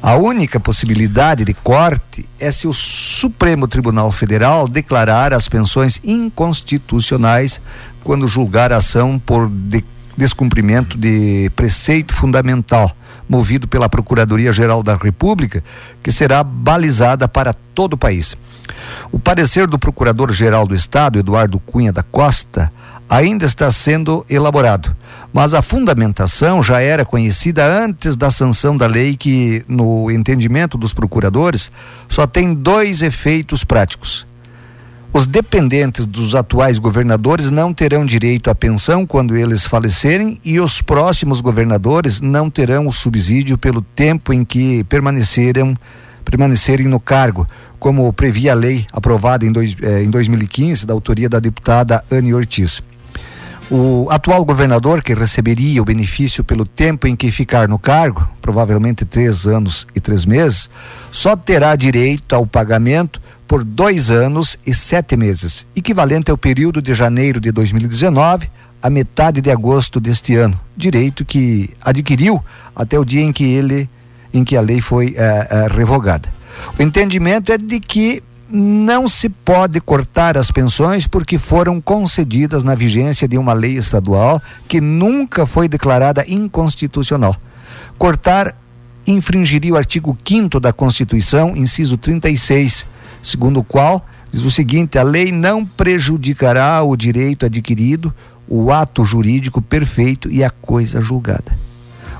A 0.00 0.14
única 0.14 0.60
possibilidade 0.60 1.44
de 1.44 1.52
corte 1.52 2.24
é 2.38 2.52
se 2.52 2.68
o 2.68 2.72
Supremo 2.72 3.66
Tribunal 3.66 4.12
Federal 4.12 4.68
declarar 4.68 5.34
as 5.34 5.48
pensões 5.48 6.00
inconstitucionais 6.04 7.60
quando 8.04 8.28
julgar 8.28 8.72
a 8.72 8.76
ação 8.76 9.18
por 9.18 9.50
de 9.50 9.84
descumprimento 10.16 10.96
de 10.96 11.50
preceito 11.54 12.12
fundamental 12.12 12.92
movido 13.28 13.68
pela 13.68 13.88
Procuradoria-Geral 13.88 14.82
da 14.82 14.96
República, 14.96 15.62
que 16.02 16.10
será 16.10 16.42
balizada 16.42 17.28
para 17.28 17.52
todo 17.52 17.92
o 17.92 17.98
país. 17.98 18.34
O 19.10 19.18
parecer 19.18 19.66
do 19.66 19.78
Procurador-Geral 19.78 20.66
do 20.66 20.74
Estado, 20.74 21.18
Eduardo 21.18 21.58
Cunha 21.60 21.92
da 21.92 22.02
Costa, 22.02 22.72
ainda 23.08 23.44
está 23.44 23.70
sendo 23.70 24.24
elaborado. 24.28 24.94
Mas 25.32 25.54
a 25.54 25.62
fundamentação 25.62 26.62
já 26.62 26.80
era 26.80 27.04
conhecida 27.04 27.64
antes 27.64 28.16
da 28.16 28.30
sanção 28.30 28.76
da 28.76 28.86
lei, 28.86 29.16
que, 29.16 29.64
no 29.68 30.10
entendimento 30.10 30.76
dos 30.76 30.92
procuradores, 30.92 31.70
só 32.08 32.26
tem 32.26 32.54
dois 32.54 33.02
efeitos 33.02 33.64
práticos. 33.64 34.26
Os 35.10 35.26
dependentes 35.26 36.04
dos 36.04 36.34
atuais 36.34 36.78
governadores 36.78 37.50
não 37.50 37.72
terão 37.72 38.04
direito 38.04 38.50
à 38.50 38.54
pensão 38.54 39.06
quando 39.06 39.36
eles 39.36 39.64
falecerem 39.64 40.38
e 40.44 40.60
os 40.60 40.82
próximos 40.82 41.40
governadores 41.40 42.20
não 42.20 42.50
terão 42.50 42.86
o 42.86 42.92
subsídio 42.92 43.56
pelo 43.56 43.80
tempo 43.80 44.34
em 44.34 44.44
que 44.44 44.84
permaneceram 44.84 45.74
permanecerem 46.28 46.86
no 46.86 47.00
cargo, 47.00 47.48
como 47.78 48.12
previa 48.12 48.52
a 48.52 48.54
lei 48.54 48.86
aprovada 48.92 49.46
em, 49.46 49.50
dois, 49.50 49.74
eh, 49.80 50.02
em 50.02 50.10
2015 50.10 50.86
da 50.86 50.92
autoria 50.92 51.26
da 51.26 51.40
deputada 51.40 52.04
Anne 52.12 52.34
Ortiz. 52.34 52.82
O 53.70 54.06
atual 54.10 54.44
governador, 54.44 55.02
que 55.02 55.14
receberia 55.14 55.80
o 55.80 55.84
benefício 55.86 56.44
pelo 56.44 56.66
tempo 56.66 57.06
em 57.06 57.16
que 57.16 57.30
ficar 57.30 57.66
no 57.66 57.78
cargo, 57.78 58.28
provavelmente 58.42 59.06
três 59.06 59.46
anos 59.46 59.86
e 59.94 60.00
três 60.00 60.26
meses, 60.26 60.68
só 61.10 61.34
terá 61.34 61.74
direito 61.76 62.34
ao 62.34 62.46
pagamento 62.46 63.20
por 63.46 63.64
dois 63.64 64.10
anos 64.10 64.58
e 64.66 64.74
sete 64.74 65.16
meses, 65.16 65.66
equivalente 65.74 66.30
ao 66.30 66.36
período 66.36 66.82
de 66.82 66.92
janeiro 66.92 67.40
de 67.40 67.50
2019 67.50 68.50
a 68.82 68.90
metade 68.90 69.40
de 69.40 69.50
agosto 69.50 69.98
deste 69.98 70.36
ano, 70.36 70.58
direito 70.76 71.24
que 71.24 71.70
adquiriu 71.82 72.42
até 72.76 72.98
o 72.98 73.04
dia 73.04 73.22
em 73.22 73.32
que 73.32 73.44
ele, 73.44 73.88
em 74.38 74.44
que 74.44 74.56
a 74.56 74.60
lei 74.60 74.80
foi 74.80 75.14
eh, 75.16 75.48
eh, 75.50 75.66
revogada. 75.70 76.28
O 76.78 76.82
entendimento 76.82 77.52
é 77.52 77.58
de 77.58 77.78
que 77.80 78.22
não 78.50 79.08
se 79.08 79.28
pode 79.28 79.80
cortar 79.80 80.38
as 80.38 80.50
pensões 80.50 81.06
porque 81.06 81.36
foram 81.36 81.80
concedidas 81.80 82.64
na 82.64 82.74
vigência 82.74 83.28
de 83.28 83.36
uma 83.36 83.52
lei 83.52 83.76
estadual 83.76 84.40
que 84.66 84.80
nunca 84.80 85.44
foi 85.44 85.68
declarada 85.68 86.24
inconstitucional. 86.26 87.36
Cortar 87.98 88.56
infringiria 89.06 89.74
o 89.74 89.76
artigo 89.76 90.16
5 90.24 90.58
da 90.58 90.72
Constituição, 90.72 91.56
inciso 91.56 91.98
36 91.98 92.86
segundo 93.22 93.60
o 93.60 93.64
qual 93.64 94.04
diz 94.30 94.44
o 94.44 94.50
seguinte: 94.50 94.98
a 94.98 95.02
lei 95.02 95.32
não 95.32 95.64
prejudicará 95.64 96.82
o 96.82 96.96
direito 96.96 97.46
adquirido, 97.46 98.12
o 98.46 98.72
ato 98.72 99.04
jurídico 99.04 99.60
perfeito 99.60 100.30
e 100.30 100.42
a 100.42 100.50
coisa 100.50 101.00
julgada. 101.00 101.67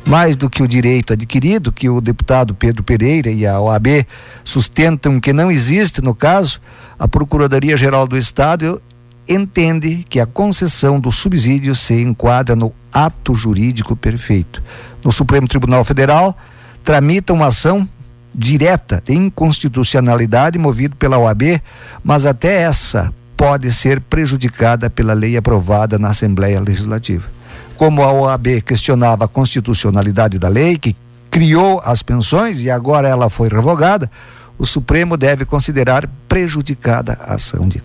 Mais 0.09 0.37
do 0.37 0.49
que 0.49 0.63
o 0.63 0.67
direito 0.67 1.13
adquirido, 1.13 1.71
que 1.71 1.87
o 1.87 2.01
deputado 2.01 2.55
Pedro 2.55 2.83
Pereira 2.83 3.31
e 3.31 3.47
a 3.47 3.61
OAB 3.61 4.07
sustentam 4.43 5.21
que 5.21 5.35
não 5.35 5.53
existe 5.53 6.01
no 6.01 6.15
caso, 6.15 6.63
a 6.99 7.07
Procuradoria-Geral 7.07 8.09
do 8.09 8.17
Estado 8.17 8.81
entende 9.29 10.07
que 10.09 10.19
a 10.19 10.25
concessão 10.25 10.99
do 10.99 11.13
subsídio 11.13 11.75
se 11.75 12.01
enquadra 12.01 12.57
no 12.57 12.73
ato 12.91 13.35
jurídico 13.35 13.95
perfeito. 13.95 14.63
No 15.05 15.13
Supremo 15.13 15.47
Tribunal 15.47 15.85
Federal, 15.85 16.35
tramita 16.83 17.35
uma 17.35 17.49
ação 17.49 17.87
direta 18.35 19.03
de 19.05 19.13
inconstitucionalidade 19.13 20.59
movido 20.59 20.97
pela 20.97 21.19
OAB, 21.19 21.61
mas 22.03 22.25
até 22.25 22.63
essa 22.63 23.13
pode 23.37 23.71
ser 23.73 24.01
prejudicada 24.01 24.89
pela 24.89 25.13
lei 25.13 25.37
aprovada 25.37 25.99
na 25.99 26.09
Assembleia 26.09 26.59
Legislativa. 26.59 27.38
Como 27.79 28.03
a 28.03 28.13
OAB 28.13 28.61
questionava 28.63 29.25
a 29.25 29.29
constitucionalidade 29.29 30.37
da 30.37 30.49
lei 30.49 30.77
que 30.77 30.97
criou 31.31 31.81
as 31.85 32.03
pensões 32.03 32.61
e 32.61 32.69
agora 32.69 33.09
ela 33.09 33.31
foi 33.31 33.49
revogada, 33.49 34.11
o 34.59 34.67
Supremo 34.67 35.17
deve 35.17 35.45
considerar 35.45 36.11
prejudicada 36.29 37.17
a 37.21 37.35
ação 37.35 37.69
de. 37.69 37.81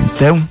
Então, 0.00 0.42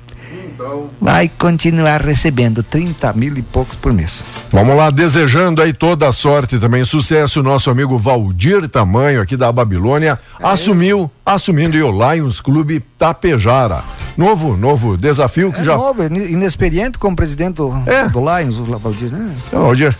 vai 0.99 1.29
continuar 1.37 2.01
recebendo 2.01 2.61
30 2.61 3.13
mil 3.13 3.37
e 3.37 3.41
poucos 3.41 3.75
por 3.75 3.93
mês. 3.93 4.23
Vamos 4.51 4.75
lá, 4.75 4.89
desejando 4.89 5.61
aí 5.61 5.73
toda 5.73 6.07
a 6.07 6.11
sorte 6.11 6.59
também, 6.59 6.83
sucesso, 6.83 7.41
nosso 7.41 7.69
amigo 7.69 7.97
Valdir 7.97 8.67
Tamanho, 8.69 9.21
aqui 9.21 9.37
da 9.37 9.51
Babilônia, 9.51 10.19
é 10.39 10.45
assumiu, 10.45 10.99
isso. 10.99 11.11
assumindo 11.25 11.77
o 11.77 12.13
Lions 12.13 12.41
Clube 12.41 12.83
Tapejara. 12.97 13.83
Novo, 14.17 14.57
novo 14.57 14.97
desafio 14.97 15.51
que 15.51 15.61
é 15.61 15.63
já. 15.63 15.77
Novo, 15.77 16.03
inexperiente 16.03 16.97
como 16.97 17.15
presidente 17.15 17.55
do, 17.55 17.71
é. 17.85 18.09
do 18.09 18.19
Lions, 18.19 18.57
o 18.57 18.63
Valdir, 18.77 19.11
né? 19.11 19.33
É, 19.51 19.55
Valdir. 19.55 19.95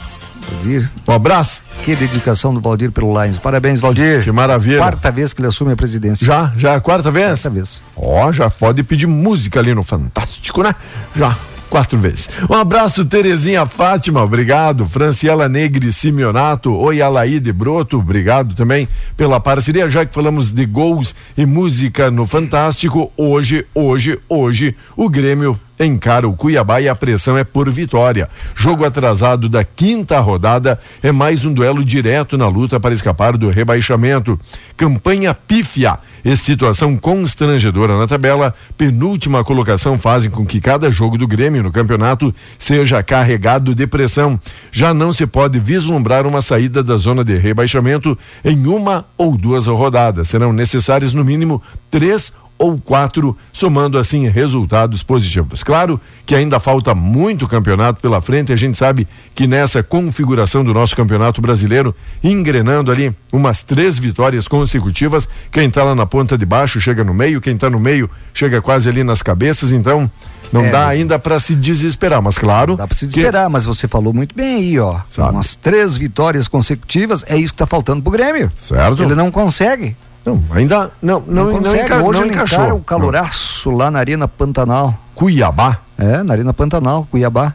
Valdir. 0.49 0.89
Um 1.07 1.11
abraço. 1.11 1.61
Que 1.83 1.95
dedicação 1.95 2.53
do 2.53 2.59
Valdir 2.59 2.91
pelo 2.91 3.21
Lions. 3.21 3.37
Parabéns, 3.37 3.79
Valdir. 3.79 4.23
Que 4.23 4.31
maravilha. 4.31 4.79
Quarta 4.79 5.11
vez 5.11 5.33
que 5.33 5.41
ele 5.41 5.47
assume 5.47 5.73
a 5.73 5.75
presidência. 5.75 6.25
Já, 6.25 6.51
já, 6.57 6.73
é 6.73 6.79
quarta 6.79 7.11
vez? 7.11 7.41
Quarta 7.41 7.49
vez. 7.49 7.81
Ó, 7.95 8.27
oh, 8.27 8.33
já 8.33 8.49
pode 8.49 8.83
pedir 8.83 9.07
música 9.07 9.59
ali 9.59 9.73
no 9.73 9.83
Fantástico, 9.83 10.63
né? 10.63 10.75
Já 11.15 11.35
quatro 11.69 11.97
vezes. 11.97 12.29
Um 12.49 12.55
abraço, 12.55 13.05
Terezinha 13.05 13.65
Fátima, 13.65 14.23
obrigado. 14.23 14.87
Franciela 14.87 15.47
Negri 15.47 15.93
Simeonato, 15.93 16.75
oi 16.75 17.01
Alaide 17.01 17.53
Broto, 17.53 17.99
obrigado 17.99 18.55
também 18.55 18.87
pela 19.15 19.39
parceria. 19.39 19.87
Já 19.87 20.05
que 20.05 20.13
falamos 20.13 20.51
de 20.51 20.65
gols 20.65 21.15
e 21.37 21.45
música 21.45 22.09
no 22.09 22.25
Fantástico, 22.25 23.11
hoje, 23.15 23.65
hoje, 23.73 24.19
hoje, 24.27 24.75
o 24.97 25.07
Grêmio 25.07 25.59
encara 25.79 26.27
o 26.27 26.33
Cuiabá 26.33 26.81
e 26.81 26.89
a 26.89 26.95
pressão 26.95 27.37
é 27.37 27.43
por 27.43 27.69
vitória. 27.69 28.29
Jogo 28.55 28.85
atrasado 28.85 29.47
da 29.47 29.63
quinta 29.63 30.19
rodada 30.19 30.77
é 31.01 31.11
mais 31.11 31.45
um 31.45 31.53
duelo 31.53 31.83
direto 31.83 32.37
na 32.37 32.47
luta 32.47 32.79
para 32.79 32.93
escapar 32.93 33.37
do 33.37 33.49
rebaixamento. 33.49 34.39
Campanha 34.75 35.33
pífia 35.33 35.99
e 36.23 36.35
situação 36.35 36.97
constrangedora 36.97 37.97
na 37.97 38.07
tabela, 38.07 38.53
penúltima 38.77 39.43
colocação 39.43 39.97
fazem 39.97 40.29
com 40.29 40.45
que 40.45 40.59
cada 40.59 40.89
jogo 40.91 41.17
do 41.17 41.27
Grêmio 41.27 41.63
no 41.63 41.71
campeonato 41.71 42.33
seja 42.57 43.01
carregado 43.01 43.73
de 43.73 43.87
pressão. 43.87 44.39
Já 44.71 44.93
não 44.93 45.13
se 45.13 45.25
pode 45.25 45.59
vislumbrar 45.59 46.27
uma 46.27 46.41
saída 46.41 46.83
da 46.83 46.97
zona 46.97 47.23
de 47.23 47.37
rebaixamento 47.37 48.17
em 48.43 48.65
uma 48.65 49.05
ou 49.17 49.37
duas 49.37 49.65
rodadas. 49.65 50.27
Serão 50.27 50.51
necessárias 50.51 51.13
no 51.13 51.23
mínimo 51.23 51.61
três 51.89 52.33
quatro, 52.83 53.37
somando 53.53 53.97
assim 53.97 54.27
resultados 54.27 55.01
positivos. 55.01 55.63
Claro 55.63 55.99
que 56.25 56.35
ainda 56.35 56.59
falta 56.59 56.93
muito 56.93 57.47
campeonato 57.47 58.01
pela 58.01 58.21
frente, 58.21 58.51
a 58.51 58.55
gente 58.55 58.77
sabe 58.77 59.07
que 59.33 59.47
nessa 59.47 59.81
configuração 59.81 60.63
do 60.63 60.73
nosso 60.73 60.95
campeonato 60.95 61.41
brasileiro, 61.41 61.95
engrenando 62.23 62.91
ali 62.91 63.15
umas 63.31 63.63
três 63.63 63.97
vitórias 63.97 64.47
consecutivas, 64.47 65.27
quem 65.51 65.67
está 65.67 65.83
lá 65.83 65.95
na 65.95 66.05
ponta 66.05 66.37
de 66.37 66.45
baixo 66.45 66.81
chega 66.81 67.03
no 67.03 67.13
meio, 67.13 67.39
quem 67.39 67.55
está 67.55 67.69
no 67.69 67.79
meio 67.79 68.09
chega 68.33 68.61
quase 68.61 68.89
ali 68.89 69.03
nas 69.03 69.21
cabeças, 69.21 69.71
então 69.71 70.11
não 70.51 70.65
é, 70.65 70.71
dá 70.71 70.87
ainda 70.87 71.17
para 71.19 71.39
se 71.39 71.55
desesperar, 71.55 72.21
mas 72.21 72.37
claro. 72.37 72.75
Dá 72.75 72.87
para 72.87 72.97
se 72.97 73.07
desesperar, 73.07 73.45
que... 73.45 73.51
mas 73.51 73.65
você 73.65 73.87
falou 73.87 74.13
muito 74.13 74.35
bem 74.35 74.55
aí, 74.55 74.79
ó. 74.79 74.99
Sabe. 75.09 75.31
Umas 75.31 75.55
três 75.55 75.95
vitórias 75.95 76.47
consecutivas, 76.47 77.23
é 77.27 77.37
isso 77.37 77.53
que 77.53 77.55
está 77.55 77.65
faltando 77.65 78.01
pro 78.01 78.11
Grêmio. 78.11 78.51
Certo. 78.57 79.03
Ele 79.03 79.15
não 79.15 79.31
consegue. 79.31 79.95
Não, 80.35 80.43
ainda 80.55 80.91
não 81.01 81.23
não, 81.27 81.45
não, 81.45 81.57
consegue. 81.57 81.89
não, 81.89 81.97
enca, 81.97 82.03
Hoje 82.03 82.19
não 82.19 82.27
ele 82.27 82.35
encaixou. 82.35 82.73
o 82.75 82.81
caloraço 82.81 83.69
não. 83.69 83.77
lá 83.77 83.91
na 83.91 83.99
Arena 83.99 84.27
Pantanal. 84.27 84.97
Cuiabá? 85.15 85.79
É, 85.97 86.23
na 86.23 86.33
Arena 86.33 86.53
Pantanal, 86.53 87.07
Cuiabá. 87.09 87.53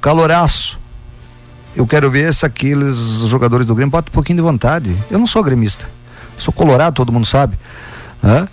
Caloraço. 0.00 0.78
Eu 1.74 1.86
quero 1.86 2.10
ver 2.10 2.32
se 2.34 2.44
aqueles 2.44 2.96
jogadores 3.26 3.64
do 3.66 3.74
Grêmio 3.74 3.90
botam 3.90 4.10
um 4.10 4.14
pouquinho 4.14 4.36
de 4.36 4.42
vontade. 4.42 4.96
Eu 5.10 5.18
não 5.18 5.26
sou 5.26 5.42
gremista. 5.42 5.86
Sou 6.36 6.52
colorado, 6.52 6.94
todo 6.94 7.12
mundo 7.12 7.26
sabe. 7.26 7.58
É? 8.22 8.46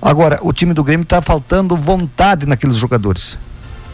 Agora, 0.00 0.38
o 0.42 0.52
time 0.52 0.74
do 0.74 0.84
Grêmio 0.84 1.04
está 1.04 1.22
faltando 1.22 1.76
vontade 1.76 2.46
naqueles 2.46 2.76
jogadores. 2.76 3.38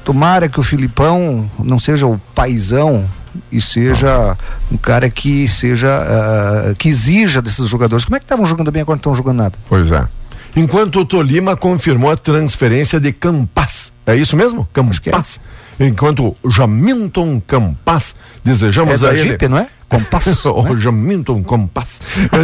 Tomara 0.04 0.48
que 0.48 0.58
o 0.58 0.62
Filipão 0.62 1.48
não 1.58 1.78
seja 1.78 2.06
o 2.06 2.18
paizão 2.34 3.08
e 3.50 3.60
seja 3.60 4.36
um 4.70 4.76
cara 4.76 5.08
que 5.10 5.48
seja 5.48 5.88
uh, 5.88 6.74
que 6.76 6.88
exija 6.88 7.40
desses 7.40 7.68
jogadores. 7.68 8.04
Como 8.04 8.16
é 8.16 8.20
que 8.20 8.24
estavam 8.24 8.46
jogando 8.46 8.70
bem 8.70 8.82
agora 8.82 8.96
não 8.96 9.00
estão 9.00 9.14
jogando 9.14 9.38
nada? 9.38 9.58
Pois 9.68 9.90
é. 9.90 10.06
Enquanto 10.54 11.00
o 11.00 11.04
Tolima 11.04 11.56
confirmou 11.56 12.10
a 12.10 12.16
transferência 12.16 13.00
de 13.00 13.12
Campas. 13.12 13.92
É 14.06 14.14
isso 14.14 14.36
mesmo? 14.36 14.68
É. 14.74 15.10
Campas. 15.10 15.40
Enquanto 15.80 16.36
Jamilton 16.48 17.40
Campas, 17.40 18.14
desejamos 18.44 19.02
é 19.02 19.08
a 19.08 19.12
ele. 19.12 19.28
Jeep, 19.28 19.48
não 19.48 19.58
é? 19.58 19.68
Compass. 19.88 20.44
né? 20.44 20.80
Jamilton 20.80 21.42
Compass. 21.42 22.00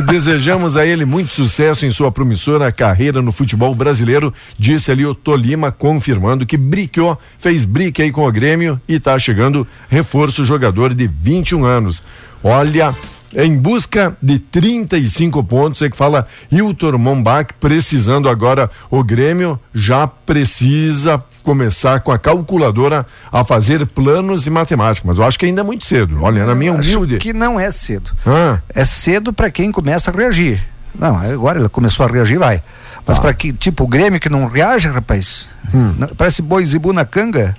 Desejamos 0.06 0.76
a 0.76 0.86
ele 0.86 1.04
muito 1.04 1.32
sucesso 1.32 1.86
em 1.86 1.90
sua 1.90 2.12
promissora 2.12 2.70
carreira 2.70 3.22
no 3.22 3.32
futebol 3.32 3.74
brasileiro, 3.74 4.32
disse 4.58 4.90
ali 4.90 5.06
o 5.06 5.14
Tolima, 5.14 5.72
confirmando 5.72 6.44
que 6.44 6.56
briqueou, 6.56 7.18
fez 7.38 7.64
brique 7.64 8.02
aí 8.02 8.12
com 8.12 8.26
o 8.26 8.32
Grêmio 8.32 8.80
e 8.86 8.94
está 8.94 9.18
chegando 9.18 9.66
reforço 9.88 10.44
jogador 10.44 10.92
de 10.92 11.06
21 11.06 11.64
anos. 11.64 12.02
Olha, 12.42 12.94
em 13.34 13.58
busca 13.58 14.16
de 14.22 14.38
35 14.38 15.42
pontos, 15.44 15.82
é 15.82 15.90
que 15.90 15.96
fala 15.96 16.26
Hilton 16.50 16.98
Mombach, 16.98 17.52
precisando 17.60 18.28
agora 18.28 18.70
o 18.90 19.02
Grêmio 19.04 19.58
já 19.74 20.06
precisa 20.06 21.22
começar 21.42 22.00
com 22.00 22.12
a 22.12 22.18
calculadora 22.18 23.06
a 23.30 23.44
fazer 23.44 23.86
planos 23.86 24.46
e 24.46 24.50
matemática, 24.50 25.06
mas 25.06 25.18
eu 25.18 25.24
acho 25.24 25.38
que 25.38 25.46
ainda 25.46 25.60
é 25.60 25.64
muito 25.64 25.86
cedo. 25.86 26.22
Olha, 26.22 26.44
na 26.44 26.54
minha 26.54 26.72
humilde. 26.72 27.16
Acho 27.16 27.22
que 27.22 27.32
não 27.32 27.58
é 27.58 27.70
cedo. 27.70 28.10
Ah. 28.26 28.60
É 28.74 28.84
cedo 28.84 29.32
para 29.32 29.50
quem 29.50 29.70
começa 29.70 30.10
a 30.10 30.14
reagir. 30.14 30.62
Não, 30.98 31.16
agora 31.16 31.58
ele 31.58 31.68
começou 31.68 32.04
a 32.06 32.08
reagir, 32.08 32.38
vai. 32.38 32.62
Mas 33.06 33.18
ah. 33.18 33.20
para 33.20 33.32
que, 33.32 33.52
tipo, 33.52 33.84
o 33.84 33.86
Grêmio 33.86 34.20
que 34.20 34.28
não 34.28 34.46
reage, 34.46 34.88
rapaz, 34.88 35.46
hum. 35.74 35.94
parece 36.16 36.42
boi 36.42 36.64
zibu 36.64 36.92
na 36.92 37.04
canga. 37.04 37.54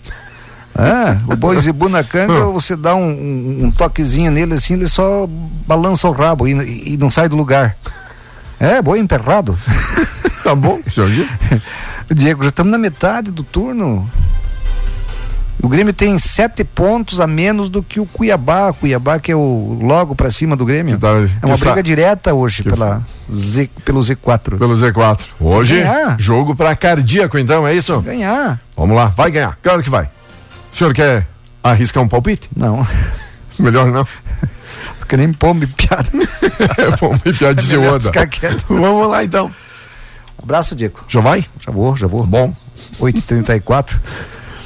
É, 0.78 1.18
o 1.32 1.36
boi 1.36 1.60
zebu 1.60 1.90
na 1.90 2.04
canga, 2.04 2.46
você 2.54 2.76
dá 2.76 2.96
um, 2.96 3.10
um, 3.10 3.66
um, 3.66 3.72
toquezinho 3.72 4.32
nele 4.32 4.54
assim, 4.54 4.76
ele 4.76 4.88
só 4.88 5.28
balança 5.68 6.08
o 6.08 6.12
rabo 6.12 6.48
e, 6.48 6.94
e 6.94 6.98
não 6.98 7.10
sai 7.10 7.28
do 7.28 7.36
lugar. 7.36 7.76
É, 8.60 8.82
boi 8.82 9.00
emperrado. 9.00 9.58
tá 10.44 10.54
bom, 10.56 10.80
senhor 10.94 11.10
Diego, 12.14 12.44
já 12.44 12.50
estamos 12.50 12.72
na 12.72 12.78
metade 12.78 13.30
do 13.32 13.44
turno. 13.44 14.10
O 15.62 15.68
Grêmio 15.68 15.94
tem 15.94 16.18
sete 16.18 16.64
pontos 16.64 17.20
a 17.20 17.28
menos 17.28 17.70
do 17.70 17.84
que 17.84 18.00
o 18.00 18.06
Cuiabá. 18.06 18.72
Cuiabá 18.72 19.20
que 19.20 19.32
é 19.32 19.36
o 19.36 19.78
logo 19.82 20.16
para 20.16 20.32
cima 20.32 20.56
do 20.56 20.66
Grêmio. 20.66 20.98
Tá, 20.98 21.10
é 21.42 21.46
uma 21.46 21.58
briga 21.58 21.84
direta 21.84 22.34
hoje 22.34 22.64
pela 22.64 23.04
Z, 23.32 23.70
pelo 23.84 24.00
Z4. 24.00 24.58
Pelo 24.58 24.74
Z4. 24.74 25.26
Hoje, 25.40 25.84
jogo 26.18 26.56
para 26.56 26.76
cardíaco 26.76 27.38
então, 27.38 27.68
é 27.68 27.76
isso? 27.76 28.00
Ganhar. 28.02 28.60
Vamos 28.76 28.96
lá, 28.96 29.08
vai 29.08 29.30
ganhar. 29.30 29.58
Claro 29.62 29.84
que 29.84 29.90
vai. 29.90 30.10
O 30.74 30.78
senhor 30.78 30.94
quer 30.94 31.28
arriscar 31.64 32.04
um 32.04 32.08
palpite? 32.08 32.50
Não. 32.56 32.86
Melhor 33.60 33.88
não. 33.88 34.08
Porque 35.00 35.18
nem 35.18 35.34
pombe 35.34 35.68
piada. 35.76 36.10
é, 36.78 36.96
pombe 36.98 37.34
piada 37.34 37.62
de 37.62 37.76
é 37.76 38.00
Ficar 38.00 38.28
quieto. 38.28 38.66
Vamos 38.70 39.10
lá 39.10 39.24
então. 39.24 39.54
abraço, 40.42 40.76
Diego. 40.76 41.00
Já 41.08 41.20
vai? 41.20 41.46
Já 41.60 41.72
vou, 41.72 41.96
já 41.96 42.08
vou. 42.08 42.26
Bom. 42.26 42.56
8h34. 43.00 44.00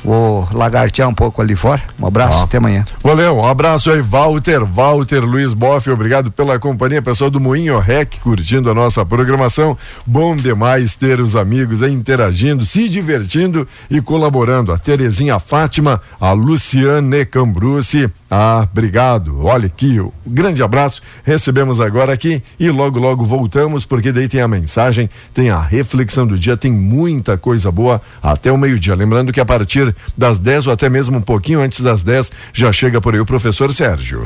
Vou 0.03 0.47
lagartear 0.51 1.07
um 1.07 1.13
pouco 1.13 1.41
ali 1.41 1.55
fora. 1.55 1.81
Um 1.99 2.05
abraço, 2.05 2.39
ah. 2.39 2.43
até 2.43 2.57
amanhã. 2.57 2.85
Valeu, 3.01 3.37
um 3.37 3.45
abraço 3.45 3.89
aí, 3.89 4.01
Walter, 4.01 4.65
Walter 4.65 5.21
Luiz 5.21 5.53
Boff, 5.53 5.89
obrigado 5.89 6.29
pela 6.31 6.59
companhia, 6.59 7.01
pessoal 7.01 7.29
do 7.29 7.39
Moinho 7.39 7.79
Rec, 7.79 8.19
curtindo 8.19 8.69
a 8.69 8.73
nossa 8.73 9.05
programação. 9.05 9.77
Bom 10.05 10.35
demais 10.35 10.95
ter 10.95 11.21
os 11.21 11.35
amigos 11.35 11.81
aí 11.81 11.93
interagindo, 11.93 12.65
se 12.65 12.89
divertindo 12.89 13.67
e 13.89 14.01
colaborando. 14.01 14.73
A 14.73 14.77
Terezinha 14.77 15.39
Fátima, 15.39 16.01
a 16.19 16.33
Luciane 16.33 17.25
Cambrucci, 17.25 18.09
ah, 18.29 18.67
obrigado. 18.69 19.45
Olha 19.45 19.67
aqui, 19.67 19.99
um 19.99 20.11
grande 20.25 20.63
abraço. 20.63 21.01
Recebemos 21.23 21.79
agora 21.79 22.11
aqui 22.11 22.41
e 22.59 22.69
logo, 22.69 22.99
logo 22.99 23.23
voltamos, 23.23 23.85
porque 23.85 24.11
daí 24.11 24.27
tem 24.27 24.41
a 24.41 24.47
mensagem, 24.47 25.09
tem 25.33 25.49
a 25.49 25.61
reflexão 25.61 26.25
do 26.25 26.37
dia, 26.37 26.57
tem 26.57 26.71
muita 26.71 27.37
coisa 27.37 27.71
boa 27.71 28.01
até 28.21 28.51
o 28.51 28.57
meio-dia. 28.57 28.95
Lembrando 28.95 29.31
que 29.31 29.39
a 29.39 29.45
partir 29.45 29.92
das 30.17 30.39
10 30.39 30.67
ou 30.67 30.73
até 30.73 30.89
mesmo 30.89 31.17
um 31.17 31.21
pouquinho 31.21 31.61
antes 31.61 31.81
das 31.81 32.03
10 32.03 32.31
já 32.53 32.71
chega 32.71 33.01
por 33.01 33.13
aí 33.13 33.19
o 33.19 33.25
professor 33.25 33.71
Sérgio. 33.71 34.21